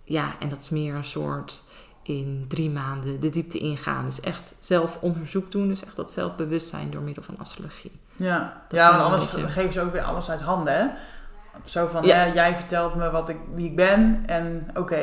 ja, 0.05 0.35
en 0.39 0.49
dat 0.49 0.61
is 0.61 0.71
meer 0.71 0.95
een 0.95 1.05
soort 1.05 1.63
in 2.03 2.45
drie 2.49 2.71
maanden 2.71 3.21
de 3.21 3.31
diepte 3.31 3.59
ingaan. 3.59 4.05
Dus 4.05 4.21
echt 4.21 4.55
zelf 4.59 4.99
onderzoek 5.01 5.51
doen. 5.51 5.69
Dus 5.69 5.85
echt 5.85 5.97
dat 5.97 6.11
zelfbewustzijn 6.11 6.91
door 6.91 7.03
middel 7.03 7.23
van 7.23 7.39
astrologie. 7.39 8.01
Ja, 8.17 8.63
ja 8.71 8.91
want 8.91 9.03
anders 9.03 9.35
beetje... 9.35 9.49
geven 9.49 9.73
ze 9.73 9.81
ook 9.81 9.93
weer 9.93 10.03
alles 10.03 10.31
uit 10.31 10.41
handen. 10.41 10.75
Hè? 10.75 10.87
Zo 11.65 11.87
van, 11.87 12.05
ja. 12.05 12.33
jij 12.33 12.57
vertelt 12.57 12.95
me 12.95 13.11
wat 13.11 13.29
ik, 13.29 13.37
wie 13.55 13.67
ik 13.67 13.77
ben 13.77 14.23
en 14.27 14.71
oké. 14.75 15.03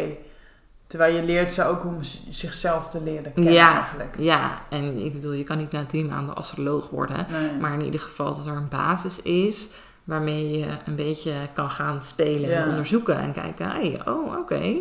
Terwijl 0.87 1.15
je 1.15 1.23
leert 1.23 1.51
ze 1.51 1.63
ook 1.63 1.85
om 1.85 1.97
zichzelf 2.29 2.89
te 2.89 3.01
leren 3.01 3.33
kennen 3.33 3.53
ja, 3.53 3.75
eigenlijk. 3.75 4.15
Ja, 4.17 4.61
en 4.69 4.97
ik 4.97 5.13
bedoel, 5.13 5.31
je 5.31 5.43
kan 5.43 5.57
niet 5.57 5.71
na 5.71 5.85
drie 5.85 6.05
maanden 6.05 6.35
astroloog 6.35 6.89
worden. 6.89 7.27
Maar 7.59 7.73
in 7.73 7.85
ieder 7.85 7.99
geval 7.99 8.35
dat 8.35 8.45
er 8.45 8.55
een 8.55 8.67
basis 8.67 9.21
is 9.21 9.69
waarmee 10.03 10.57
je 10.57 10.67
een 10.85 10.95
beetje 10.95 11.33
kan 11.53 11.69
gaan 11.69 12.01
spelen 12.01 12.55
en 12.55 12.69
onderzoeken. 12.69 13.19
En 13.19 13.33
kijken, 13.33 13.69
hey, 13.69 14.01
oh 14.05 14.37
oké, 14.37 14.75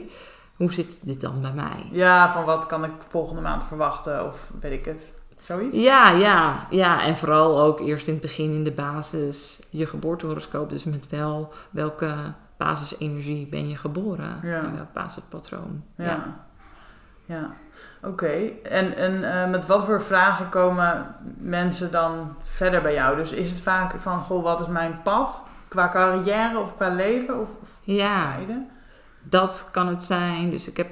hoe 0.59 0.73
zit 0.73 1.07
dit 1.07 1.21
dan 1.21 1.41
bij 1.41 1.53
mij? 1.53 1.89
Ja, 1.91 2.33
van 2.33 2.45
wat 2.45 2.67
kan 2.67 2.85
ik 2.85 2.91
volgende 3.09 3.43
maand 3.43 3.65
verwachten 3.65 4.27
of 4.27 4.53
weet 4.61 4.73
ik 4.73 4.85
het. 4.85 5.13
Zoiets? 5.41 5.77
Ja, 5.77 6.11
ja, 6.11 6.67
ja. 6.71 7.03
En 7.03 7.17
vooral 7.17 7.61
ook 7.61 7.81
eerst 7.81 8.07
in 8.07 8.13
het 8.13 8.23
begin 8.23 8.53
in 8.53 8.65
de 8.65 8.73
basis 8.73 9.67
je 9.71 9.87
geboortehoroscoop. 9.87 10.69
Dus 10.69 10.85
met 10.85 11.09
wel 11.09 11.53
welke 11.71 12.15
basisenergie 12.57 13.47
ben 13.47 13.69
je 13.69 13.77
geboren 13.77 14.43
en 14.43 14.75
welk 14.77 14.93
basispatroon. 14.93 15.83
Ja. 15.97 16.05
ja. 16.05 16.37
ja. 17.25 17.51
Oké. 18.03 18.51
En, 18.63 18.97
en 18.97 19.13
uh, 19.13 19.51
met 19.51 19.67
wat 19.67 19.85
voor 19.85 20.03
vragen 20.03 20.49
komen 20.49 21.15
mensen 21.39 21.91
dan 21.91 22.37
verder 22.43 22.83
bij 22.83 22.95
jou? 22.95 23.17
Dus 23.17 23.33
is 23.33 23.51
het 23.51 23.61
vaak 23.61 23.95
van, 24.01 24.21
goh, 24.21 24.43
wat 24.43 24.61
is 24.61 24.67
mijn 24.67 25.03
pad? 25.03 25.45
Qua 25.69 25.89
carrière 25.89 26.59
of 26.59 26.75
qua 26.75 26.89
leven? 26.89 27.41
Of, 27.41 27.49
of 27.63 27.79
ja? 27.83 28.35
Dat 29.23 29.69
kan 29.73 29.87
het 29.87 30.03
zijn. 30.03 30.51
Dus 30.51 30.69
ik 30.69 30.77
heb 30.77 30.91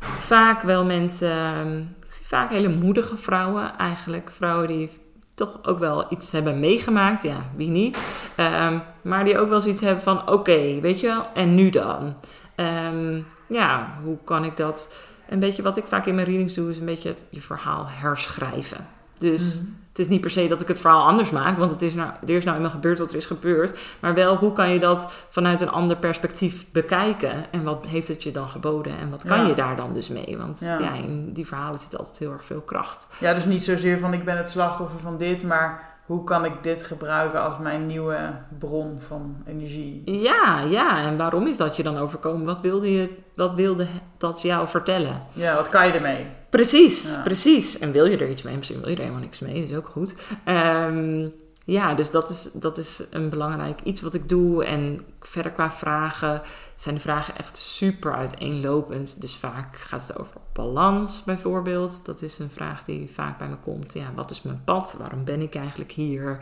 vaak 0.00 0.62
wel 0.62 0.84
mensen, 0.84 1.96
ik 2.06 2.12
zie 2.12 2.26
vaak 2.26 2.50
hele 2.50 2.68
moedige 2.68 3.16
vrouwen 3.16 3.78
eigenlijk. 3.78 4.30
Vrouwen 4.30 4.68
die 4.68 4.90
toch 5.34 5.58
ook 5.62 5.78
wel 5.78 6.06
iets 6.08 6.32
hebben 6.32 6.60
meegemaakt. 6.60 7.22
Ja, 7.22 7.44
wie 7.56 7.68
niet? 7.68 8.04
Um, 8.36 8.82
maar 9.02 9.24
die 9.24 9.38
ook 9.38 9.48
wel 9.48 9.60
zoiets 9.60 9.80
hebben 9.80 10.02
van: 10.02 10.28
oké, 10.28 10.80
weet 10.80 11.00
je 11.00 11.06
wel, 11.06 11.26
en 11.34 11.54
nu 11.54 11.70
dan? 11.70 12.16
Um, 12.56 13.26
ja, 13.48 13.98
hoe 14.02 14.18
kan 14.24 14.44
ik 14.44 14.56
dat? 14.56 14.94
Een 15.28 15.38
beetje 15.38 15.62
wat 15.62 15.76
ik 15.76 15.86
vaak 15.86 16.06
in 16.06 16.14
mijn 16.14 16.26
readings 16.26 16.54
doe, 16.54 16.70
is 16.70 16.78
een 16.78 16.84
beetje 16.84 17.14
je 17.30 17.40
verhaal 17.40 17.86
herschrijven. 17.88 18.86
Dus 19.22 19.60
mhm. 19.60 19.70
het 19.88 19.98
is 19.98 20.08
niet 20.08 20.20
per 20.20 20.30
se 20.30 20.48
dat 20.48 20.60
ik 20.60 20.68
het 20.68 20.80
verhaal 20.80 21.06
anders 21.06 21.30
maak, 21.30 21.58
want 21.58 21.70
het 21.70 21.82
is 21.82 21.94
nou, 21.94 22.12
er 22.26 22.34
is 22.34 22.44
nou 22.44 22.56
eenmaal 22.56 22.70
gebeurd 22.70 22.98
wat 22.98 23.10
er 23.10 23.16
is 23.16 23.26
gebeurd. 23.26 23.78
Maar 24.00 24.14
wel, 24.14 24.36
hoe 24.36 24.52
kan 24.52 24.70
je 24.70 24.78
dat 24.78 25.26
vanuit 25.28 25.60
een 25.60 25.70
ander 25.70 25.96
perspectief 25.96 26.66
bekijken? 26.72 27.52
En 27.52 27.62
wat 27.62 27.86
heeft 27.86 28.08
het 28.08 28.22
je 28.22 28.32
dan 28.32 28.48
geboden? 28.48 28.98
En 28.98 29.10
wat 29.10 29.24
kan 29.24 29.46
je 29.46 29.54
daar 29.54 29.76
dan 29.76 29.94
dus 29.94 30.08
mee? 30.08 30.38
Want 30.38 30.60
ja. 30.60 30.92
in 30.94 31.32
die 31.32 31.46
verhalen 31.46 31.78
zit 31.78 31.98
altijd 31.98 32.18
heel 32.18 32.32
erg 32.32 32.44
veel 32.44 32.60
kracht. 32.60 33.06
Ja, 33.18 33.34
dus 33.34 33.44
niet 33.44 33.64
zozeer 33.64 33.98
van 33.98 34.12
ik 34.12 34.24
ben 34.24 34.36
het 34.36 34.50
slachtoffer 34.50 35.00
van 35.00 35.16
dit, 35.16 35.42
maar 35.44 35.90
hoe 36.06 36.24
kan 36.24 36.44
ik 36.44 36.52
dit 36.62 36.82
gebruiken 36.82 37.42
als 37.42 37.58
mijn 37.58 37.86
nieuwe 37.86 38.34
bron 38.58 39.00
van 39.00 39.36
energie? 39.46 40.02
Ja, 40.04 40.60
ja. 40.60 40.98
En 40.98 41.16
waarom 41.16 41.46
is 41.46 41.56
dat 41.56 41.76
je 41.76 41.82
dan 41.82 41.98
overkomen? 41.98 42.46
Wat 42.46 42.60
wilde, 42.60 42.92
je, 42.92 43.10
wat 43.36 43.54
wilde 43.54 43.86
dat 44.18 44.42
jou 44.42 44.68
vertellen? 44.68 45.22
Ja, 45.32 45.54
wat 45.54 45.68
kan 45.68 45.86
je 45.86 45.92
ermee? 45.92 46.26
Precies, 46.52 47.18
precies. 47.24 47.78
En 47.78 47.92
wil 47.92 48.04
je 48.04 48.16
er 48.16 48.30
iets 48.30 48.42
mee? 48.42 48.56
Misschien 48.56 48.80
wil 48.80 48.88
je 48.88 48.94
er 48.94 49.00
helemaal 49.00 49.22
niks 49.22 49.38
mee, 49.38 49.60
dat 49.60 49.70
is 49.70 49.76
ook 49.76 49.88
goed. 49.88 50.14
Um, 50.46 51.32
ja, 51.64 51.94
dus 51.94 52.10
dat 52.10 52.30
is, 52.30 52.50
dat 52.52 52.78
is 52.78 53.02
een 53.10 53.28
belangrijk 53.28 53.80
iets 53.80 54.00
wat 54.00 54.14
ik 54.14 54.28
doe. 54.28 54.64
En 54.64 55.04
verder 55.20 55.52
qua 55.52 55.70
vragen 55.70 56.42
zijn 56.76 56.94
de 56.94 57.00
vragen 57.00 57.36
echt 57.36 57.56
super 57.56 58.14
uiteenlopend. 58.14 59.20
Dus 59.20 59.36
vaak 59.36 59.76
gaat 59.76 60.08
het 60.08 60.18
over 60.18 60.36
balans 60.52 61.24
bijvoorbeeld. 61.24 62.04
Dat 62.04 62.22
is 62.22 62.38
een 62.38 62.50
vraag 62.50 62.84
die 62.84 63.10
vaak 63.10 63.38
bij 63.38 63.48
me 63.48 63.56
komt. 63.56 63.92
Ja, 63.92 64.12
wat 64.14 64.30
is 64.30 64.42
mijn 64.42 64.62
pad? 64.64 64.94
Waarom 64.98 65.24
ben 65.24 65.40
ik 65.40 65.54
eigenlijk 65.54 65.92
hier? 65.92 66.38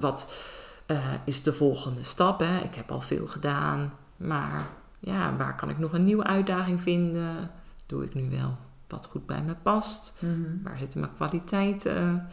wat 0.00 0.34
uh, 0.86 0.98
is 1.24 1.42
de 1.42 1.52
volgende 1.52 2.02
stap? 2.02 2.40
Hè? 2.40 2.58
Ik 2.58 2.74
heb 2.74 2.90
al 2.90 3.00
veel 3.00 3.26
gedaan, 3.26 3.92
maar 4.16 4.66
ja, 4.98 5.36
waar 5.36 5.56
kan 5.56 5.70
ik 5.70 5.78
nog 5.78 5.92
een 5.92 6.04
nieuwe 6.04 6.24
uitdaging 6.24 6.80
vinden? 6.80 7.50
Doe 7.86 8.04
ik 8.04 8.14
nu 8.14 8.30
wel 8.30 8.56
wat 8.88 9.06
goed 9.06 9.26
bij 9.26 9.42
me 9.42 9.54
past? 9.62 10.14
Mhm. 10.18 10.62
Waar 10.62 10.78
zitten 10.78 11.00
mijn 11.00 11.14
kwaliteiten? 11.14 12.28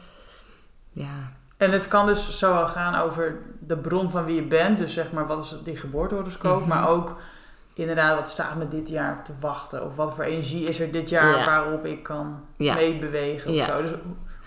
Ja, 0.92 1.32
en 1.62 1.72
het 1.72 1.88
kan 1.88 2.06
dus 2.06 2.38
zo 2.38 2.66
gaan 2.66 2.96
over 2.96 3.40
de 3.60 3.78
bron 3.78 4.12
van 4.12 4.26
wie 4.26 4.36
je 4.36 4.48
bent. 4.48 4.78
Dus 4.78 4.94
zeg 4.94 5.12
maar, 5.12 5.28
wat 5.28 5.44
is 5.44 5.56
die 5.64 5.78
geboortehoroscoop. 5.78 6.62
Mm 6.62 6.68
Maar 6.68 6.88
ook 6.88 7.16
inderdaad, 7.74 8.18
wat 8.18 8.30
staat 8.30 8.56
me 8.56 8.68
dit 8.68 8.90
jaar 8.90 9.24
te 9.24 9.34
wachten? 9.40 9.86
Of 9.86 9.96
wat 9.96 10.14
voor 10.14 10.24
energie 10.24 10.68
is 10.68 10.80
er 10.80 10.92
dit 10.92 11.10
jaar 11.10 11.46
waarop 11.46 11.86
ik 11.86 12.04
kan 12.04 12.40
meebewegen 12.58 13.52
of 13.52 13.66
zo. 13.66 13.82
Dus 13.82 13.92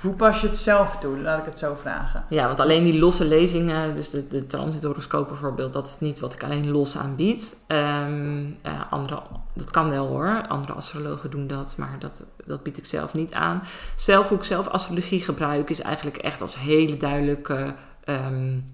hoe 0.05 0.15
pas 0.15 0.41
je 0.41 0.47
het 0.47 0.57
zelf 0.57 0.97
toe? 0.97 1.21
Laat 1.21 1.39
ik 1.39 1.45
het 1.45 1.59
zo 1.59 1.75
vragen. 1.75 2.25
Ja, 2.29 2.47
want 2.47 2.61
alleen 2.61 2.85
die 2.85 2.99
losse 2.99 3.25
lezingen, 3.25 3.97
dus 3.97 4.11
de, 4.11 4.29
de 4.29 4.47
transithoroscoop 4.47 5.29
bijvoorbeeld, 5.29 5.73
dat 5.73 5.87
is 5.87 6.01
niet 6.01 6.21
wat 6.21 6.35
ik 6.35 6.43
alleen 6.43 6.71
los 6.71 6.99
aanbied. 6.99 7.57
Um, 7.69 8.57
andere, 8.91 9.23
dat 9.55 9.71
kan 9.71 9.91
wel 9.91 10.07
hoor, 10.07 10.45
andere 10.49 10.73
astrologen 10.73 11.31
doen 11.31 11.47
dat, 11.47 11.75
maar 11.79 11.97
dat, 11.99 12.25
dat 12.47 12.63
bied 12.63 12.79
ik 12.79 12.87
zelf 12.87 13.15
niet 13.15 13.33
aan. 13.33 13.63
Zelf 13.97 14.29
hoe 14.29 14.39
ik 14.39 14.45
zelf 14.45 14.69
astrologie 14.69 15.21
gebruik 15.21 15.71
is 15.71 15.81
eigenlijk 15.81 16.17
echt 16.17 16.43
als 16.43 16.59
hele 16.59 16.97
duidelijke 16.97 17.75
um, 18.05 18.73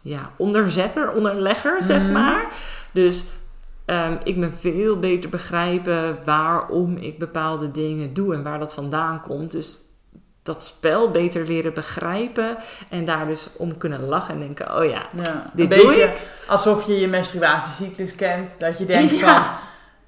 ja, 0.00 0.30
onderzetter, 0.36 1.12
onderlegger, 1.12 1.82
zeg 1.82 2.02
mhm. 2.02 2.12
maar. 2.12 2.52
Dus 2.92 3.26
Um, 3.86 4.18
ik 4.24 4.40
ben 4.40 4.54
veel 4.54 4.98
beter 4.98 5.30
begrijpen 5.30 6.18
waarom 6.24 6.96
ik 6.96 7.18
bepaalde 7.18 7.70
dingen 7.70 8.14
doe 8.14 8.34
en 8.34 8.42
waar 8.42 8.58
dat 8.58 8.74
vandaan 8.74 9.20
komt. 9.20 9.50
Dus 9.50 9.82
dat 10.42 10.64
spel 10.64 11.10
beter 11.10 11.46
leren 11.46 11.74
begrijpen 11.74 12.56
en 12.88 13.04
daar 13.04 13.26
dus 13.26 13.48
om 13.56 13.78
kunnen 13.78 14.04
lachen 14.04 14.34
en 14.34 14.40
denken, 14.40 14.76
oh 14.76 14.84
ja, 14.84 15.06
ja 15.22 15.50
dit 15.52 15.70
doe 15.70 16.02
ik. 16.02 16.26
Alsof 16.48 16.86
je 16.86 17.00
je 17.00 17.08
menstruatiecyclus 17.08 18.14
kent, 18.14 18.58
dat 18.58 18.78
je 18.78 18.84
denkt 18.84 19.12
van, 19.24 19.44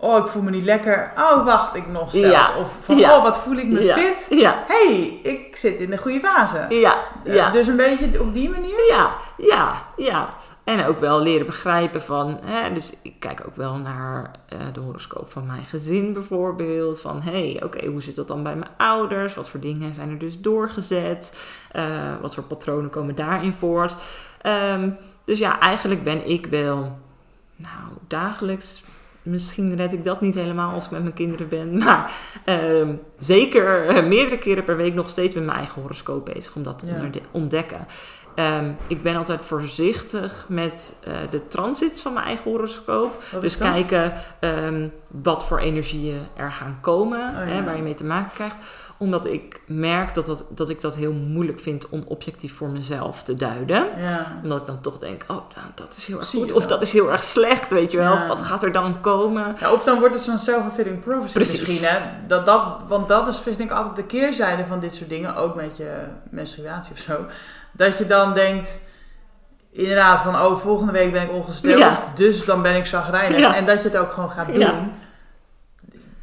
oh 0.04 0.18
ik 0.18 0.26
voel 0.26 0.42
me 0.42 0.50
niet 0.50 0.64
lekker, 0.64 1.12
oh 1.16 1.44
wacht 1.44 1.74
ik 1.74 1.88
nog 1.88 2.10
stelt. 2.10 2.56
Of 2.56 2.76
van, 2.80 3.04
oh 3.04 3.22
wat 3.22 3.38
voel 3.38 3.56
ik 3.56 3.68
me 3.68 3.80
fit, 3.80 4.42
hey, 4.66 5.20
ik 5.22 5.56
zit 5.56 5.78
in 5.78 5.90
de 5.90 5.98
goede 5.98 6.20
fase. 6.20 6.66
Ja. 6.68 6.96
Ja. 7.24 7.50
dus 7.50 7.66
een 7.66 7.76
beetje 7.76 8.20
op 8.20 8.34
die 8.34 8.50
manier? 8.50 8.86
Ja, 8.88 9.10
ja, 9.36 9.82
ja. 9.96 10.34
En 10.64 10.86
ook 10.86 10.98
wel 10.98 11.20
leren 11.20 11.46
begrijpen 11.46 12.02
van, 12.02 12.40
hè, 12.46 12.72
dus 12.72 12.92
ik 13.02 13.20
kijk 13.20 13.42
ook 13.46 13.56
wel 13.56 13.74
naar 13.74 14.30
uh, 14.52 14.58
de 14.72 14.80
horoscoop 14.80 15.32
van 15.32 15.46
mijn 15.46 15.64
gezin 15.64 16.12
bijvoorbeeld. 16.12 17.00
Van 17.00 17.22
hé, 17.22 17.52
hey, 17.52 17.62
oké, 17.64 17.86
hoe 17.86 18.02
zit 18.02 18.16
dat 18.16 18.28
dan 18.28 18.42
bij 18.42 18.56
mijn 18.56 18.70
ouders? 18.76 19.34
Wat 19.34 19.48
voor 19.48 19.60
dingen 19.60 19.94
zijn 19.94 20.10
er 20.10 20.18
dus 20.18 20.40
doorgezet? 20.40 21.44
Uh, 21.72 22.20
wat 22.20 22.34
voor 22.34 22.44
patronen 22.44 22.90
komen 22.90 23.14
daarin 23.14 23.52
voort? 23.52 23.96
Um, 24.42 24.96
dus 25.24 25.38
ja, 25.38 25.60
eigenlijk 25.60 26.04
ben 26.04 26.28
ik 26.28 26.46
wel, 26.46 26.98
nou, 27.56 27.92
dagelijks. 28.08 28.84
Misschien 29.24 29.76
red 29.76 29.92
ik 29.92 30.04
dat 30.04 30.20
niet 30.20 30.34
helemaal 30.34 30.72
als 30.72 30.84
ik 30.84 30.90
met 30.90 31.02
mijn 31.02 31.14
kinderen 31.14 31.48
ben. 31.48 31.78
Maar 31.84 32.12
um, 32.46 33.00
zeker 33.18 33.96
uh, 33.96 34.06
meerdere 34.06 34.38
keren 34.38 34.64
per 34.64 34.76
week 34.76 34.94
nog 34.94 35.08
steeds 35.08 35.34
met 35.34 35.44
mijn 35.44 35.58
eigen 35.58 35.82
horoscoop 35.82 36.24
bezig 36.24 36.54
om 36.54 36.62
dat 36.62 36.78
te 36.78 36.86
ja. 36.86 37.10
ontdekken. 37.30 37.86
Ehm, 38.34 38.72
ik 38.86 39.02
ben 39.02 39.16
altijd 39.16 39.40
voorzichtig 39.44 40.46
met 40.48 40.94
uh, 41.08 41.14
de 41.30 41.46
transits 41.46 42.02
van 42.02 42.12
mijn 42.12 42.26
eigen 42.26 42.50
horoscoop. 42.50 43.22
Dus 43.40 43.58
kijken 43.58 44.12
um, 44.40 44.92
wat 45.22 45.46
voor 45.46 45.58
energieën 45.58 46.26
er 46.36 46.52
gaan 46.52 46.78
komen, 46.80 47.20
oh, 47.20 47.36
hè, 47.36 47.64
waar 47.64 47.76
je 47.76 47.82
mee 47.82 47.94
te 47.94 48.04
maken 48.04 48.30
krijgt. 48.34 48.56
Omdat 48.98 49.30
ik 49.30 49.60
merk 49.66 50.14
dat, 50.14 50.26
dat, 50.26 50.44
dat 50.48 50.70
ik 50.70 50.80
dat 50.80 50.96
heel 50.96 51.12
moeilijk 51.12 51.60
vind 51.60 51.88
om 51.88 52.04
objectief 52.06 52.54
voor 52.54 52.68
mezelf 52.68 53.22
te 53.22 53.36
duiden. 53.36 53.88
Ja. 53.98 54.40
Omdat 54.42 54.60
ik 54.60 54.66
dan 54.66 54.80
toch 54.80 54.98
denk, 54.98 55.24
oh, 55.28 55.36
nou, 55.36 55.66
dat 55.74 55.96
is 55.96 56.06
heel 56.06 56.16
erg 56.16 56.28
goed. 56.28 56.52
Of 56.52 56.66
dat 56.66 56.82
is 56.82 56.92
heel 56.92 57.12
erg 57.12 57.24
slecht, 57.24 57.70
weet 57.70 57.90
je 57.90 57.98
wel. 57.98 58.12
Of 58.12 58.26
wat 58.26 58.40
gaat 58.40 58.62
er 58.62 58.72
dan 58.72 59.00
komen? 59.00 59.56
of 59.72 59.84
dan 59.84 59.98
wordt 59.98 60.14
het 60.14 60.24
zo'n 60.24 60.38
self-fulfilling 60.38 61.00
prophecy 61.00 61.38
misschien. 61.38 61.88
Hè? 61.88 61.98
Dat, 62.26 62.46
dat, 62.46 62.82
want 62.88 63.08
dat 63.08 63.28
is 63.28 63.38
vind 63.38 63.60
ik 63.60 63.70
altijd 63.70 63.96
de 63.96 64.04
keerzijde 64.04 64.66
van 64.66 64.80
dit 64.80 64.94
soort 64.94 65.08
dingen. 65.08 65.36
Ook 65.36 65.54
met 65.54 65.76
je 65.76 65.92
menstruatie 66.30 66.92
of 66.92 66.98
zo 66.98 67.26
dat 67.76 67.98
je 67.98 68.06
dan 68.06 68.34
denkt, 68.34 68.78
inderdaad, 69.70 70.20
van 70.20 70.40
oh, 70.40 70.58
volgende 70.58 70.92
week 70.92 71.12
ben 71.12 71.22
ik 71.22 71.32
ongesteld, 71.32 71.98
dus 72.14 72.44
dan 72.44 72.62
ben 72.62 72.76
ik 72.76 72.86
zagrijnig. 72.86 73.54
En 73.54 73.64
dat 73.64 73.82
je 73.82 73.88
het 73.88 73.96
ook 73.96 74.12
gewoon 74.12 74.30
gaat 74.30 74.54
doen. 74.54 74.92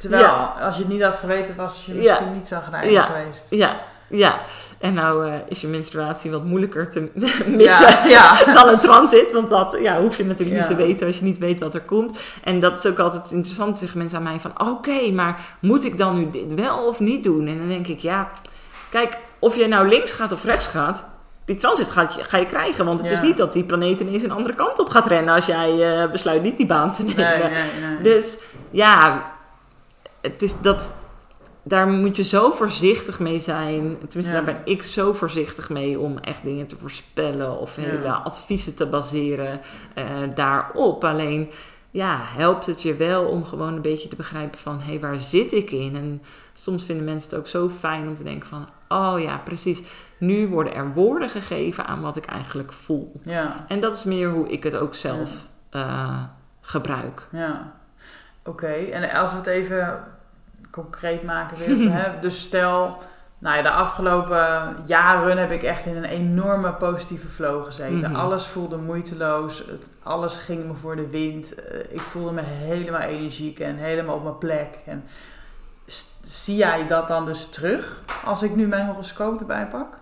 Terwijl, 0.02 0.26
als 0.60 0.76
je 0.76 0.82
het 0.82 0.90
niet 0.92 1.02
had 1.02 1.14
geweten, 1.14 1.56
was 1.56 1.82
je 1.86 1.94
misschien 1.94 2.32
niet 2.32 2.48
zagrijnig 2.48 3.06
geweest. 3.06 3.46
Ja, 3.50 3.76
Ja, 4.08 4.40
en 4.80 4.94
nou 4.94 5.28
eh, 5.28 5.34
is 5.48 5.60
je 5.60 5.66
menstruatie 5.66 6.30
wat 6.30 6.44
moeilijker 6.44 6.90
te 6.90 7.10
missen 7.46 7.88
Ja, 7.88 8.04
ja. 8.08 8.44
dan 8.54 8.68
een 8.68 8.78
transit. 8.78 9.32
Want 9.32 9.48
dat 9.50 9.78
ja, 9.82 10.00
hoef 10.00 10.16
je 10.16 10.24
natuurlijk 10.24 10.50
niet 10.58 10.68
Ja. 10.68 10.74
te 10.76 10.82
weten 10.82 11.06
als 11.06 11.18
je 11.18 11.24
niet 11.24 11.38
weet 11.38 11.60
wat 11.60 11.74
er 11.74 11.80
komt. 11.80 12.18
En 12.44 12.60
dat 12.60 12.78
is 12.78 12.86
ook 12.86 12.98
altijd 12.98 13.30
interessant. 13.30 13.78
Zeggen 13.78 13.98
mensen 13.98 14.18
aan 14.18 14.24
mij 14.24 14.40
van... 14.40 14.68
Oké, 14.68 15.10
maar 15.12 15.40
moet 15.60 15.84
ik 15.84 15.98
dan 15.98 16.14
nu 16.18 16.30
dit 16.30 16.54
wel 16.54 16.78
of 16.86 17.00
niet 17.00 17.24
doen? 17.24 17.46
En 17.46 17.58
dan 17.58 17.68
denk 17.68 17.86
ik, 17.86 17.98
ja... 17.98 18.30
Kijk, 18.90 19.18
of 19.38 19.56
je 19.56 19.66
nou 19.68 19.88
links 19.88 20.12
gaat 20.12 20.32
of 20.32 20.44
rechts 20.44 20.66
gaat... 20.66 21.10
Die 21.44 21.56
transit 21.56 21.90
gaat 21.90 22.14
je, 22.14 22.24
ga 22.24 22.36
je 22.38 22.46
krijgen. 22.46 22.84
Want 22.84 23.00
het 23.00 23.10
Ja. 23.10 23.16
is 23.16 23.22
niet 23.22 23.36
dat 23.36 23.52
die 23.52 23.64
planeet 23.64 24.00
ineens 24.00 24.22
een 24.22 24.30
andere 24.32 24.54
kant 24.54 24.78
op 24.78 24.88
gaat 24.88 25.06
rennen... 25.06 25.34
als 25.34 25.46
jij 25.46 25.98
eh, 26.02 26.10
besluit 26.10 26.42
niet 26.42 26.56
die 26.56 26.66
baan 26.66 26.92
te 26.92 27.02
nemen. 27.02 27.38
Nee, 27.38 27.38
nee, 27.50 27.90
nee. 27.90 28.00
Dus 28.02 28.38
ja, 28.70 29.22
het 30.22 30.42
is 30.42 30.60
dat, 30.60 30.94
daar 31.62 31.88
moet 31.88 32.16
je 32.16 32.22
zo 32.24 32.50
voorzichtig 32.50 33.18
mee 33.20 33.38
zijn. 33.38 33.80
Tenminste, 33.98 34.20
Ja. 34.22 34.32
daar 34.32 34.54
ben 34.54 34.60
ik 34.64 34.82
zo 34.82 35.12
voorzichtig 35.12 35.68
mee 35.70 35.98
om 35.98 36.18
echt 36.18 36.42
dingen 36.42 36.66
te 36.66 36.76
voorspellen 36.78 37.58
of 37.58 37.76
Ja. 37.76 37.82
hele 37.82 38.08
adviezen 38.12 38.74
te 38.74 38.86
baseren 38.86 39.60
eh, 39.94 40.06
daarop. 40.34 41.04
Alleen 41.04 41.50
ja, 41.90 42.16
helpt 42.20 42.66
het 42.66 42.82
je 42.82 42.94
wel 42.94 43.24
om 43.24 43.44
gewoon 43.44 43.74
een 43.74 43.82
beetje 43.82 44.08
te 44.08 44.16
begrijpen 44.16 44.58
van 44.60 44.78
hé, 44.80 44.84
hey, 44.90 45.00
waar 45.00 45.18
zit 45.20 45.52
ik 45.52 45.70
in? 45.70 45.96
En 45.96 46.22
soms 46.52 46.84
vinden 46.84 47.04
mensen 47.04 47.30
het 47.30 47.38
ook 47.38 47.46
zo 47.46 47.68
fijn 47.68 48.08
om 48.08 48.14
te 48.14 48.22
denken 48.24 48.48
van 48.48 48.68
oh 48.88 49.20
ja, 49.20 49.36
precies. 49.38 49.82
Nu 50.18 50.48
worden 50.48 50.74
er 50.74 50.92
woorden 50.92 51.28
gegeven 51.28 51.86
aan 51.86 52.00
wat 52.00 52.16
ik 52.16 52.24
eigenlijk 52.24 52.72
voel. 52.72 53.12
Ja, 53.22 53.64
En 53.68 53.80
dat 53.80 53.94
is 53.94 54.04
meer 54.04 54.30
hoe 54.30 54.48
ik 54.48 54.62
het 54.64 54.76
ook 54.76 54.94
zelf 54.94 55.46
eh, 55.70 56.22
gebruik. 56.60 57.28
ja. 57.32 57.80
Oké, 58.44 58.66
en 58.72 59.10
als 59.10 59.30
we 59.30 59.36
het 59.36 59.46
even 59.46 60.04
concreet 60.72 61.22
maken 61.22 61.56
weer. 61.56 61.92
hè? 61.98 62.20
Dus 62.20 62.40
stel, 62.40 62.98
nou 63.38 63.56
ja, 63.56 63.62
de 63.62 63.70
afgelopen 63.70 64.76
jaren 64.84 65.38
heb 65.38 65.50
ik 65.50 65.62
echt 65.62 65.86
in 65.86 65.96
een 65.96 66.04
enorme 66.04 66.72
positieve 66.72 67.28
flow 67.28 67.64
gezeten. 67.64 68.10
Mhm. 68.10 68.20
Alles 68.20 68.46
voelde 68.46 68.76
moeiteloos. 68.76 69.58
Het, 69.58 69.90
alles 70.02 70.36
ging 70.36 70.66
me 70.66 70.74
voor 70.74 70.96
de 70.96 71.08
wind. 71.08 71.54
Eh, 71.54 71.78
ik 71.88 72.00
voelde 72.00 72.32
me 72.32 72.42
helemaal 72.42 73.00
energiek 73.00 73.58
en 73.58 73.76
helemaal 73.76 74.16
op 74.16 74.22
mijn 74.22 74.38
plek. 74.38 74.78
En 74.86 75.04
zie 76.24 76.56
jij 76.56 76.86
dat 76.86 77.08
dan 77.08 77.26
dus 77.26 77.48
terug 77.48 78.02
als 78.24 78.42
ik 78.42 78.56
nu 78.56 78.66
mijn 78.66 78.86
horoscoop 78.86 79.40
erbij 79.40 79.66
pak? 79.66 79.98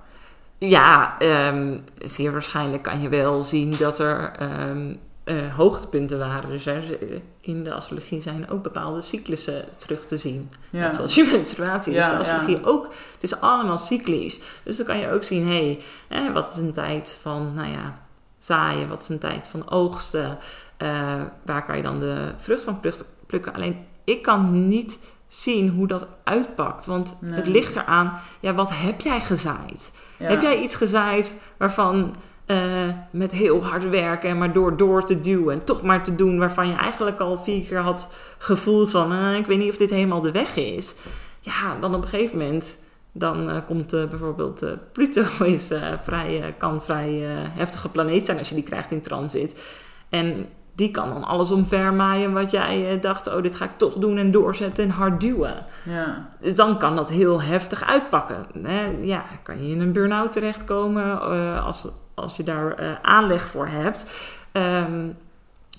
Ja, 0.59 1.18
ehm, 1.18 1.79
zeer 1.99 2.33
waarschijnlijk 2.33 2.83
kan 2.83 3.01
je 3.01 3.09
wel 3.09 3.43
zien 3.43 3.75
dat 3.79 3.99
er 3.99 4.33
ehm, 4.39 4.95
eh, 5.31 5.55
hoogtepunten 5.57 6.18
waren. 6.18 6.51
Dus 6.51 6.66
er, 6.66 6.99
in 7.41 7.64
de 7.64 7.74
astrologie 7.74 8.20
zijn 8.20 8.51
ook 8.51 8.62
bepaalde 8.62 9.01
cyclussen 9.01 9.64
terug 9.76 10.07
te 10.07 10.16
zien. 10.16 10.51
Ja. 10.70 10.81
Net 10.81 10.95
zoals 10.95 11.14
je 11.14 11.28
menstruatie 11.33 11.95
is 11.95 12.05
de 12.05 12.16
astrologie 12.16 12.57
ja. 12.57 12.64
ook. 12.64 12.85
Het 13.12 13.22
is 13.22 13.41
allemaal 13.41 13.78
cyclisch. 13.78 14.41
Dus 14.62 14.76
dan 14.76 14.87
kan 14.87 14.99
je 14.99 15.11
ook 15.11 15.22
zien, 15.22 15.47
hé, 15.47 15.78
hey, 16.09 16.26
eh, 16.26 16.33
wat 16.33 16.51
is 16.51 16.57
een 16.57 16.72
tijd 16.72 17.18
van, 17.22 17.55
nou 17.55 17.68
ja, 17.70 18.03
zaaien? 18.39 18.89
Wat 18.89 19.03
is 19.03 19.09
een 19.09 19.18
tijd 19.18 19.49
van 19.49 19.70
oogsten? 19.70 20.39
Eh, 20.76 21.22
waar 21.45 21.64
kan 21.64 21.76
je 21.76 21.83
dan 21.83 21.99
de 22.01 22.33
vrucht 22.39 22.64
van 22.64 22.81
pluk- 22.81 23.05
plukken? 23.26 23.55
Alleen, 23.55 23.87
ik 24.05 24.22
kan 24.22 24.68
niet 24.68 24.99
zien 25.28 25.68
hoe 25.68 25.87
dat 25.87 26.07
uitpakt. 26.24 26.87
Want 26.87 27.16
Nee. 27.20 27.33
het 27.33 27.47
ligt 27.47 27.76
eraan, 27.76 28.18
ja, 28.41 28.55
wat 28.55 28.70
heb 28.72 29.01
jij 29.01 29.20
gezaaid? 29.20 29.93
Heb 30.16 30.43
jij 30.43 30.62
iets 30.62 30.76
gezaaid 30.76 31.35
waarvan 31.57 32.14
eh, 32.51 32.88
met 33.11 33.32
heel 33.32 33.64
hard 33.64 33.88
werken 33.88 34.30
en 34.30 34.38
maar 34.38 34.53
door, 34.53 34.76
door 34.76 35.05
te 35.05 35.20
duwen 35.20 35.55
en 35.55 35.64
toch 35.64 35.82
maar 35.82 36.05
te 36.05 36.14
doen 36.14 36.38
waarvan 36.38 36.68
je 36.68 36.74
eigenlijk 36.74 37.20
al 37.20 37.38
vier 37.38 37.66
keer 37.66 37.78
had 37.78 38.14
gevoeld 38.38 38.90
van 38.90 39.12
eh, 39.12 39.36
ik 39.36 39.46
weet 39.46 39.59
niet 39.59 39.70
of 39.70 39.76
dit 39.76 39.90
helemaal 39.90 40.20
de 40.20 40.30
weg 40.30 40.57
is. 40.57 40.94
Ja, 41.40 41.76
dan 41.80 41.94
op 41.94 42.03
een 42.03 42.09
gegeven 42.09 42.38
moment 42.38 42.78
dan 43.12 43.51
eh, 43.51 43.57
komt 43.66 43.90
bijvoorbeeld 43.90 44.64
Pluto 44.92 45.24
is 45.44 45.70
vrij, 46.03 46.55
kan 46.59 46.82
vrij 46.82 47.11
heftige 47.55 47.88
planeet 47.88 48.26
zijn 48.26 48.38
als 48.38 48.48
je 48.48 48.55
die 48.55 48.64
krijgt 48.64 48.90
in 48.90 49.03
transit. 49.03 49.62
En 50.09 50.46
die 50.74 50.90
kan 50.90 51.09
dan 51.09 51.24
alles 51.24 51.51
omvermaaien 51.51 52.32
wat 52.32 52.51
jij 52.51 53.01
dacht, 53.01 53.26
oh 53.34 53.42
dit 53.42 53.57
ga 53.57 53.64
ik 53.64 53.76
toch 53.76 53.94
doen 53.94 54.18
en 54.18 54.30
doorzetten 54.30 54.84
en 54.84 54.90
hard 54.90 55.20
duwen. 55.20 55.64
Ja. 55.84 56.28
Dus 56.40 56.55
dan 56.55 56.78
kan 56.78 56.96
dat 56.96 57.11
heel 57.11 57.42
heftig 57.42 57.84
uitpakken. 57.84 58.46
Hè? 58.62 58.84
Ja, 59.01 59.24
kan 59.42 59.66
je 59.66 59.74
in 59.74 59.80
een 59.80 59.92
burn-out 59.92 60.32
terechtkomen 60.32 61.20
als, 61.62 61.88
als 62.21 62.37
je 62.37 62.43
daar 62.43 62.73
eh, 62.75 62.93
aanleg 63.03 63.49
voor 63.49 63.66
hebt. 63.68 64.11
Ehm, 64.53 65.09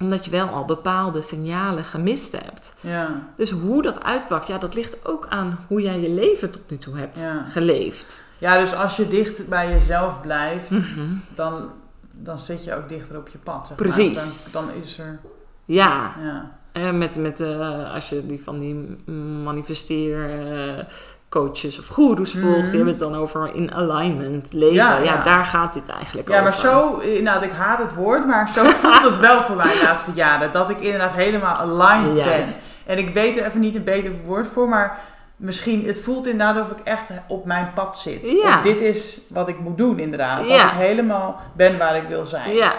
omdat 0.01 0.25
je 0.25 0.31
wel 0.31 0.47
al 0.47 0.65
bepaalde 0.65 1.21
signalen 1.21 1.83
gemist 1.85 2.31
hebt. 2.43 2.75
Ja. 2.79 3.27
Dus 3.37 3.49
hoe 3.51 3.81
dat 3.81 4.03
uitpakt, 4.03 4.47
ja, 4.47 4.57
dat 4.57 4.75
ligt 4.75 5.05
ook 5.07 5.25
aan 5.29 5.59
hoe 5.67 5.81
jij 5.81 5.99
je 5.99 6.09
leven 6.09 6.51
tot 6.51 6.69
nu 6.69 6.77
toe 6.77 6.97
hebt 6.97 7.19
Ja. 7.19 7.45
geleefd. 7.49 8.23
ja, 8.37 8.57
dus 8.59 8.73
als 8.73 8.95
je 8.95 9.07
dicht 9.07 9.47
bij 9.47 9.69
jezelf 9.69 10.21
blijft, 10.21 10.69
Mhm. 10.69 11.15
dan, 11.35 11.69
dan 12.11 12.39
zit 12.39 12.63
je 12.63 12.75
ook 12.75 12.89
dichter 12.89 13.17
op 13.17 13.27
je 13.27 13.37
pad. 13.37 13.67
Zeg 13.67 13.77
Precies. 13.77 14.51
Dan, 14.51 14.61
dan 14.65 14.73
is 14.83 14.99
er. 14.99 15.19
Ja, 15.65 16.13
Ja. 16.21 16.51
eh, 16.71 16.91
met, 16.91 17.15
met 17.15 17.39
eh, 17.39 17.93
als 17.93 18.09
je 18.09 18.25
die 18.25 18.43
van 18.43 18.59
die 18.59 18.73
manifesteer 19.43 20.29
coaches 21.31 21.79
of 21.79 21.87
goeroes 21.87 22.31
volgt, 22.31 22.45
Mhm. 22.57 22.61
die 22.65 22.75
hebben 22.75 22.87
het 22.87 22.99
dan 22.99 23.15
over 23.15 23.55
in 23.55 23.73
alignment 23.73 24.53
leven. 24.53 24.75
Ja, 24.75 24.97
Ja, 24.97 25.03
ja. 25.03 25.23
daar 25.23 25.45
gaat 25.45 25.73
dit 25.73 25.89
eigenlijk 25.89 26.27
ja, 26.29 26.33
over. 26.39 26.43
maar 26.49 26.59
zo, 26.59 26.97
inderdaad, 26.97 27.43
ik 27.43 27.51
haat 27.51 27.77
het 27.77 27.93
woord, 27.93 28.25
maar 28.27 28.49
zo 28.49 28.63
voelt 28.81 29.01
het 29.03 29.19
wel 29.19 29.41
voor 29.41 29.55
mij 29.55 29.73
de 29.73 29.81
laatste 29.83 30.11
jaren. 30.13 30.51
Dat 30.51 30.69
ik 30.69 30.79
inderdaad 30.79 31.11
helemaal 31.11 31.55
aligned 31.55 32.23
ben. 32.23 32.43
En 32.85 32.97
ik 32.97 33.09
weet 33.13 33.37
er 33.37 33.45
even 33.45 33.59
niet 33.59 33.75
een 33.75 33.83
beter 33.83 34.11
woord 34.25 34.47
voor, 34.47 34.69
maar 34.69 34.99
misschien, 35.35 35.85
het 35.85 35.99
voelt 36.01 36.27
inderdaad 36.27 36.63
of 36.63 36.71
ik 36.71 36.79
echt 36.83 37.09
op 37.27 37.45
mijn 37.45 37.71
pad 37.73 37.97
zit. 37.97 38.29
Ja. 38.29 38.49
Of 38.57 38.61
dit 38.63 38.81
is 38.81 39.19
wat 39.29 39.47
ik 39.47 39.59
moet 39.59 39.77
doen, 39.77 39.99
inderdaad. 39.99 40.39
Dat 40.39 40.49
Ja. 40.49 40.71
ik 40.71 40.77
helemaal 40.77 41.39
ben 41.55 41.77
waar 41.77 41.95
ik 41.95 42.07
wil 42.07 42.25
zijn. 42.25 42.53
Ja, 42.55 42.73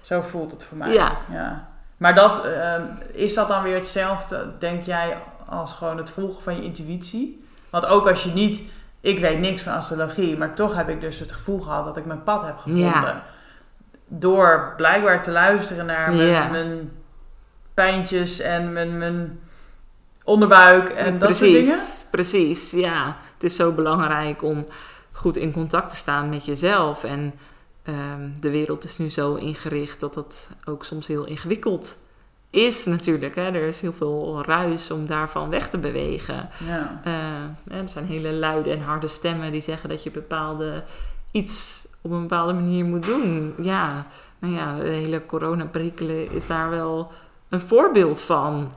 Zo 0.00 0.20
voelt 0.20 0.50
het 0.50 0.64
voor 0.64 0.76
mij. 0.76 0.92
Ja. 0.92 1.12
Maar 1.96 2.14
dat, 2.14 2.44
ehm, 2.44 2.82
is 3.12 3.34
dat 3.34 3.48
dan 3.48 3.62
weer 3.62 3.74
hetzelfde, 3.74 4.46
denk 4.58 4.84
jij, 4.84 5.16
als 5.48 5.74
gewoon 5.74 5.96
het 5.96 6.10
volgen 6.10 6.42
van 6.42 6.56
je 6.56 6.62
intuïtie? 6.62 7.44
Want 7.76 7.88
ook 7.88 8.08
als 8.08 8.22
je 8.22 8.30
niet, 8.30 8.62
ik 9.00 9.18
weet 9.18 9.38
niks 9.38 9.62
van 9.62 9.72
astrologie, 9.72 10.36
maar 10.36 10.54
toch 10.54 10.74
heb 10.74 10.88
ik 10.88 11.00
dus 11.00 11.18
het 11.18 11.32
gevoel 11.32 11.60
gehad 11.60 11.84
dat 11.84 11.96
ik 11.96 12.04
mijn 12.04 12.22
pad 12.22 12.44
heb 12.44 12.56
gevonden. 12.56 12.90
Ja. 12.90 13.24
Door 14.06 14.72
blijkbaar 14.76 15.22
te 15.22 15.30
luisteren 15.30 15.86
naar 15.86 16.14
mijn, 16.14 16.28
Ja. 16.28 16.48
mijn 16.48 16.92
pijntjes 17.74 18.40
en 18.40 18.72
mijn, 18.72 18.98
mijn 18.98 19.40
onderbuik 20.24 20.88
en 20.88 21.18
dat 21.18 21.36
soort 21.36 21.50
dingen. 21.50 21.78
Precies, 22.10 22.70
ja. 22.70 23.16
Het 23.34 23.44
is 23.44 23.56
zo 23.56 23.72
belangrijk 23.72 24.42
om 24.42 24.66
goed 25.12 25.36
in 25.36 25.52
contact 25.52 25.90
te 25.90 25.96
staan 25.96 26.28
met 26.28 26.44
jezelf. 26.44 27.04
En 27.04 27.34
ehm, 27.82 28.28
de 28.40 28.50
wereld 28.50 28.84
is 28.84 28.98
nu 28.98 29.10
zo 29.10 29.34
ingericht 29.34 30.00
dat 30.00 30.14
dat 30.14 30.50
ook 30.64 30.84
soms 30.84 31.06
heel 31.06 31.24
ingewikkeld 31.24 31.96
is 32.56 32.84
natuurlijk. 32.84 33.34
Hè. 33.34 33.42
Er 33.42 33.68
is 33.68 33.80
heel 33.80 33.92
veel 33.92 34.44
ruis 34.44 34.90
om 34.90 35.06
daarvan 35.06 35.50
weg 35.50 35.68
te 35.68 35.78
bewegen. 35.78 36.48
Ja. 36.66 37.00
Eh, 37.04 37.78
er 37.78 37.88
zijn 37.88 38.04
hele 38.04 38.32
luide 38.32 38.70
en 38.70 38.80
harde 38.80 39.08
stemmen 39.08 39.52
die 39.52 39.60
zeggen 39.60 39.88
dat 39.88 40.02
je 40.02 40.10
bepaalde 40.10 40.84
iets 41.30 41.86
op 42.00 42.10
een 42.10 42.20
bepaalde 42.20 42.52
manier 42.52 42.84
moet 42.84 43.04
doen. 43.04 43.54
Ja, 43.60 44.06
nou 44.38 44.54
ja, 44.54 44.76
de 44.76 44.88
hele 44.88 45.26
coronaperikelen 45.26 46.32
is 46.32 46.46
daar 46.46 46.70
wel 46.70 47.12
een 47.48 47.60
voorbeeld 47.60 48.22
van. 48.22 48.72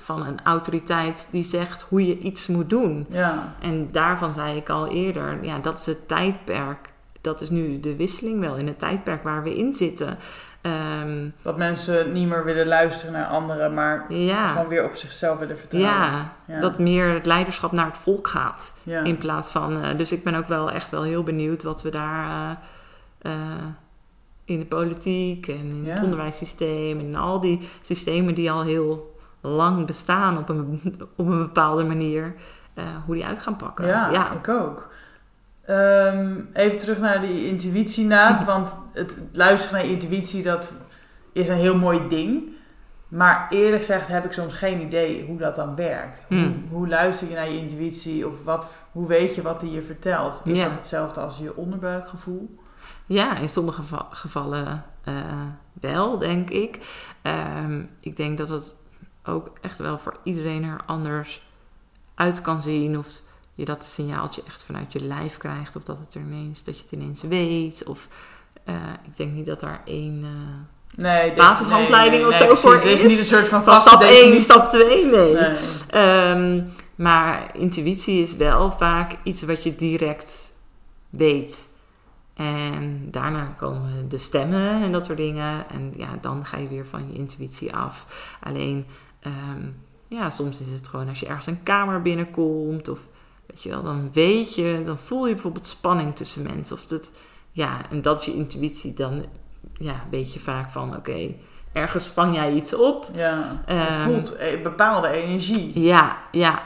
Van 0.00 0.26
een 0.26 0.40
autoriteit 0.44 1.28
die 1.30 1.44
zegt 1.44 1.82
hoe 1.82 2.06
je 2.06 2.18
iets 2.18 2.46
moet 2.46 2.70
doen. 2.70 3.06
ja. 3.08 3.54
En 3.60 3.88
daarvan 3.90 4.32
zei 4.32 4.56
ik 4.56 4.68
al 4.68 4.88
eerder, 4.88 5.44
ja, 5.44 5.58
dat 5.58 5.78
is 5.78 5.86
het 5.86 6.08
tijdperk. 6.08 6.92
Dat 7.20 7.40
is 7.40 7.50
nu 7.50 7.80
de 7.80 7.96
wisseling 7.96 8.40
wel 8.40 8.56
in 8.56 8.66
het 8.66 8.78
tijdperk 8.78 9.22
waar 9.22 9.42
we 9.42 9.56
in 9.56 9.74
zitten. 9.74 10.18
Ehm, 10.64 11.28
Dat 11.42 11.56
mensen 11.56 12.12
niet 12.12 12.28
meer 12.28 12.44
willen 12.44 12.66
luisteren 12.66 13.12
naar 13.12 13.26
anderen, 13.26 13.74
maar 13.74 14.04
ja, 14.12 14.52
gewoon 14.52 14.68
weer 14.68 14.84
op 14.84 14.94
zichzelf 14.94 15.38
willen 15.38 15.58
vertrouwen. 15.58 15.92
ja, 15.92 16.32
Ja. 16.46 16.60
dat 16.60 16.78
meer 16.78 17.08
het 17.08 17.26
leiderschap 17.26 17.72
naar 17.72 17.86
het 17.86 17.98
volk 17.98 18.28
gaat. 18.28 18.74
ja. 18.82 19.00
In 19.02 19.18
plaats 19.18 19.50
van. 19.50 19.82
eh, 19.82 19.96
dus 19.96 20.12
ik 20.12 20.24
ben 20.24 20.34
ook 20.34 20.46
wel 20.48 20.70
echt 20.70 20.90
wel 20.90 21.02
heel 21.02 21.22
benieuwd 21.22 21.62
wat 21.62 21.82
we 21.82 21.90
daar 21.90 22.56
eh, 23.20 23.32
eh, 23.32 23.64
in 24.44 24.58
de 24.58 24.66
politiek 24.66 25.48
en 25.48 25.54
in 25.64 25.84
het 25.88 26.02
onderwijssysteem 26.02 26.98
en 26.98 27.04
in 27.06 27.16
al 27.16 27.40
die 27.40 27.68
systemen 27.80 28.34
die 28.34 28.50
al 28.50 28.62
heel 28.62 29.16
lang 29.40 29.86
bestaan 29.86 30.38
op 30.38 30.48
een, 30.48 30.80
op 31.16 31.26
een 31.26 31.38
bepaalde 31.38 31.84
manier, 31.84 32.34
hoe 33.06 33.14
die 33.14 33.26
uit 33.26 33.40
gaan 33.40 33.56
pakken. 33.56 33.86
Ja, 33.86 34.10
ja. 34.10 34.32
ik 34.32 34.48
ook. 34.48 34.88
Ehm, 35.66 36.40
even 36.52 36.78
terug 36.78 36.98
naar 36.98 37.20
die 37.20 37.46
intuïtie, 37.46 38.04
Naad. 38.06 38.44
Want 38.54 38.78
het 38.92 39.18
luisteren 39.32 39.76
naar 39.78 39.86
je 39.86 39.92
intuïtie, 39.92 40.42
dat 40.42 40.76
is 41.32 41.48
een 41.48 41.56
heel 41.56 41.76
mooi 41.78 42.08
ding. 42.08 42.52
Maar 43.08 43.46
eerlijk 43.50 43.76
gezegd 43.76 44.08
heb 44.08 44.24
ik 44.24 44.32
soms 44.32 44.54
geen 44.54 44.80
idee 44.80 45.24
hoe 45.26 45.38
dat 45.38 45.54
dan 45.54 45.74
werkt. 45.76 46.22
Hmm. 46.28 46.42
Hoe, 46.68 46.78
hoe 46.78 46.88
luister 46.88 47.28
je 47.28 47.34
naar 47.34 47.50
je 47.50 47.58
intuïtie? 47.58 48.28
Of 48.28 48.44
wat, 48.44 48.66
hoe 48.92 49.06
weet 49.06 49.34
je 49.34 49.42
wat 49.42 49.60
die 49.60 49.70
je 49.70 49.82
vertelt? 49.82 50.40
Is 50.44 50.60
dat 50.60 50.70
hetzelfde 50.70 51.20
als 51.20 51.38
je 51.38 51.56
onderbuikgevoel? 51.56 52.58
Ja, 53.06 53.36
in 53.36 53.48
sommige 53.48 53.80
geva- 53.80 54.08
gevallen 54.10 54.84
eh, 55.04 55.14
wel, 55.80 56.18
denk 56.18 56.50
ik. 56.50 56.78
Ehm, 57.22 57.82
ik 58.00 58.16
denk 58.16 58.38
dat 58.38 58.48
het 58.48 58.74
ook 59.24 59.52
echt 59.60 59.78
wel 59.78 59.98
voor 59.98 60.16
iedereen 60.22 60.64
er 60.64 60.80
anders 60.86 61.46
uit 62.14 62.40
kan 62.40 62.62
zien. 62.62 62.98
Of 62.98 63.20
je 63.54 63.64
dat 63.64 63.84
signaaltje 63.84 64.42
echt 64.46 64.62
vanuit 64.62 64.92
je 64.92 65.00
lijf 65.00 65.36
krijgt. 65.36 65.76
Of 65.76 65.82
dat, 65.82 65.98
het 65.98 66.14
er 66.14 66.20
ineens, 66.20 66.64
dat 66.64 66.76
je 66.76 66.82
het 66.82 66.92
ineens 66.92 67.22
weet. 67.22 67.84
Of 67.86 68.08
eh, 68.64 68.74
ik 69.04 69.16
denk 69.16 69.32
niet 69.32 69.46
dat 69.46 69.60
daar 69.60 69.82
één 69.84 70.22
uh, 70.22 70.28
nee, 70.94 71.32
basishandleiding 71.32 72.22
nee, 72.22 72.30
of 72.30 72.34
zo 72.36 72.54
voor 72.54 72.82
is. 72.82 73.02
Niet 73.02 73.18
een 73.18 73.24
soort 73.24 73.48
van, 73.48 73.62
vaste 73.62 73.88
stap 73.88 74.00
1, 74.00 74.10
definitie. 74.10 74.40
stap 74.40 74.64
2, 74.64 75.06
nee. 75.06 75.34
Nee. 75.34 75.56
Ehm, 75.90 76.62
maar 76.94 77.56
intuïtie 77.56 78.22
is 78.22 78.36
wel 78.36 78.70
vaak 78.70 79.16
iets 79.22 79.42
wat 79.42 79.62
je 79.62 79.74
direct 79.74 80.52
weet. 81.10 81.68
En 82.34 83.08
daarna 83.10 83.44
komen 83.44 84.08
de 84.08 84.18
stemmen 84.18 84.82
en 84.82 84.92
dat 84.92 85.04
soort 85.04 85.18
dingen. 85.18 85.70
En 85.70 85.92
ja, 85.96 86.18
dan 86.20 86.44
ga 86.44 86.56
je 86.56 86.68
weer 86.68 86.86
van 86.86 87.08
je 87.08 87.14
intuïtie 87.14 87.74
af. 87.74 88.06
Alleen, 88.40 88.86
ehm, 89.20 89.62
ja, 90.08 90.30
soms 90.30 90.60
is 90.60 90.70
het 90.70 90.88
gewoon 90.88 91.08
als 91.08 91.20
je 91.20 91.26
ergens 91.26 91.46
een 91.46 91.62
kamer 91.62 92.02
binnenkomt. 92.02 92.88
Of 92.88 93.00
weet 93.46 93.62
je 93.62 93.68
wel, 93.68 93.82
dan 93.82 94.12
weet 94.12 94.54
je, 94.54 94.82
dan 94.86 94.98
voel 94.98 95.26
je 95.26 95.32
bijvoorbeeld 95.32 95.66
spanning 95.66 96.16
tussen 96.16 96.42
mensen. 96.42 96.76
Of 96.76 96.84
dat, 96.86 97.10
ja, 97.52 97.90
en 97.90 98.02
dat 98.02 98.20
is 98.20 98.26
je 98.26 98.34
intuïtie. 98.34 98.94
Dan 98.94 99.24
ja, 99.72 99.94
weet 100.10 100.32
je 100.32 100.40
vaak 100.40 100.70
van, 100.70 100.96
oké, 100.96 101.34
ergens 101.72 102.06
vang 102.08 102.34
jij 102.34 102.52
iets 102.52 102.74
op. 102.74 103.08
Ja, 103.14 103.62
je 103.66 103.72
Ehm, 103.72 104.02
voelt 104.02 104.34
een 104.38 104.62
bepaalde 104.62 105.08
energie. 105.08 105.80
Ja, 105.80 106.16
ja, 106.30 106.62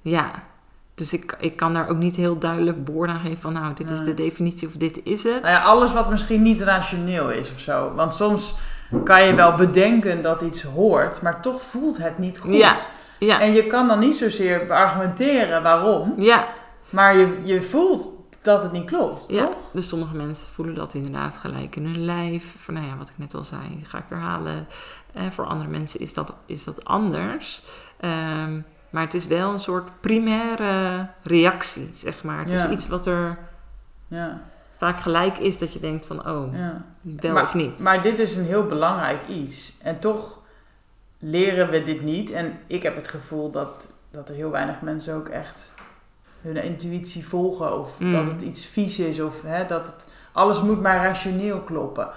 ja. 0.00 0.30
Dus 0.94 1.12
ik, 1.12 1.36
ik 1.38 1.56
kan 1.56 1.72
daar 1.72 1.88
ook 1.88 1.96
niet 1.96 2.16
heel 2.16 2.38
duidelijk 2.38 2.88
woord 2.88 3.10
aan 3.10 3.20
geven 3.20 3.38
van 3.38 3.52
nou, 3.52 3.74
dit 3.74 3.90
is 3.90 4.02
de 4.02 4.14
definitie 4.14 4.68
of 4.68 4.74
dit 4.74 5.00
is 5.04 5.22
het. 5.22 5.42
Nou 5.42 5.54
ja, 5.54 5.62
alles 5.62 5.92
wat 5.92 6.10
misschien 6.10 6.42
niet 6.42 6.60
rationeel 6.60 7.30
is 7.30 7.50
of 7.50 7.58
zo. 7.60 7.92
Want 7.94 8.14
soms 8.14 8.54
kan 9.04 9.22
je 9.24 9.34
wel 9.34 9.54
bedenken 9.54 10.22
dat 10.22 10.42
iets 10.42 10.62
hoort, 10.62 11.22
maar 11.22 11.42
toch 11.42 11.62
voelt 11.62 11.98
het 11.98 12.18
niet 12.18 12.38
goed. 12.38 12.52
Ja, 12.54 12.76
ja, 13.26 13.40
En 13.40 13.52
je 13.52 13.66
kan 13.66 13.88
dan 13.88 13.98
niet 13.98 14.16
zozeer 14.16 14.66
beargumenteren 14.66 15.62
waarom, 15.62 16.14
ja, 16.16 16.48
maar 16.90 17.16
je, 17.16 17.38
je 17.42 17.62
voelt 17.62 18.10
dat 18.42 18.62
het 18.62 18.72
niet 18.72 18.84
klopt, 18.86 19.24
ja. 19.28 19.44
toch? 19.46 19.56
Dus 19.72 19.88
sommige 19.88 20.16
mensen 20.16 20.48
voelen 20.48 20.74
dat 20.74 20.94
inderdaad 20.94 21.36
gelijk 21.36 21.76
in 21.76 21.84
hun 21.84 22.04
lijf. 22.04 22.54
Van 22.58 22.74
nou 22.74 22.86
ja, 22.86 22.96
wat 22.96 23.08
ik 23.08 23.18
net 23.18 23.34
al 23.34 23.44
zei, 23.44 23.84
ga 23.86 23.98
ik 23.98 24.04
herhalen. 24.08 24.66
En 25.12 25.32
voor 25.32 25.44
andere 25.44 25.70
mensen 25.70 26.00
is 26.00 26.14
dat, 26.14 26.34
is 26.46 26.64
dat 26.64 26.84
anders. 26.84 27.62
Ehm, 28.00 28.60
maar 28.90 29.02
het 29.02 29.14
is 29.14 29.26
wel 29.26 29.52
een 29.52 29.58
soort 29.58 29.88
primaire 30.00 31.06
reactie, 31.22 31.90
zeg 31.94 32.24
maar. 32.24 32.38
Het 32.38 32.50
Ja. 32.50 32.64
is 32.66 32.70
iets 32.70 32.88
wat 32.88 33.06
er 33.06 33.38
Ja, 34.08 34.40
vaak 34.78 35.00
gelijk 35.00 35.38
is 35.38 35.58
dat 35.58 35.72
je 35.72 35.80
denkt 35.80 36.06
van 36.06 36.18
oh, 36.28 36.52
wel 37.02 37.42
of 37.42 37.54
niet. 37.54 37.78
Maar 37.78 38.02
dit 38.02 38.18
is 38.18 38.36
een 38.36 38.44
heel 38.44 38.66
belangrijk 38.66 39.28
iets. 39.28 39.78
En 39.82 39.98
toch 39.98 40.38
leren 41.24 41.70
we 41.70 41.82
dit 41.82 42.02
niet. 42.02 42.30
En 42.30 42.58
ik 42.66 42.82
heb 42.82 42.96
het 42.96 43.08
gevoel 43.08 43.50
dat, 43.50 43.88
dat 44.10 44.28
er 44.28 44.34
heel 44.34 44.50
weinig 44.50 44.80
mensen 44.80 45.14
ook 45.14 45.28
echt 45.28 45.72
hun 46.40 46.56
intuïtie 46.56 47.26
volgen. 47.26 47.78
Of 47.78 48.00
Mm. 48.00 48.12
dat 48.12 48.26
het 48.26 48.40
iets 48.40 48.66
vies 48.66 48.98
is. 48.98 49.20
Of 49.20 49.42
hè, 49.42 49.66
dat 49.66 49.86
het, 49.86 50.06
alles 50.32 50.62
moet 50.62 50.80
maar 50.80 51.04
rationeel 51.04 51.60
kloppen. 51.60 52.08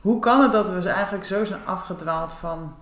Hoe 0.00 0.18
kan 0.20 0.42
het 0.42 0.52
dat 0.52 0.70
we 0.70 0.88
eigenlijk 0.88 1.24
zo 1.24 1.44
zijn 1.44 1.60
afgedwaald 1.64 2.32
van 2.32 2.74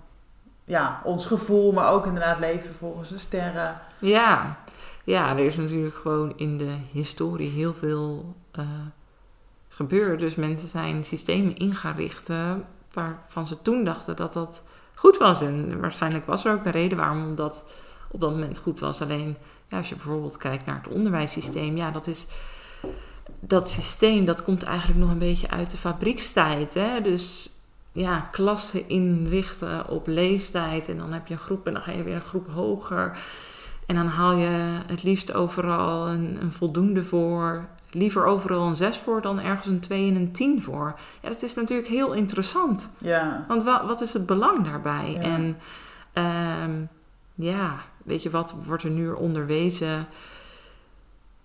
ja, 0.64 1.00
ons 1.04 1.26
gevoel, 1.26 1.72
maar 1.72 1.90
ook 1.90 2.06
inderdaad 2.06 2.38
leven 2.38 2.74
volgens 2.74 3.08
de 3.08 3.18
sterren? 3.18 3.80
Ja. 3.98 4.56
ja, 5.04 5.30
er 5.30 5.44
is 5.44 5.56
natuurlijk 5.56 5.94
gewoon 5.94 6.32
in 6.36 6.58
de 6.58 6.76
historie 6.92 7.50
heel 7.50 7.74
veel 7.74 8.34
eh, 8.50 8.66
gebeurd. 9.68 10.20
Dus 10.20 10.34
mensen 10.34 10.68
zijn 10.68 11.04
systemen 11.04 11.56
ingericht 11.56 12.28
eh, 12.28 12.52
waarvan 12.92 13.46
ze 13.46 13.62
toen 13.62 13.84
dachten 13.84 14.16
dat 14.16 14.32
dat 14.32 14.62
goed 14.98 15.16
was. 15.16 15.40
En 15.40 15.80
waarschijnlijk 15.80 16.26
was 16.26 16.44
er 16.44 16.52
ook 16.52 16.64
een 16.64 16.72
reden 16.72 16.98
waarom 16.98 17.34
dat 17.34 17.64
op 18.10 18.20
dat 18.20 18.30
moment 18.30 18.58
goed 18.58 18.80
was. 18.80 19.02
Alleen 19.02 19.36
ja, 19.68 19.76
als 19.76 19.88
je 19.88 19.94
bijvoorbeeld 19.94 20.36
kijkt 20.36 20.66
naar 20.66 20.80
het 20.82 20.94
onderwijssysteem, 20.94 21.76
ja, 21.76 21.90
dat 21.90 22.06
is. 22.06 22.26
Dat 23.40 23.70
systeem 23.70 24.24
dat 24.24 24.42
komt 24.42 24.62
eigenlijk 24.62 25.00
nog 25.00 25.10
een 25.10 25.18
beetje 25.18 25.50
uit 25.50 25.70
de 25.70 25.76
fabriekstijd. 25.76 26.74
Hè? 26.74 27.00
Dus 27.00 27.50
ja, 27.92 28.20
klassen 28.20 28.88
inrichten 28.88 29.88
op 29.88 30.06
leeftijd. 30.06 30.88
En 30.88 30.96
dan 30.96 31.12
heb 31.12 31.26
je 31.26 31.34
een 31.34 31.40
groep 31.40 31.66
en 31.66 31.72
dan 31.72 31.82
ga 31.82 31.92
je 31.92 32.02
weer 32.02 32.14
een 32.14 32.20
groep 32.20 32.48
hoger. 32.48 33.18
En 33.86 33.94
dan 33.94 34.06
haal 34.06 34.32
je 34.32 34.80
het 34.86 35.02
liefst 35.02 35.32
overal 35.32 36.08
een, 36.08 36.38
een 36.40 36.52
voldoende 36.52 37.04
voor. 37.04 37.68
Liever 37.90 38.24
overal 38.24 38.66
een 38.66 38.74
6 38.74 38.96
voor 38.98 39.22
dan 39.22 39.40
ergens 39.40 39.66
een 39.66 39.80
2 39.80 40.08
en 40.08 40.16
een 40.16 40.32
10 40.32 40.62
voor. 40.62 40.98
Ja, 41.20 41.28
dat 41.28 41.42
is 41.42 41.54
natuurlijk 41.54 41.88
heel 41.88 42.12
interessant. 42.12 42.90
Ja, 42.98 43.44
Want 43.48 43.62
wa- 43.62 43.86
wat 43.86 44.00
is 44.00 44.12
het 44.12 44.26
belang 44.26 44.64
daarbij? 44.64 45.10
Ja. 45.12 45.20
En 45.20 45.56
ehm, 46.12 46.70
ja, 47.34 47.74
weet 48.04 48.22
je, 48.22 48.30
wat 48.30 48.54
wordt 48.66 48.82
er 48.82 48.90
nu 48.90 49.10
onderwezen? 49.10 50.06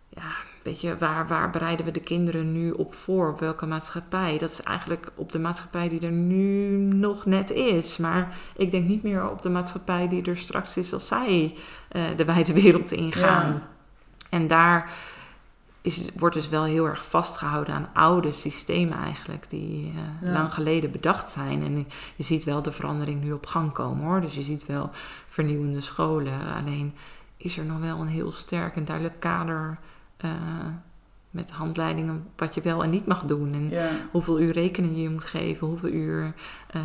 Ja, 0.09 0.31
weet 0.63 0.81
je, 0.81 0.97
waar, 0.97 1.27
waar 1.27 1.49
bereiden 1.49 1.85
we 1.85 1.91
de 1.91 1.99
kinderen 1.99 2.51
nu 2.51 2.71
op 2.71 2.93
voor? 2.93 3.29
Op 3.29 3.39
welke 3.39 3.65
maatschappij? 3.65 4.37
Dat 4.37 4.49
is 4.51 4.61
eigenlijk 4.61 5.11
op 5.15 5.31
de 5.31 5.39
maatschappij 5.39 5.89
die 5.89 6.01
er 6.01 6.11
nu 6.11 6.67
nog 6.77 7.25
net 7.25 7.51
is. 7.51 7.97
Maar 7.97 8.35
ik 8.55 8.71
denk 8.71 8.87
niet 8.87 9.03
meer 9.03 9.29
op 9.29 9.41
de 9.41 9.49
maatschappij 9.49 10.07
die 10.07 10.23
er 10.25 10.37
straks 10.37 10.77
is 10.77 10.93
als 10.93 11.07
zij 11.07 11.55
eh, 11.89 12.03
de 12.15 12.25
wijde 12.25 12.53
wereld 12.61 12.91
ingaan. 12.91 13.51
Ja. 13.53 13.61
En 14.29 14.47
daar 14.47 14.91
is, 15.83 16.09
wordt 16.15 16.35
dus 16.35 16.49
wel 16.49 16.63
heel 16.63 16.85
erg 16.85 17.05
vastgehouden 17.05 17.73
aan 17.75 17.89
oude 17.93 18.31
systemen 18.31 18.97
eigenlijk, 18.97 19.49
die 19.49 19.93
eh, 19.95 20.27
Ja. 20.27 20.33
lang 20.33 20.53
geleden 20.53 20.91
bedacht 20.91 21.31
zijn. 21.31 21.63
En 21.63 21.87
je 22.15 22.23
ziet 22.23 22.43
wel 22.43 22.61
de 22.61 22.71
verandering 22.71 23.23
nu 23.23 23.31
op 23.31 23.45
gang 23.45 23.71
komen 23.73 24.05
hoor. 24.05 24.21
Dus 24.21 24.35
je 24.35 24.41
ziet 24.43 24.65
wel 24.65 24.89
vernieuwende 25.27 25.81
scholen. 25.81 26.53
Alleen 26.55 26.93
is 27.37 27.57
er 27.57 27.65
nog 27.65 27.79
wel 27.79 27.99
een 27.99 28.07
heel 28.07 28.31
sterk 28.31 28.75
en 28.75 28.85
duidelijk 28.85 29.19
kader 29.19 29.77
eh, 30.17 30.31
met 31.29 31.51
handleidingen 31.51 32.27
wat 32.35 32.55
je 32.55 32.61
wel 32.61 32.83
en 32.83 32.89
niet 32.89 33.05
mag 33.05 33.25
doen. 33.25 33.53
En 33.53 33.69
ja. 33.69 33.89
hoeveel 34.11 34.39
uur 34.39 34.51
rekenen 34.51 35.01
je 35.01 35.09
moet 35.09 35.25
geven, 35.25 35.67
hoeveel 35.67 35.89
uur 35.89 36.33
eh, 36.69 36.81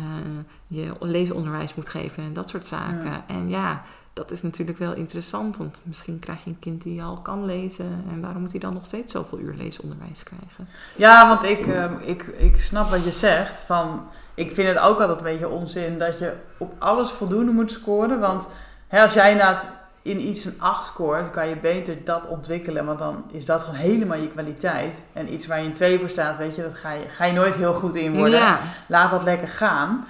je 0.67 0.91
leesonderwijs 0.99 1.75
moet 1.75 1.89
geven 1.89 2.23
en 2.23 2.33
dat 2.33 2.49
soort 2.49 2.67
zaken. 2.67 3.11
Ja. 3.11 3.23
En 3.27 3.49
ja, 3.49 3.83
dat 4.19 4.31
is 4.31 4.41
natuurlijk 4.41 4.77
wel 4.77 4.93
interessant, 4.93 5.57
want 5.57 5.81
misschien 5.83 6.19
krijg 6.19 6.43
je 6.43 6.49
een 6.49 6.59
kind 6.59 6.83
die 6.83 7.03
al 7.03 7.17
kan 7.21 7.45
lezen 7.45 8.03
en 8.11 8.21
waarom 8.21 8.41
moet 8.41 8.51
hij 8.51 8.59
dan 8.59 8.73
nog 8.73 8.85
steeds 8.85 9.11
zoveel 9.11 9.39
uur 9.39 9.53
leesonderwijs 9.57 10.23
krijgen? 10.23 10.67
Ja, 10.95 11.27
want 11.27 11.43
ik, 11.43 11.67
ehm, 11.67 11.93
ik, 11.99 12.23
ik 12.23 12.59
snap 12.59 12.89
wat 12.89 13.03
je 13.03 13.11
zegt. 13.11 13.63
Van, 13.63 14.07
ik 14.33 14.51
vind 14.51 14.67
het 14.67 14.79
ook 14.79 14.99
altijd 14.99 15.17
een 15.17 15.23
beetje 15.23 15.49
onzin 15.49 15.97
dat 15.97 16.19
je 16.19 16.33
op 16.57 16.73
alles 16.77 17.11
voldoende 17.11 17.51
moet 17.51 17.71
scoren. 17.71 18.19
Want 18.19 18.49
hè, 18.87 19.01
als 19.01 19.13
jij 19.13 19.57
in 20.01 20.27
iets 20.27 20.45
een 20.45 20.55
8 20.59 20.85
scoort, 20.85 21.31
kan 21.31 21.47
je 21.47 21.55
beter 21.55 22.03
dat 22.03 22.27
ontwikkelen. 22.27 22.85
Want 22.85 22.99
dan 22.99 23.23
is 23.31 23.45
dat 23.45 23.63
gewoon 23.63 23.79
helemaal 23.79 24.17
je 24.17 24.27
kwaliteit. 24.27 25.03
En 25.13 25.33
iets 25.33 25.47
waar 25.47 25.59
je 25.59 25.65
een 25.65 25.73
2 25.73 25.99
voor 25.99 26.09
staat, 26.09 26.37
weet 26.37 26.55
je, 26.55 26.61
dat 26.61 26.77
ga 26.77 26.91
je, 26.91 27.07
ga 27.07 27.25
je 27.25 27.33
nooit 27.33 27.55
heel 27.55 27.73
goed 27.73 27.95
in 27.95 28.15
worden. 28.15 28.39
Ja, 28.39 28.59
Laat 28.87 29.09
dat 29.09 29.23
lekker 29.23 29.47
gaan. 29.47 30.05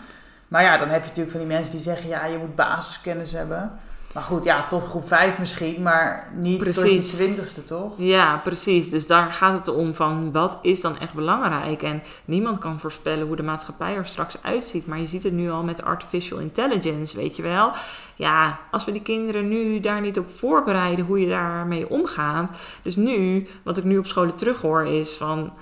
Maar 0.47 0.64
ja, 0.64 0.78
dan 0.78 0.89
heb 0.89 1.01
je 1.01 1.07
natuurlijk 1.07 1.32
van 1.32 1.45
die 1.45 1.55
mensen 1.55 1.72
die 1.72 1.82
zeggen, 1.82 2.10
ja, 2.10 2.26
je 2.26 2.38
moet 2.38 2.55
basiskennis 2.55 3.32
hebben. 3.32 3.80
Maar 4.20 4.28
goed, 4.28 4.43
ja, 4.43 4.67
tot 4.67 4.84
groep 4.84 5.07
5 5.07 5.38
misschien, 5.38 5.82
maar 5.82 6.30
niet 6.34 6.57
tot 6.59 6.76
je 6.76 6.82
Precies. 6.82 7.13
twintigste, 7.13 7.65
toch? 7.65 7.91
ja, 7.95 8.41
precies. 8.43 8.89
Dus 8.89 9.07
daar 9.07 9.32
gaat 9.32 9.57
het 9.57 9.76
om 9.76 9.95
van 9.95 10.32
wat 10.32 10.59
is 10.61 10.82
dan 10.82 10.99
echt 10.99 11.13
belangrijk. 11.13 11.84
En 11.84 12.03
niemand 12.26 12.57
kan 12.57 12.80
voorspellen 12.80 13.28
hoe 13.28 13.36
de 13.36 13.43
maatschappij 13.43 13.95
er 13.95 14.05
straks 14.05 14.38
uitziet. 14.41 14.88
Maar 14.88 14.99
je 14.99 15.07
ziet 15.07 15.24
het 15.24 15.34
nu 15.34 15.51
al 15.51 15.63
met 15.63 15.84
artificial 15.84 16.39
intelligence, 16.39 17.17
weet 17.17 17.36
je 17.36 17.41
wel. 17.41 17.72
Ja, 18.15 18.59
als 18.72 18.86
we 18.86 18.91
die 18.91 19.01
kinderen 19.01 19.47
nu 19.47 19.80
daar 19.80 20.01
niet 20.01 20.20
op 20.20 20.30
voorbereiden 20.38 21.05
hoe 21.05 21.20
je 21.20 21.28
daarmee 21.28 21.89
omgaat. 21.89 22.57
Dus 22.82 22.95
nu, 22.95 23.47
wat 23.63 23.78
ik 23.78 23.84
nu 23.84 23.97
op 23.97 24.05
scholen 24.05 24.36
terughoor 24.36 24.86
is 24.86 25.15
van... 25.15 25.53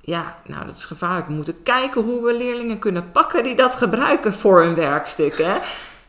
Ja, 0.00 0.36
nou 0.46 0.66
dat 0.66 0.76
is 0.76 0.84
gevaarlijk. 0.84 1.26
We 1.26 1.32
moeten 1.32 1.62
kijken 1.62 2.02
hoe 2.02 2.24
we 2.24 2.34
leerlingen 2.34 2.78
kunnen 2.78 3.10
pakken 3.10 3.42
die 3.42 3.54
dat 3.54 3.74
gebruiken 3.74 4.34
voor 4.34 4.62
hun 4.62 4.74
werkstuk. 4.74 5.38
Hè? 5.38 5.58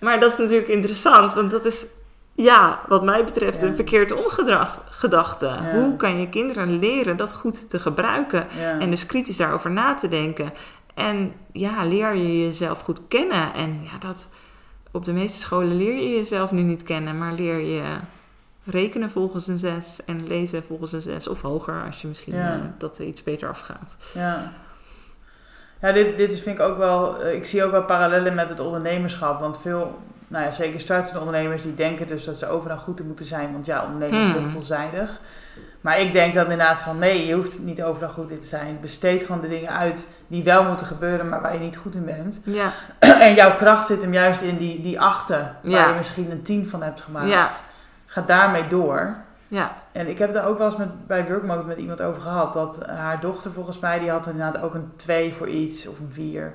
Maar 0.03 0.19
dat 0.19 0.31
is 0.31 0.37
natuurlijk 0.37 0.67
interessant, 0.67 1.33
want 1.33 1.51
dat 1.51 1.65
is, 1.65 1.85
ja, 2.33 2.79
wat 2.87 3.03
mij 3.03 3.23
betreft, 3.25 3.61
Ja. 3.61 3.67
een 3.67 3.75
verkeerd 3.75 4.11
omgedrag, 4.11 4.83
gedachte. 4.89 5.45
Ja. 5.45 5.71
Hoe 5.73 5.95
kan 5.95 6.19
je 6.19 6.29
kinderen 6.29 6.79
leren 6.79 7.17
dat 7.17 7.33
goed 7.33 7.69
te 7.69 7.79
gebruiken 7.79 8.47
Ja. 8.59 8.79
en 8.79 8.89
dus 8.89 9.05
kritisch 9.05 9.37
daarover 9.37 9.71
na 9.71 9.95
te 9.95 10.07
denken? 10.07 10.53
En 10.93 11.33
ja, 11.51 11.83
leer 11.85 12.15
je 12.15 12.41
jezelf 12.43 12.81
goed 12.81 13.07
kennen. 13.07 13.53
En 13.53 13.79
ja, 13.83 13.97
dat, 14.07 14.29
op 14.91 15.05
de 15.05 15.13
meeste 15.13 15.37
scholen 15.37 15.77
leer 15.77 15.95
je 15.95 16.09
jezelf 16.09 16.51
nu 16.51 16.61
niet 16.61 16.83
kennen, 16.83 17.17
maar 17.17 17.33
leer 17.33 17.59
je 17.59 17.83
rekenen 18.65 19.11
volgens 19.11 19.47
een 19.47 19.57
6 19.57 20.05
en 20.05 20.27
lezen 20.27 20.63
volgens 20.67 20.91
een 20.91 21.01
6 21.01 21.27
of 21.27 21.41
hoger 21.41 21.83
als 21.85 22.01
je 22.01 22.07
misschien 22.07 22.33
eh, 22.33 22.55
dat 22.77 22.97
er 22.97 23.05
iets 23.05 23.23
beter 23.23 23.49
afgaat. 23.49 23.95
Ja. 24.13 24.51
Ja, 25.83 25.91
dit, 25.91 26.17
dit 26.17 26.31
is, 26.31 26.41
vind 26.41 26.57
ik 26.59 26.63
ook 26.65 26.77
wel... 26.77 27.21
eh, 27.21 27.33
Ik 27.33 27.45
zie 27.45 27.63
ook 27.63 27.71
wel 27.71 27.83
parallellen 27.83 28.35
met 28.35 28.49
het 28.49 28.59
ondernemerschap. 28.59 29.39
Want 29.39 29.61
veel, 29.61 29.99
nou 30.27 30.45
ja, 30.45 30.51
zeker 30.51 30.79
startende 30.79 31.19
ondernemers... 31.19 31.61
die 31.61 31.75
denken 31.75 32.07
dus 32.07 32.23
dat 32.25 32.37
ze 32.37 32.47
overal 32.47 32.77
goed 32.77 32.99
in 32.99 33.07
moeten 33.07 33.25
zijn. 33.25 33.51
Want 33.51 33.65
ja, 33.65 33.83
ondernemen 33.83 34.21
is 34.21 34.31
heel 34.31 34.41
Hmm. 34.41 34.51
veelzijdig. 34.51 35.19
Maar 35.81 35.99
ik 35.99 36.11
denk 36.11 36.33
dan 36.33 36.43
inderdaad 36.43 36.79
van... 36.79 36.97
Nee, 36.99 37.25
je 37.25 37.33
hoeft 37.33 37.59
niet 37.59 37.83
overal 37.83 38.09
goed 38.09 38.29
in 38.29 38.39
te 38.39 38.47
zijn. 38.47 38.77
Besteed 38.81 39.23
gewoon 39.23 39.41
de 39.41 39.47
dingen 39.49 39.69
uit 39.71 40.07
die 40.27 40.43
wel 40.43 40.63
moeten 40.63 40.87
gebeuren... 40.87 41.29
maar 41.29 41.41
waar 41.41 41.53
je 41.53 41.59
niet 41.59 41.77
goed 41.77 41.95
in 41.95 42.05
bent. 42.05 42.41
Ja, 42.45 42.71
en 42.99 43.33
jouw 43.33 43.55
kracht 43.55 43.87
zit 43.87 44.01
hem 44.01 44.13
juist 44.13 44.41
in 44.41 44.57
die, 44.57 44.81
die 44.81 44.99
achten... 45.01 45.55
waar 45.61 45.71
Ja. 45.71 45.87
je 45.89 45.93
misschien 45.95 46.31
een 46.31 46.41
tien 46.43 46.69
van 46.69 46.83
hebt 46.83 47.01
gemaakt. 47.01 47.29
Ja. 47.29 47.49
Ga 48.05 48.21
daarmee 48.21 48.67
door. 48.67 49.15
Ja. 49.53 49.75
En 49.91 50.07
ik 50.07 50.17
heb 50.19 50.33
daar 50.33 50.45
ook 50.45 50.57
wel 50.57 50.67
eens 50.67 50.77
met, 50.77 51.07
bij 51.07 51.25
Workmode 51.27 51.63
met 51.63 51.77
iemand 51.77 52.01
over 52.01 52.21
gehad. 52.21 52.53
Dat 52.53 52.85
haar 52.85 53.19
dochter 53.19 53.51
volgens 53.51 53.79
mij, 53.79 53.99
die 53.99 54.09
had 54.09 54.27
inderdaad 54.27 54.61
ook 54.61 54.73
een 54.73 54.91
2 54.95 55.33
voor 55.33 55.47
iets 55.47 55.87
of 55.87 55.99
een 55.99 56.09
4. 56.11 56.53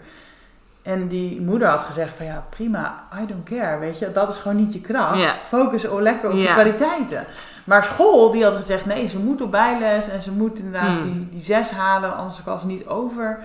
En 0.82 1.09
die 1.09 1.40
moeder 1.40 1.68
had 1.68 1.84
gezegd 1.84 2.14
van 2.16 2.26
ja, 2.26 2.44
prima, 2.51 3.05
I 3.22 3.26
don't 3.26 3.44
care, 3.44 3.78
weet 3.78 3.99
je. 3.99 4.12
Dat 4.12 4.28
is 4.28 4.36
gewoon 4.38 4.57
niet 4.57 4.72
je 4.72 4.80
kracht. 4.80 5.36
Focus 5.36 5.86
lekker 5.99 6.28
op 6.30 6.34
je 6.36 6.42
Ja. 6.42 6.53
kwaliteiten. 6.53 7.24
Maar 7.64 7.84
school, 7.84 8.30
die 8.32 8.44
had 8.44 8.55
gezegd 8.55 8.86
nee, 8.86 9.07
ze 9.09 9.18
moet 9.18 9.40
op 9.40 9.51
bijles 9.51 10.09
en 10.09 10.22
ze 10.22 10.32
moet 10.32 10.59
inderdaad 10.59 10.86
Hmm. 11.03 11.03
die, 11.12 11.28
die 11.30 11.40
6 11.40 11.70
halen, 11.70 12.16
anders 12.16 12.42
kan 12.42 12.59
ze 12.59 12.66
niet 12.66 12.86
over. 12.86 13.38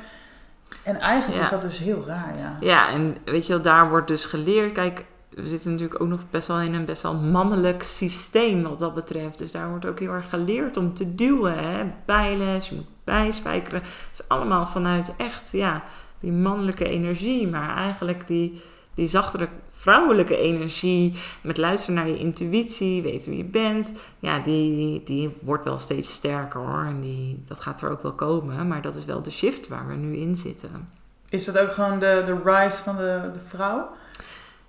En 0.83 0.99
eigenlijk 0.99 1.37
Ja. 1.39 1.43
is 1.43 1.49
dat 1.49 1.61
dus 1.61 1.77
heel 1.79 2.03
raar, 2.07 2.31
ja. 2.37 2.55
Ja, 2.59 2.89
en 2.89 3.17
weet 3.25 3.47
je 3.47 3.53
wel, 3.53 3.61
daar 3.61 3.89
wordt 3.89 4.07
dus 4.07 4.25
geleerd. 4.25 4.71
Kijk, 4.71 5.05
we 5.35 5.47
zitten 5.47 5.71
natuurlijk 5.71 6.01
ook 6.01 6.07
nog 6.07 6.29
best 6.29 6.47
wel 6.47 6.59
in 6.59 6.73
een 6.73 6.85
best 6.85 7.01
wel 7.01 7.15
mannelijk 7.15 7.83
systeem 7.83 8.63
wat 8.63 8.79
dat 8.79 8.93
betreft. 8.93 9.37
Dus 9.37 9.51
daar 9.51 9.69
wordt 9.69 9.85
ook 9.85 9.99
heel 9.99 10.11
erg 10.11 10.29
geleerd 10.29 10.77
om 10.77 10.93
te 10.93 11.15
duwen. 11.15 11.57
Hè? 11.57 11.91
Bijles, 12.05 12.69
je 12.69 12.75
moet 12.75 12.85
bijspijkeren. 13.03 13.81
Het 13.81 14.09
is 14.19 14.27
allemaal 14.27 14.65
vanuit 14.65 15.15
echt, 15.17 15.51
ja, 15.51 15.83
die 16.19 16.31
mannelijke 16.31 16.87
energie. 16.87 17.47
Maar 17.47 17.77
eigenlijk 17.77 18.27
die, 18.27 18.61
die 18.93 19.07
zachtere 19.07 19.49
vrouwelijke 19.69 20.37
energie. 20.37 21.15
Met 21.41 21.57
luisteren 21.57 21.95
naar 21.95 22.07
je 22.07 22.17
intuïtie, 22.17 23.01
weten 23.01 23.29
wie 23.29 23.37
je 23.37 23.49
bent. 23.49 23.93
Ja, 24.19 24.39
die, 24.39 25.03
die 25.03 25.37
wordt 25.41 25.63
wel 25.63 25.79
steeds 25.79 26.13
sterker 26.13 26.59
hoor. 26.59 26.85
En 26.85 27.01
die, 27.01 27.43
dat 27.47 27.59
gaat 27.59 27.81
er 27.81 27.89
ook 27.89 28.01
wel 28.01 28.13
komen. 28.13 28.67
Maar 28.67 28.81
dat 28.81 28.95
is 28.95 29.05
wel 29.05 29.21
de 29.21 29.31
shift 29.31 29.67
waar 29.67 29.87
we 29.87 29.93
nu 29.93 30.17
in 30.17 30.35
zitten. 30.35 30.87
Is 31.29 31.45
dat 31.45 31.57
ook 31.57 31.71
gewoon 31.71 31.99
de, 31.99 32.23
de 32.25 32.51
rise 32.51 32.83
van 32.83 32.95
de, 32.95 33.29
de 33.33 33.39
vrouw? 33.39 33.89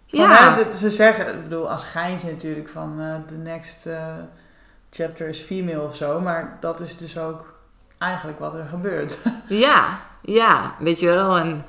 Van, 0.07 0.21
Ja. 0.21 0.55
hè, 0.55 0.73
ze 0.73 0.91
zeggen, 0.91 1.35
ik 1.35 1.43
bedoel, 1.43 1.71
als 1.71 1.85
geintje 1.85 2.31
natuurlijk 2.31 2.69
van 2.69 3.01
eh 3.01 3.15
the 3.27 3.35
next 3.35 3.87
eh, 3.87 4.07
chapter 4.91 5.29
is 5.29 5.41
female 5.41 5.81
of 5.83 5.97
zo. 5.97 6.21
Maar 6.21 6.57
dat 6.61 6.81
is 6.81 6.97
dus 6.97 7.19
ook 7.19 7.55
eigenlijk 7.99 8.39
wat 8.39 8.55
er 8.55 8.65
gebeurt. 8.71 9.19
Ja, 9.49 9.99
ja, 10.23 10.75
weet 10.79 11.01
je 11.01 11.07
wel. 11.07 11.37
En 11.37 11.65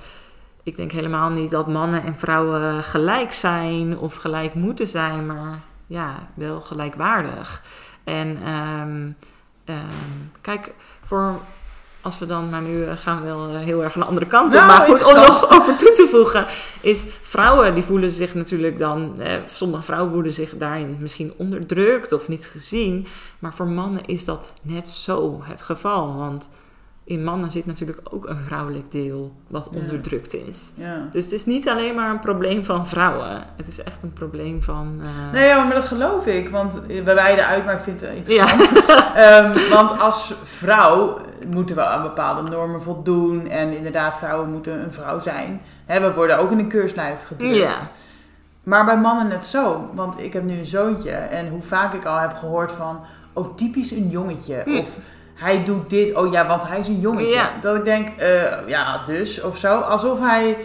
ik 0.64 0.76
denk 0.76 0.92
helemaal 0.92 1.30
niet 1.30 1.52
dat 1.52 1.68
mannen 1.68 2.04
en 2.04 2.16
vrouwen 2.16 2.84
gelijk 2.84 3.34
zijn 3.34 3.98
of 3.98 4.16
gelijk 4.16 4.54
moeten 4.54 4.88
zijn, 4.88 5.26
maar 5.26 5.60
ja, 5.88 6.16
wel 6.34 6.62
gelijkwaardig. 6.62 7.64
En 8.04 8.38
ehm, 8.44 9.12
kijk, 10.42 10.74
voor 11.04 11.40
als 12.06 12.20
we 12.20 12.26
dan, 12.26 12.50
maar 12.50 12.62
nu 12.62 12.84
eh, 12.84 12.98
gaan 12.98 13.20
we 13.20 13.26
wel 13.26 13.50
eh, 13.50 13.60
heel 13.60 13.84
erg 13.84 13.96
aan 13.96 14.02
de 14.02 14.08
andere 14.08 14.26
kant 14.26 14.46
op. 14.46 14.60
Nou, 14.60 14.68
maar 14.68 14.88
goed, 14.88 15.06
om 15.06 15.16
nog 15.16 15.50
over 15.58 15.78
toe 15.78 15.92
te 15.92 16.08
voegen, 16.10 16.46
is 16.82 17.06
vrouwen 17.22 17.74
die 17.74 17.84
voelen 17.84 18.10
zich 18.10 18.34
natuurlijk 18.34 18.78
dan, 18.78 19.20
eh, 19.20 19.34
sommige 19.52 19.84
vrouwen 19.84 20.12
voelen 20.12 20.34
zich 20.34 20.58
daarin 20.58 20.98
misschien 21.00 21.34
onderdrukt 21.38 22.12
of 22.12 22.28
niet 22.28 22.46
gezien. 22.46 23.08
Maar 23.40 23.54
voor 23.54 23.68
mannen 23.68 24.06
is 24.06 24.26
dat 24.26 24.52
net 24.62 24.90
zo 24.90 25.42
het 25.44 25.62
geval. 25.62 26.16
Want 26.16 26.50
in 27.08 27.24
mannen 27.24 27.52
zit 27.52 27.66
natuurlijk 27.66 28.00
ook 28.12 28.26
een 28.30 28.38
vrouwelijk 28.46 28.92
deel 28.92 29.34
wat 29.48 29.70
Ja. 29.72 29.80
onderdrukt 29.80 30.34
is. 30.34 30.72
ja. 30.76 31.08
Dus 31.12 31.24
het 31.24 31.34
is 31.34 31.46
niet 31.46 31.70
alleen 31.70 31.96
maar 31.96 32.10
een 32.10 32.20
probleem 32.20 32.64
van 32.66 32.88
vrouwen. 32.88 33.44
Het 33.58 33.68
is 33.68 33.84
echt 33.84 34.04
een 34.04 34.14
probleem 34.14 34.64
van. 34.64 35.00
eh, 35.02 35.34
Nee, 35.34 35.48
ja, 35.48 35.64
maar 35.64 35.74
dat 35.76 35.86
geloof 35.86 36.26
ik. 36.26 36.50
Want 36.50 36.88
bij 36.88 37.16
wijde 37.16 37.46
uit, 37.46 37.66
maar 37.66 37.74
ik 37.74 37.80
vind 37.80 38.02
het 38.02 38.28
wel 38.28 38.36
ja. 38.36 38.52
interessant. 38.52 39.16
Ehm, 39.16 39.70
want 39.70 40.00
als 40.02 40.34
vrouw 40.44 41.18
moeten 41.48 41.76
we 41.76 41.84
aan 41.86 42.02
bepaalde 42.04 42.52
normen 42.52 42.82
voldoen. 42.82 43.48
En 43.50 43.72
inderdaad, 43.78 44.16
vrouwen 44.16 44.52
moeten 44.52 44.84
een 44.84 44.94
vrouw 44.94 45.20
zijn. 45.20 45.62
We 45.88 46.12
worden 46.16 46.38
ook 46.38 46.52
in 46.52 46.60
een 46.60 46.68
keurslijf 46.68 47.24
gedrukt. 47.28 47.56
Ja. 47.56 47.78
Maar 48.64 48.86
bij 48.86 48.98
mannen 48.98 49.28
net 49.28 49.46
zo. 49.46 49.90
Want 49.94 50.20
ik 50.20 50.34
heb 50.34 50.44
nu 50.44 50.58
een 50.58 50.66
zoontje. 50.66 51.12
En 51.12 51.48
hoe 51.50 51.62
vaak 51.62 51.94
ik 51.94 52.06
al 52.06 52.18
heb 52.18 52.34
gehoord 52.34 52.72
van... 52.72 53.00
Oh, 53.34 53.56
typisch 53.56 53.92
een 53.92 54.10
jongetje. 54.10 54.62
Hm. 54.66 54.76
Of 54.78 54.98
hij 55.36 55.64
doet 55.64 55.90
dit. 55.90 56.16
Oh 56.16 56.32
ja, 56.32 56.48
want 56.48 56.68
hij 56.68 56.80
is 56.80 56.88
een 56.88 57.00
jongetje. 57.00 57.34
Ja. 57.34 57.52
Dat 57.62 57.76
ik 57.76 57.84
denk, 57.86 58.10
eh, 58.18 58.68
ja, 58.68 59.04
dus. 59.06 59.42
Of 59.42 59.58
zo. 59.58 59.80
Alsof 59.80 60.20
hij... 60.20 60.58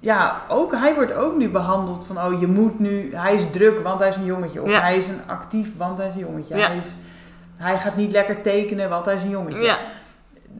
Ja, 0.00 0.40
ook, 0.48 0.72
hij 0.72 0.94
wordt 0.94 1.14
ook 1.14 1.36
nu 1.36 1.48
behandeld 1.50 2.06
van... 2.06 2.18
Oh, 2.24 2.40
je 2.40 2.46
moet 2.46 2.78
nu... 2.78 3.14
Hij 3.14 3.34
is 3.34 3.50
druk, 3.50 3.80
want 3.80 3.98
hij 4.00 4.08
is 4.08 4.16
een 4.16 4.24
jongetje. 4.24 4.62
Of 4.62 4.70
Ja. 4.70 4.80
hij 4.80 4.96
is 4.96 5.08
een 5.08 5.20
actief, 5.26 5.76
want 5.76 5.98
hij 5.98 6.06
is 6.08 6.14
een 6.14 6.20
jongetje. 6.20 6.56
Ja. 6.56 6.66
Hij, 6.66 6.76
is, 6.76 6.94
hij 7.56 7.78
gaat 7.78 7.96
niet 7.96 8.12
lekker 8.12 8.40
tekenen, 8.42 8.88
want 8.88 9.04
hij 9.04 9.14
is 9.14 9.22
een 9.22 9.28
jongetje. 9.30 9.62
ja. 9.62 9.76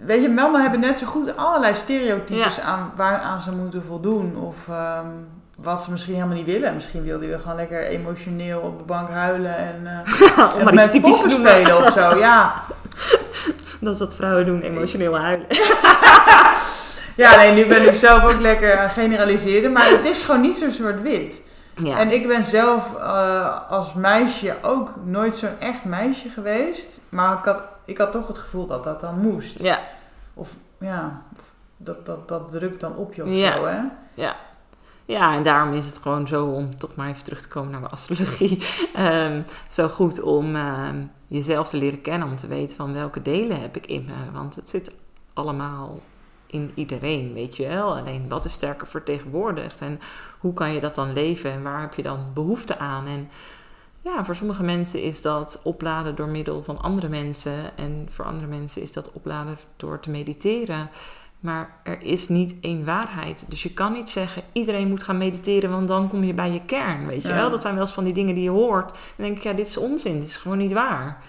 Weet 0.04 0.22
je, 0.22 0.28
mannen 0.28 0.60
hebben 0.60 0.80
net 0.80 0.98
zo 0.98 1.06
goed 1.06 1.36
allerlei 1.36 1.74
stereotypes 1.74 2.60
aan, 2.60 2.92
waaraan 2.96 3.40
ze 3.40 3.52
moeten 3.52 3.84
voldoen. 3.84 4.36
Of 4.36 4.56
ehm, 4.68 5.06
wat 5.56 5.82
ze 5.82 5.90
misschien 5.90 6.14
helemaal 6.14 6.36
niet 6.36 6.46
willen. 6.46 6.74
Misschien 6.74 7.02
wil 7.04 7.18
hij 7.18 7.28
wel 7.28 7.38
gewoon 7.38 7.56
lekker 7.56 7.82
emotioneel 7.82 8.60
op 8.60 8.78
de 8.78 8.84
bank 8.84 9.08
huilen 9.08 9.56
en, 9.56 10.04
Om 10.60 10.68
en 10.68 10.74
met 10.74 10.90
typisch 10.90 11.20
spelen 11.20 11.76
of 11.76 11.92
zo. 11.92 12.18
Ja. 12.18 12.52
Dat 13.80 13.94
is 13.94 13.98
wat 14.00 14.14
vrouwen 14.14 14.46
doen, 14.46 14.60
emotioneel 14.60 15.18
huilen. 15.18 15.46
ja, 17.22 17.36
nee, 17.36 17.52
nu 17.52 17.66
ben 17.66 17.88
ik 17.88 17.94
zelf 17.94 18.22
ook 18.24 18.40
lekker 18.40 18.76
aan 18.78 18.82
het 18.84 18.92
generaliseren. 18.92 19.72
Maar 19.72 19.88
het 19.88 20.04
is 20.04 20.22
gewoon 20.24 20.40
niet 20.40 20.56
zo 20.56 20.70
zwart-wit. 20.70 21.42
Ja. 21.76 21.98
En 21.98 22.10
ik 22.12 22.26
ben 22.28 22.44
zelf 22.44 22.96
eh, 22.96 23.70
als 23.70 23.94
meisje 23.94 24.54
ook 24.62 24.90
nooit 25.04 25.36
zo'n 25.36 25.58
echt 25.60 25.84
meisje 25.84 26.28
geweest. 26.28 27.00
Maar 27.08 27.38
ik 27.38 27.44
had, 27.44 27.60
ik 27.84 27.98
had 27.98 28.12
toch 28.12 28.26
het 28.28 28.38
gevoel 28.38 28.66
dat 28.66 28.84
dat 28.84 29.00
dan 29.00 29.18
moest. 29.20 29.58
ja. 29.62 29.80
Of 30.34 30.50
ja, 30.80 31.22
dat, 31.76 32.06
dat, 32.06 32.28
dat 32.28 32.50
drukt 32.50 32.80
dan 32.80 32.96
op 32.96 33.14
je 33.14 33.22
of 33.24 33.28
Ja. 33.30 33.52
zo, 33.56 33.64
hè? 33.66 33.78
Ja, 34.14 34.36
en 35.06 35.42
daarom 35.42 35.74
is 35.74 35.86
het 35.86 35.98
gewoon 35.98 36.26
zo 36.26 36.46
om 36.46 36.76
toch 36.76 36.94
maar 36.94 37.08
even 37.08 37.24
terug 37.24 37.40
te 37.40 37.48
komen 37.48 37.70
naar 37.70 37.80
de 37.80 37.88
astrologie. 37.88 38.62
ehm, 38.94 39.42
zo 39.68 39.88
goed 39.88 40.22
om 40.22 40.56
ehm, 40.56 41.04
jezelf 41.26 41.68
te 41.68 41.76
leren 41.76 42.00
kennen, 42.00 42.28
om 42.28 42.36
te 42.36 42.46
weten 42.46 42.76
van 42.76 42.92
welke 42.92 43.22
delen 43.22 43.60
heb 43.60 43.76
ik 43.76 43.86
in 43.86 44.04
me. 44.04 44.32
Want 44.32 44.54
het 44.54 44.70
zit 44.70 44.92
allemaal 45.32 46.00
in 46.46 46.72
iedereen, 46.74 47.32
weet 47.32 47.56
je 47.56 47.66
wel. 47.66 47.96
Alleen 47.96 48.28
wat 48.28 48.44
is 48.44 48.52
sterker 48.52 48.86
vertegenwoordigd 48.86 49.80
en 49.80 50.00
hoe 50.38 50.52
kan 50.52 50.72
je 50.72 50.80
dat 50.80 50.94
dan 50.94 51.12
leven 51.12 51.50
en 51.50 51.62
waar 51.62 51.80
heb 51.80 51.94
je 51.94 52.02
dan 52.02 52.26
behoefte 52.34 52.78
aan? 52.78 53.06
En 53.06 53.28
ja, 54.00 54.24
voor 54.24 54.36
sommige 54.36 54.62
mensen 54.62 55.02
is 55.02 55.22
dat 55.22 55.60
opladen 55.64 56.14
door 56.14 56.28
middel 56.28 56.62
van 56.62 56.80
andere 56.80 57.08
mensen 57.08 57.76
en 57.76 58.06
voor 58.10 58.24
andere 58.24 58.46
mensen 58.46 58.82
is 58.82 58.92
dat 58.92 59.12
opladen 59.12 59.58
door 59.76 60.00
te 60.00 60.10
mediteren. 60.10 60.90
Maar 61.40 61.70
er 61.82 62.02
is 62.02 62.28
niet 62.28 62.54
één 62.60 62.84
waarheid. 62.84 63.44
Dus 63.48 63.62
je 63.62 63.72
kan 63.72 63.92
niet 63.92 64.08
zeggen, 64.08 64.42
iedereen 64.52 64.88
moet 64.88 65.02
gaan 65.02 65.18
mediteren, 65.18 65.70
want 65.70 65.88
dan 65.88 66.08
kom 66.08 66.24
je 66.24 66.34
bij 66.34 66.50
je 66.52 66.64
kern. 66.64 67.06
Weet 67.06 67.22
je 67.22 67.28
Ja. 67.28 67.34
wel? 67.34 67.50
Dat 67.50 67.62
zijn 67.62 67.74
wel 67.74 67.82
eens 67.82 67.92
van 67.92 68.04
die 68.04 68.12
dingen 68.12 68.34
die 68.34 68.44
je 68.44 68.50
hoort. 68.50 68.88
Dan 68.88 69.26
denk 69.26 69.36
ik, 69.36 69.42
ja, 69.42 69.52
dit 69.52 69.66
is 69.66 69.76
onzin. 69.76 70.20
Dit 70.20 70.28
is 70.28 70.36
gewoon 70.36 70.58
niet 70.58 70.72
waar. 70.72 71.22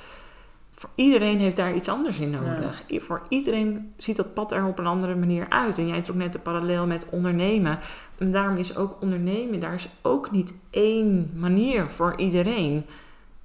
Voor 0.76 0.90
iedereen 0.96 1.40
heeft 1.40 1.56
daar 1.56 1.74
iets 1.76 1.90
anders 1.90 2.18
in 2.18 2.30
nodig. 2.30 2.84
Voor 2.90 3.22
iedereen 3.30 3.94
ziet 3.98 4.16
dat 4.16 4.34
pad 4.34 4.52
er 4.52 4.66
op 4.66 4.80
een 4.80 4.86
andere 4.88 5.16
manier 5.16 5.46
uit. 5.50 5.78
En 5.78 5.88
jij 5.88 6.02
trok 6.02 6.16
net 6.16 6.34
de 6.34 6.40
parallel 6.40 6.88
met 6.88 7.08
ondernemen. 7.12 7.80
En 8.18 8.32
daarom 8.32 8.58
is 8.58 8.76
ook 8.76 8.98
ondernemen, 9.02 9.60
daar 9.60 9.74
is 9.74 9.90
ook 10.02 10.32
niet 10.32 10.54
één 10.70 11.32
manier 11.36 11.90
voor 11.90 12.14
iedereen. 12.18 12.86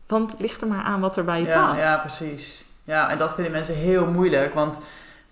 Want 0.06 0.30
het 0.30 0.40
ligt 0.40 0.60
er 0.60 0.68
maar 0.68 0.82
aan 0.82 1.00
wat 1.00 1.16
er 1.16 1.24
bij 1.24 1.40
je 1.40 1.46
ja, 1.46 1.66
past. 1.66 1.82
Ja, 1.82 1.98
precies. 2.00 2.64
Ja, 2.84 3.10
en 3.10 3.18
dat 3.18 3.34
vinden 3.34 3.52
mensen 3.52 3.74
heel 3.74 4.10
moeilijk. 4.10 4.54
Want 4.54 4.80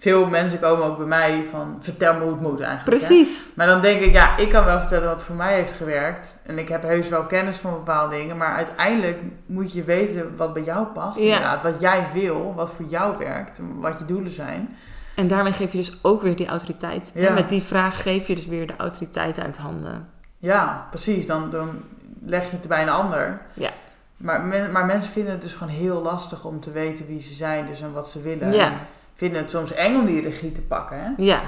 veel 0.00 0.26
mensen 0.26 0.60
komen 0.60 0.84
ook 0.86 0.96
bij 0.96 1.06
mij 1.06 1.44
van... 1.50 1.76
Vertel 1.80 2.14
me 2.14 2.20
hoe 2.20 2.30
het 2.32 2.40
moet 2.40 2.60
eigenlijk. 2.60 3.00
hè. 3.00 3.06
Precies. 3.06 3.52
Maar 3.56 3.66
dan 3.66 3.80
denk 3.80 4.00
ik, 4.00 4.12
ja, 4.12 4.36
ik 4.36 4.48
kan 4.48 4.64
wel 4.64 4.78
vertellen 4.78 5.08
wat 5.08 5.22
voor 5.22 5.34
mij 5.36 5.54
heeft 5.54 5.72
gewerkt. 5.72 6.38
En 6.46 6.58
ik 6.58 6.68
heb 6.68 6.82
heus 6.82 7.08
wel 7.08 7.24
kennis 7.24 7.56
van 7.56 7.72
bepaalde 7.72 8.16
dingen. 8.16 8.36
Maar 8.36 8.54
uiteindelijk 8.56 9.18
moet 9.46 9.72
je 9.72 9.82
weten 9.84 10.36
wat 10.36 10.52
bij 10.52 10.62
jou 10.62 10.86
past. 10.86 11.18
Ja. 11.18 11.24
Inderdaad. 11.24 11.62
Wat 11.62 11.80
jij 11.80 12.06
wil, 12.12 12.52
wat 12.56 12.70
voor 12.70 12.84
jou 12.88 13.18
werkt. 13.18 13.60
Wat 13.74 13.98
je 13.98 14.04
doelen 14.04 14.32
zijn. 14.32 14.76
En 15.14 15.28
daarmee 15.28 15.52
geef 15.52 15.72
je 15.72 15.78
dus 15.78 15.98
ook 16.02 16.22
weer 16.22 16.36
die 16.36 16.46
autoriteit. 16.46 17.10
Ja. 17.14 17.28
En 17.28 17.34
met 17.34 17.48
die 17.48 17.62
vraag 17.62 18.02
geef 18.02 18.26
je 18.26 18.34
dus 18.34 18.46
weer 18.46 18.66
de 18.66 18.76
autoriteit 18.76 19.40
uit 19.40 19.56
handen. 19.56 20.08
Ja, 20.38 20.86
precies. 20.90 21.26
Dan, 21.26 21.50
dan 21.50 21.82
leg 22.24 22.50
je 22.50 22.56
het 22.56 22.68
bij 22.68 22.82
een 22.82 22.88
ander. 22.88 23.40
Ja. 23.52 23.70
Maar, 24.16 24.40
men- 24.40 24.72
maar 24.72 24.86
mensen 24.86 25.12
vinden 25.12 25.32
het 25.32 25.42
dus 25.42 25.52
gewoon 25.54 25.72
heel 25.72 26.02
lastig 26.02 26.44
om 26.44 26.60
te 26.60 26.70
weten 26.70 27.06
wie 27.06 27.22
ze 27.22 27.34
zijn. 27.34 27.66
Dus 27.66 27.80
en 27.80 27.92
wat 27.92 28.10
ze 28.10 28.22
willen. 28.22 28.52
Ja. 28.52 28.72
En 29.20 29.26
vinden 29.26 29.42
het 29.42 29.50
soms 29.50 29.72
eng 29.72 29.96
om 29.96 30.06
die 30.06 30.22
regie 30.22 30.52
te 30.52 30.60
pakken. 30.60 31.00
Hè? 31.00 31.10
Ja, 31.16 31.40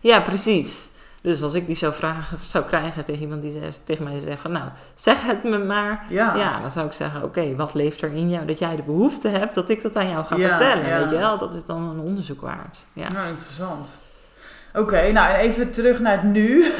ja 0.00 0.20
precies. 0.20 0.88
Dus 1.22 1.42
als 1.42 1.54
ik 1.54 1.66
die 1.66 1.76
zou 1.76 1.92
vragen, 1.92 2.38
zou 2.38 2.64
krijgen 2.64 3.04
tegen 3.04 3.22
iemand 3.22 3.42
die 3.42 3.52
zegt, 3.52 3.80
tegen 3.84 4.04
mij 4.04 4.20
zegt 4.20 4.40
van 4.40 4.52
nou, 4.52 4.64
zeg 4.94 5.26
het 5.26 5.44
me 5.44 5.58
maar. 5.58 6.04
Ja. 6.08 6.34
Ja, 6.36 6.60
dan 6.60 6.70
zou 6.70 6.86
ik 6.86 6.92
zeggen, 6.92 7.22
oké, 7.22 7.56
wat 7.56 7.74
leeft 7.74 8.02
er 8.02 8.12
in 8.12 8.30
jou 8.30 8.46
dat 8.46 8.58
jij 8.58 8.76
de 8.76 8.82
behoefte 8.82 9.28
hebt 9.28 9.54
dat 9.54 9.68
ik 9.68 9.82
dat 9.82 9.96
aan 9.96 10.08
jou 10.08 10.24
ga 10.24 10.36
Ja, 10.36 10.48
vertellen, 10.48 10.86
ja. 10.86 10.98
weet 10.98 11.10
je 11.10 11.16
wel? 11.16 11.38
Dat 11.38 11.54
is 11.54 11.64
dan 11.64 11.82
een 11.82 11.98
onderzoek 11.98 12.40
waard. 12.40 12.86
Ja. 12.92 13.08
Nou, 13.08 13.28
interessant. 13.28 13.88
Oké, 14.74 15.12
nou 15.12 15.34
en 15.34 15.40
even 15.40 15.70
terug 15.70 16.00
naar 16.00 16.22
het 16.22 16.32
nu. 16.32 16.64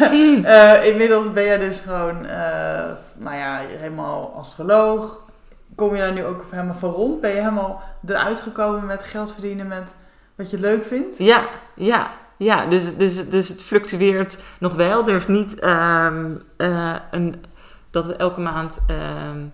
Eh, 0.44 0.86
inmiddels 0.86 1.32
ben 1.32 1.44
je 1.44 1.58
dus 1.58 1.78
gewoon, 1.78 2.26
eh, 2.26 2.84
nou 3.14 3.36
ja, 3.36 3.60
helemaal 3.68 4.34
astroloog. 4.36 5.22
Kom 5.74 5.94
je 5.94 6.00
daar 6.00 6.12
nu 6.12 6.24
ook 6.24 6.44
helemaal 6.50 6.74
van 6.74 6.90
rond? 6.90 7.20
Ben 7.20 7.30
je 7.30 7.36
helemaal 7.36 7.82
eruit 8.06 8.40
gekomen 8.40 8.86
met 8.86 9.02
geld 9.02 9.32
verdienen 9.32 9.68
met 9.68 9.94
wat 10.34 10.50
je 10.50 10.60
leuk 10.60 10.84
vindt? 10.84 11.18
Ja, 11.18 11.48
ja, 11.74 12.12
ja. 12.36 12.66
Dus, 12.66 12.96
dus, 12.96 13.28
dus 13.28 13.48
het 13.48 13.62
fluctueert 13.62 14.42
nog 14.58 14.74
wel. 14.74 15.08
Er 15.08 15.14
is 15.14 15.26
niet 15.26 15.58
ehm, 15.58 16.36
eh, 16.56 16.96
een, 17.10 17.34
dat 17.90 18.04
het 18.04 18.16
elke 18.16 18.40
maand 18.40 18.78
ehm, 18.86 19.44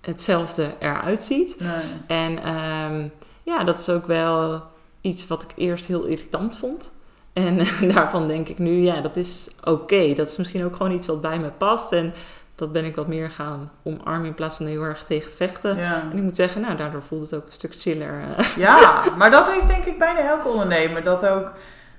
hetzelfde 0.00 0.74
eruit 0.78 1.24
ziet. 1.24 1.56
Nee. 1.60 1.82
En 2.06 2.42
ehm, 2.42 3.08
ja, 3.42 3.64
dat 3.64 3.78
is 3.78 3.88
ook 3.88 4.06
wel 4.06 4.62
iets 5.00 5.26
wat 5.26 5.42
ik 5.42 5.52
eerst 5.56 5.86
heel 5.86 6.04
irritant 6.04 6.58
vond. 6.58 6.92
En 7.32 7.66
daarvan 7.94 8.26
denk 8.26 8.48
ik 8.48 8.58
nu, 8.58 8.82
ja, 8.82 9.00
dat 9.00 9.16
is 9.16 9.50
oké. 9.64 10.14
Dat 10.14 10.28
is 10.28 10.36
misschien 10.36 10.64
ook 10.64 10.76
gewoon 10.76 10.92
iets 10.92 11.06
wat 11.06 11.20
bij 11.20 11.38
me 11.38 11.50
past. 11.50 11.92
En 11.92 12.14
dat 12.54 12.72
ben 12.72 12.84
ik 12.84 12.96
wat 12.96 13.06
meer 13.06 13.30
gaan 13.30 13.70
omarmen 13.82 14.26
in 14.26 14.34
plaats 14.34 14.56
van 14.56 14.66
heel 14.66 14.82
erg 14.82 15.02
tegen 15.04 15.30
vechten. 15.30 15.76
Ja. 15.76 16.02
En 16.10 16.16
ik 16.16 16.22
moet 16.22 16.36
zeggen, 16.36 16.60
nou, 16.60 16.76
daardoor 16.76 17.02
voelt 17.02 17.22
het 17.30 17.34
ook 17.40 17.46
een 17.46 17.52
stuk 17.52 17.74
chiller. 17.78 18.20
ja, 18.56 19.02
maar 19.16 19.30
dat 19.30 19.50
heeft 19.50 19.66
denk 19.66 19.84
ik 19.84 19.98
bijna 19.98 20.20
elke 20.28 20.48
ondernemer. 20.48 21.04
Dat 21.04 21.26
ook, 21.26 21.52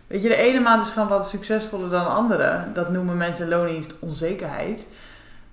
weet 0.07 0.21
je, 0.21 0.27
de 0.27 0.35
ene 0.35 0.59
maand 0.59 0.83
is 0.83 0.89
gewoon 0.89 1.07
wat 1.07 1.27
succesvoller 1.29 1.89
dan 1.89 2.03
de 2.03 2.09
andere. 2.09 2.63
Dat 2.73 2.89
noemen 2.89 3.17
mensen 3.17 3.47
loondienst 3.47 3.93
onzekerheid. 3.99 4.87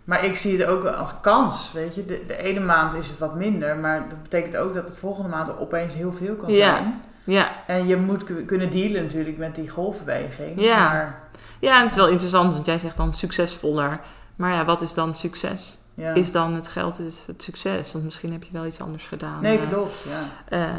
Maar 0.05 0.25
ik 0.25 0.37
zie 0.37 0.59
het 0.59 0.69
ook 0.69 0.85
als 0.85 1.21
kans, 1.21 1.73
weet 1.73 1.95
je. 1.95 2.05
De, 2.05 2.21
de 2.27 2.37
ene 2.37 2.61
maand 2.61 2.95
is 2.95 3.09
het 3.09 3.19
wat 3.19 3.35
minder, 3.35 3.77
maar 3.77 4.05
dat 4.09 4.23
betekent 4.23 4.57
ook 4.57 4.75
dat 4.75 4.89
het 4.89 4.99
volgende 4.99 5.29
maand 5.29 5.59
opeens 5.59 5.95
heel 5.95 6.13
veel 6.13 6.35
kan 6.35 6.53
Ja. 6.53 6.75
zijn. 6.75 7.01
Ja, 7.25 7.51
En 7.67 7.87
je 7.87 7.97
moet 7.97 8.25
ku- 8.25 8.45
kunnen 8.45 8.71
dealen 8.71 9.03
natuurlijk 9.03 9.39
met 9.39 9.55
die 9.55 9.69
golfbeweging. 9.69 10.61
Ja. 10.61 10.79
Maar, 10.89 11.19
ja, 11.61 11.75
en 11.77 11.83
het 11.83 11.91
is 11.91 11.97
wel 11.97 12.09
interessant, 12.09 12.53
want 12.53 12.67
jij 12.67 12.79
zegt 12.79 12.97
dan 12.97 13.15
succesvoller. 13.15 14.01
Maar 14.43 14.53
ja, 14.53 14.65
wat 14.65 14.81
is 14.83 14.95
dan 14.95 15.15
succes? 15.15 15.79
ja. 15.95 16.15
Is 16.15 16.33
dan 16.33 16.55
het 16.55 16.69
geld 16.69 16.99
is 17.01 17.27
het 17.27 17.43
succes? 17.43 17.93
Want 17.93 18.05
misschien 18.05 18.33
heb 18.33 18.43
je 18.45 18.53
wel 18.53 18.67
iets 18.67 18.81
anders 18.81 19.07
gedaan. 19.07 19.41
Nee, 19.43 19.59
eh, 19.59 19.69
klopt. 19.69 20.05
Ja. 20.09 20.59
eh, 20.59 20.71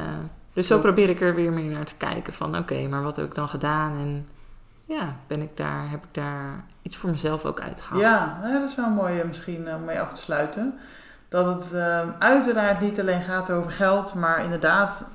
dus 0.53 0.67
zo 0.67 0.79
probeer 0.79 1.09
ik 1.09 1.21
er 1.21 1.35
weer 1.35 1.51
meer 1.53 1.71
naar 1.71 1.85
te 1.85 1.95
kijken 1.97 2.33
van 2.33 2.57
oké, 2.57 2.87
maar 2.87 3.03
wat 3.03 3.15
heb 3.15 3.25
ik 3.25 3.35
dan 3.35 3.49
gedaan? 3.49 3.91
En 3.91 4.27
ja, 4.85 5.15
ben 5.27 5.41
ik 5.41 5.57
daar, 5.57 5.89
heb 5.89 6.03
ik 6.03 6.09
daar 6.13 6.63
iets 6.81 6.97
voor 6.97 7.09
mezelf 7.09 7.45
ook 7.45 7.59
uitgehaald? 7.59 8.01
Ja, 8.01 8.39
dat 8.53 8.69
is 8.69 8.75
wel 8.75 8.89
mooi 8.89 9.19
eh, 9.19 9.27
misschien 9.27 9.75
om 9.75 9.83
mee 9.85 9.99
af 10.01 10.13
te 10.13 10.21
sluiten. 10.21 10.73
Dat 11.29 11.45
het 11.45 11.73
eh, 11.73 11.99
uiteraard 12.19 12.81
niet 12.81 12.99
alleen 12.99 13.21
gaat 13.21 13.51
over 13.51 13.71
geld, 13.71 14.13
maar 14.13 14.43
inderdaad, 14.43 15.05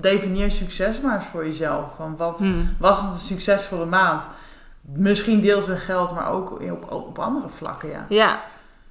definieer 0.00 0.50
succes 0.50 1.00
maar 1.00 1.14
eens 1.16 1.26
voor 1.26 1.46
jezelf. 1.46 1.94
Van 1.96 2.16
wat 2.16 2.38
Hm. 2.38 2.52
was 2.78 3.00
het 3.00 3.10
een 3.10 3.16
succesvolle 3.16 3.86
maand? 3.86 4.22
Misschien 4.92 5.40
deels 5.40 5.68
in 5.68 5.78
geld, 5.78 6.14
maar 6.14 6.30
ook 6.32 6.50
op, 6.50 6.92
op 6.92 7.18
andere 7.18 7.48
vlakken, 7.48 7.88
ja. 7.88 8.06
Ja. 8.08 8.42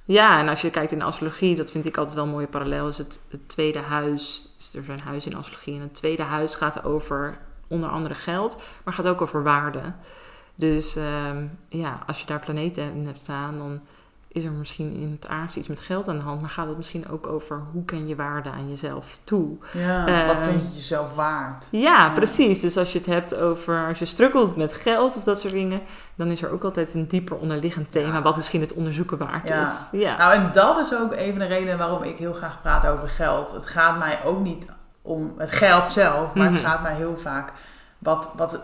ja, 0.04 0.38
en 0.38 0.48
als 0.48 0.60
je 0.60 0.70
kijkt 0.70 0.92
in 0.92 0.98
de 0.98 1.04
astrologie, 1.04 1.56
dat 1.56 1.70
vind 1.70 1.86
ik 1.86 1.96
altijd 1.96 2.16
wel 2.16 2.24
een 2.24 2.30
mooie 2.30 2.46
parallel, 2.46 2.88
is 2.88 2.98
het, 2.98 3.20
het 3.30 3.48
tweede 3.48 3.78
huis. 3.78 4.52
Dus 4.56 4.74
er 4.74 4.84
zijn 4.84 5.00
huizen 5.00 5.30
in 5.30 5.36
astrologie 5.36 5.74
en 5.74 5.80
het 5.80 5.94
tweede 5.94 6.22
huis 6.22 6.54
gaat 6.54 6.84
over 6.84 7.38
onder 7.68 7.88
andere 7.88 8.14
geld, 8.14 8.62
maar 8.84 8.94
gaat 8.94 9.06
ook 9.06 9.20
over 9.20 9.42
waarde. 9.42 9.92
Dus 10.54 10.96
ehm, 10.96 11.46
ja, 11.68 12.02
als 12.06 12.20
je 12.20 12.26
daar 12.26 12.40
planeten 12.40 12.94
in 12.94 13.06
hebt 13.06 13.20
staan, 13.20 13.58
dan 13.58 13.80
is 14.32 14.44
er 14.44 14.50
misschien 14.52 14.94
in 14.94 15.10
het 15.20 15.28
aardse 15.28 15.58
iets 15.58 15.68
met 15.68 15.80
geld 15.80 16.08
aan 16.08 16.16
de 16.16 16.22
hand, 16.22 16.40
maar 16.40 16.50
gaat 16.50 16.66
het 16.68 16.76
misschien 16.76 17.08
ook 17.08 17.26
over 17.26 17.60
hoe 17.72 17.84
ken 17.84 18.08
je 18.08 18.16
waarde 18.16 18.50
aan 18.50 18.68
jezelf 18.68 19.18
toe? 19.24 19.56
ja 19.72 20.26
wat 20.26 20.36
vind 20.42 20.62
je 20.70 20.74
jezelf 20.76 21.14
waard? 21.14 21.66
Ja, 21.70 21.80
Ja. 21.80 22.10
precies. 22.10 22.60
Dus 22.60 22.76
als 22.76 22.92
je 22.92 22.98
het 22.98 23.06
hebt 23.06 23.34
over, 23.36 23.86
als 23.88 23.98
je 23.98 24.04
struggelt 24.04 24.56
met 24.56 24.72
geld 24.72 25.16
of 25.16 25.24
dat 25.24 25.40
soort 25.40 25.52
dingen, 25.52 25.80
dan 26.14 26.28
is 26.28 26.42
er 26.42 26.50
ook 26.50 26.64
altijd 26.64 26.94
een 26.94 27.06
dieper 27.08 27.36
onderliggend 27.36 27.90
thema, 27.90 28.14
Ja. 28.14 28.22
wat 28.22 28.36
misschien 28.36 28.60
het 28.60 28.72
onderzoeken 28.72 29.18
waard 29.18 29.48
Ja. 29.48 29.62
is. 29.62 30.00
Ja. 30.00 30.16
Nou, 30.16 30.32
en 30.34 30.50
dat 30.52 30.78
is 30.78 30.94
ook 30.94 31.12
een 31.12 31.30
van 31.30 31.38
de 31.38 31.44
redenen 31.46 31.78
waarom 31.78 32.02
ik 32.02 32.18
heel 32.18 32.32
graag 32.32 32.60
praat 32.62 32.86
over 32.86 33.08
geld. 33.08 33.52
Het 33.52 33.66
gaat 33.66 33.98
mij 33.98 34.18
ook 34.24 34.40
niet 34.40 34.66
om 35.02 35.32
het 35.38 35.50
geld 35.50 35.92
zelf, 35.92 36.34
maar 36.34 36.44
Mhm. 36.46 36.54
het 36.54 36.64
gaat 36.64 36.82
mij 36.82 36.94
heel 36.94 37.16
vaak. 37.16 37.52
Wat, 37.98 38.30
wat, 38.36 38.60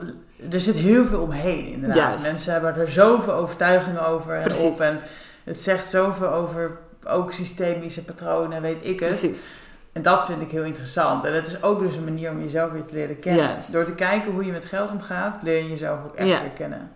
er 0.50 0.60
zit 0.60 0.74
heel 0.74 1.04
veel 1.06 1.20
omheen, 1.20 1.66
inderdaad. 1.66 1.96
Juist. 1.96 2.24
Mensen 2.24 2.52
hebben 2.52 2.76
er 2.76 2.88
zoveel 2.90 3.32
overtuigingen 3.32 4.06
over 4.06 4.34
en 4.34 4.42
Precies. 4.42 4.64
op. 4.64 4.80
En 4.80 5.00
het 5.44 5.60
zegt 5.60 5.90
zoveel 5.90 6.28
over 6.28 6.78
ook 7.06 7.32
systemische 7.32 8.04
patronen, 8.04 8.62
weet 8.62 8.78
ik 8.84 9.00
het. 9.00 9.08
Precies. 9.08 9.60
En 9.92 10.02
dat 10.02 10.24
vind 10.24 10.42
ik 10.42 10.50
heel 10.50 10.62
interessant. 10.64 11.24
En 11.24 11.32
het 11.34 11.46
is 11.46 11.62
ook 11.62 11.78
dus 11.78 11.96
een 11.96 12.04
manier 12.04 12.30
om 12.30 12.40
jezelf 12.40 12.72
weer 12.72 12.84
te 12.84 12.94
leren 12.94 13.18
kennen. 13.18 13.44
Juist. 13.44 13.72
Door 13.72 13.84
te 13.84 13.94
kijken 13.94 14.32
hoe 14.32 14.44
je 14.44 14.52
met 14.52 14.64
geld 14.64 14.90
omgaat, 14.90 15.42
leer 15.42 15.62
je 15.62 15.68
jezelf 15.68 16.04
ook 16.04 16.14
echt 16.14 16.28
Ja. 16.28 16.40
weer 16.40 16.50
kennen. 16.50 16.90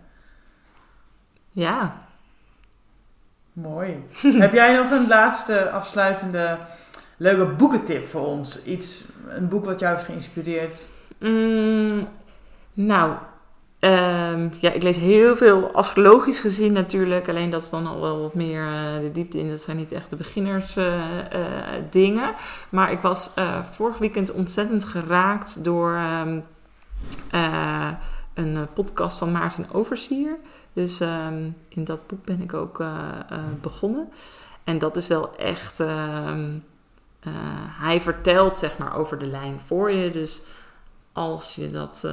Ja. 1.52 2.06
Mooi. 3.52 4.04
Heb 4.22 4.52
jij 4.52 4.72
nog 4.72 4.90
een 4.90 5.06
laatste 5.08 5.70
afsluitende 5.70 6.58
leuke 7.16 7.44
boekentip 7.44 8.06
voor 8.06 8.26
ons? 8.26 8.62
Iets, 8.62 9.04
een 9.28 9.48
boek 9.48 9.64
wat 9.64 9.80
jou 9.80 9.92
heeft 9.94 10.06
geïnspireerd? 10.06 10.88
Mm, 11.18 12.08
nou, 12.72 13.12
ehm, 13.78 14.48
ja, 14.60 14.72
ik 14.72 14.82
lees 14.82 14.96
heel 14.96 15.36
veel 15.36 15.70
astrologisch 15.72 16.40
gezien 16.40 16.72
natuurlijk. 16.72 17.28
Alleen 17.28 17.50
dat 17.50 17.62
is 17.62 17.70
dan 17.70 17.86
al 17.86 18.00
wel 18.00 18.20
wat 18.20 18.34
meer 18.34 18.66
eh, 18.66 19.00
de 19.00 19.10
diepte 19.12 19.38
in. 19.38 19.48
Dat 19.48 19.60
zijn 19.60 19.76
niet 19.76 19.92
echt 19.92 20.10
de 20.10 20.16
beginners 20.16 20.76
eh, 20.76 21.32
eh, 21.32 21.84
dingen. 21.90 22.34
Maar 22.68 22.92
ik 22.92 23.00
was 23.00 23.30
vorig 23.72 23.98
weekend 23.98 24.32
ontzettend 24.32 24.84
geraakt 24.84 25.64
door 25.64 25.94
ehm, 25.94 26.40
eh, 27.30 27.90
een 28.34 28.68
podcast 28.74 29.18
van 29.18 29.32
Maarten 29.32 29.66
Oversier. 29.72 30.36
Dus 30.72 31.00
ehm, 31.00 31.50
in 31.68 31.84
dat 31.84 32.06
boek 32.06 32.24
ben 32.24 32.42
ik 32.42 32.54
ook 32.54 32.82
begonnen. 33.60 34.08
En 34.64 34.78
dat 34.78 34.96
is 34.96 35.06
wel 35.06 35.36
echt... 35.36 35.78
hij 37.78 38.00
vertelt 38.00 38.58
zeg 38.58 38.78
maar 38.78 38.96
over 38.96 39.18
de 39.18 39.26
lijn 39.26 39.60
voor 39.66 39.90
je. 39.90 40.10
Dus 40.10 40.42
als 41.18 41.54
je 41.54 41.70
dat 41.70 42.02
eh, 42.04 42.12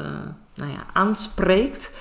nou 0.56 0.72
ja, 0.72 0.80
aanspreekt 0.94 1.92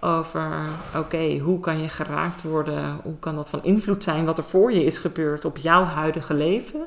over, 0.00 0.50
oké, 0.96 1.38
hoe 1.38 1.60
kan 1.60 1.78
je 1.80 1.88
geraakt 1.88 2.42
worden? 2.42 3.00
Hoe 3.02 3.18
kan 3.18 3.34
dat 3.34 3.50
van 3.50 3.62
invloed 3.64 4.02
zijn 4.04 4.24
wat 4.24 4.38
er 4.38 4.44
voor 4.44 4.72
je 4.72 4.84
is 4.84 4.98
gebeurd 4.98 5.44
op 5.44 5.56
jouw 5.58 5.84
huidige 5.84 6.34
leven? 6.34 6.86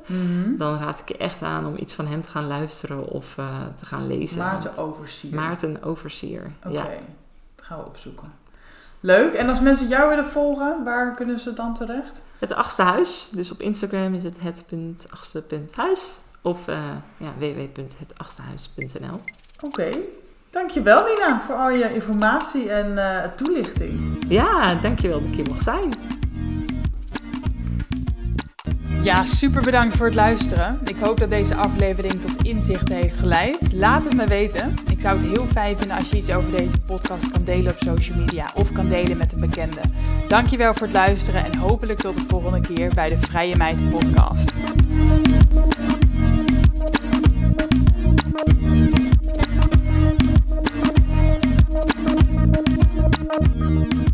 Dan 0.58 0.78
raad 0.80 1.00
ik 1.00 1.08
je 1.08 1.18
echt 1.18 1.42
aan 1.42 1.66
om 1.66 1.74
iets 1.78 1.94
van 1.94 2.08
hem 2.08 2.22
te 2.22 2.30
gaan 2.30 2.48
luisteren 2.48 3.08
of 3.08 3.38
eh, 3.38 3.46
te 3.76 3.86
gaan 3.86 4.08
lezen. 4.08 4.38
Maarten 4.38 4.78
Oversier. 4.78 5.36
Maarten 5.36 5.84
Oversier. 5.84 6.52
Oké, 6.66 6.74
Ja. 6.74 6.84
dat 7.56 7.66
gaan 7.66 7.80
we 7.80 7.86
opzoeken. 7.86 8.32
Leuk. 9.00 9.34
En 9.34 9.50
als 9.50 9.60
mensen 9.62 9.88
jou 9.88 10.10
willen 10.10 10.26
volgen, 10.26 10.84
waar 10.84 11.16
kunnen 11.16 11.40
ze 11.40 11.54
dan 11.54 11.74
terecht? 11.74 12.22
Het 12.40 12.54
achtste 12.54 12.82
huis. 12.82 13.30
Dus 13.34 13.52
op 13.52 13.62
Instagram 13.62 14.14
is 14.14 14.24
het 14.24 14.40
het.achtste.huis 14.40 16.20
of 16.42 16.68
eh 16.68 16.80
ja, 17.18 17.32
www.hetachtstehuis.nl. 17.38 19.20
Oké. 19.66 19.90
Dankjewel 20.50 21.04
Nina 21.04 21.42
voor 21.46 21.56
al 21.56 21.72
je 21.72 21.94
informatie 21.94 22.70
en 22.70 22.98
eh, 22.98 23.30
toelichting. 23.36 24.26
Ja, 24.28 24.74
dankjewel 24.74 25.20
dat 25.20 25.30
ik 25.30 25.36
hier 25.36 25.48
mocht 25.48 25.64
zijn. 25.64 25.94
Ja, 29.08 29.26
super 29.26 29.62
bedankt 29.62 29.98
voor 29.98 30.06
het 30.06 30.16
luisteren. 30.16 30.80
Ik 30.86 30.96
hoop 31.00 31.20
dat 31.20 31.30
deze 31.30 31.56
aflevering 31.56 32.22
tot 32.22 32.44
inzichten 32.44 32.96
heeft 32.96 33.16
geleid. 33.16 33.74
Laat 33.74 34.04
het 34.04 34.16
me 34.16 34.28
weten. 34.28 34.76
Ik 34.90 35.02
zou 35.02 35.20
het 35.20 35.28
heel 35.28 35.46
fijn 35.46 35.78
vinden 35.78 35.98
als 35.98 36.10
je 36.10 36.18
iets 36.18 36.32
over 36.32 36.52
deze 36.52 36.80
podcast 36.86 37.32
kan 37.32 37.44
delen 37.44 37.72
op 37.72 37.78
social 37.80 38.18
media 38.18 38.50
of 38.56 38.72
kan 38.72 38.88
delen 38.88 39.18
met 39.18 39.34
een 39.34 39.40
bekende. 39.40 39.82
Dankjewel 40.28 40.74
voor 40.74 40.88
het 40.88 40.96
luisteren 40.96 41.46
en 41.46 41.56
hopelijk 41.56 42.00
tot 42.00 42.16
de 42.16 42.26
volgende 42.28 42.74
keer 42.74 42.94
bij 42.94 43.10
de 43.10 43.20
Vrije 43.20 43.56
Meid 43.56 43.90
podcast. 43.90 44.52
Música 53.28 54.07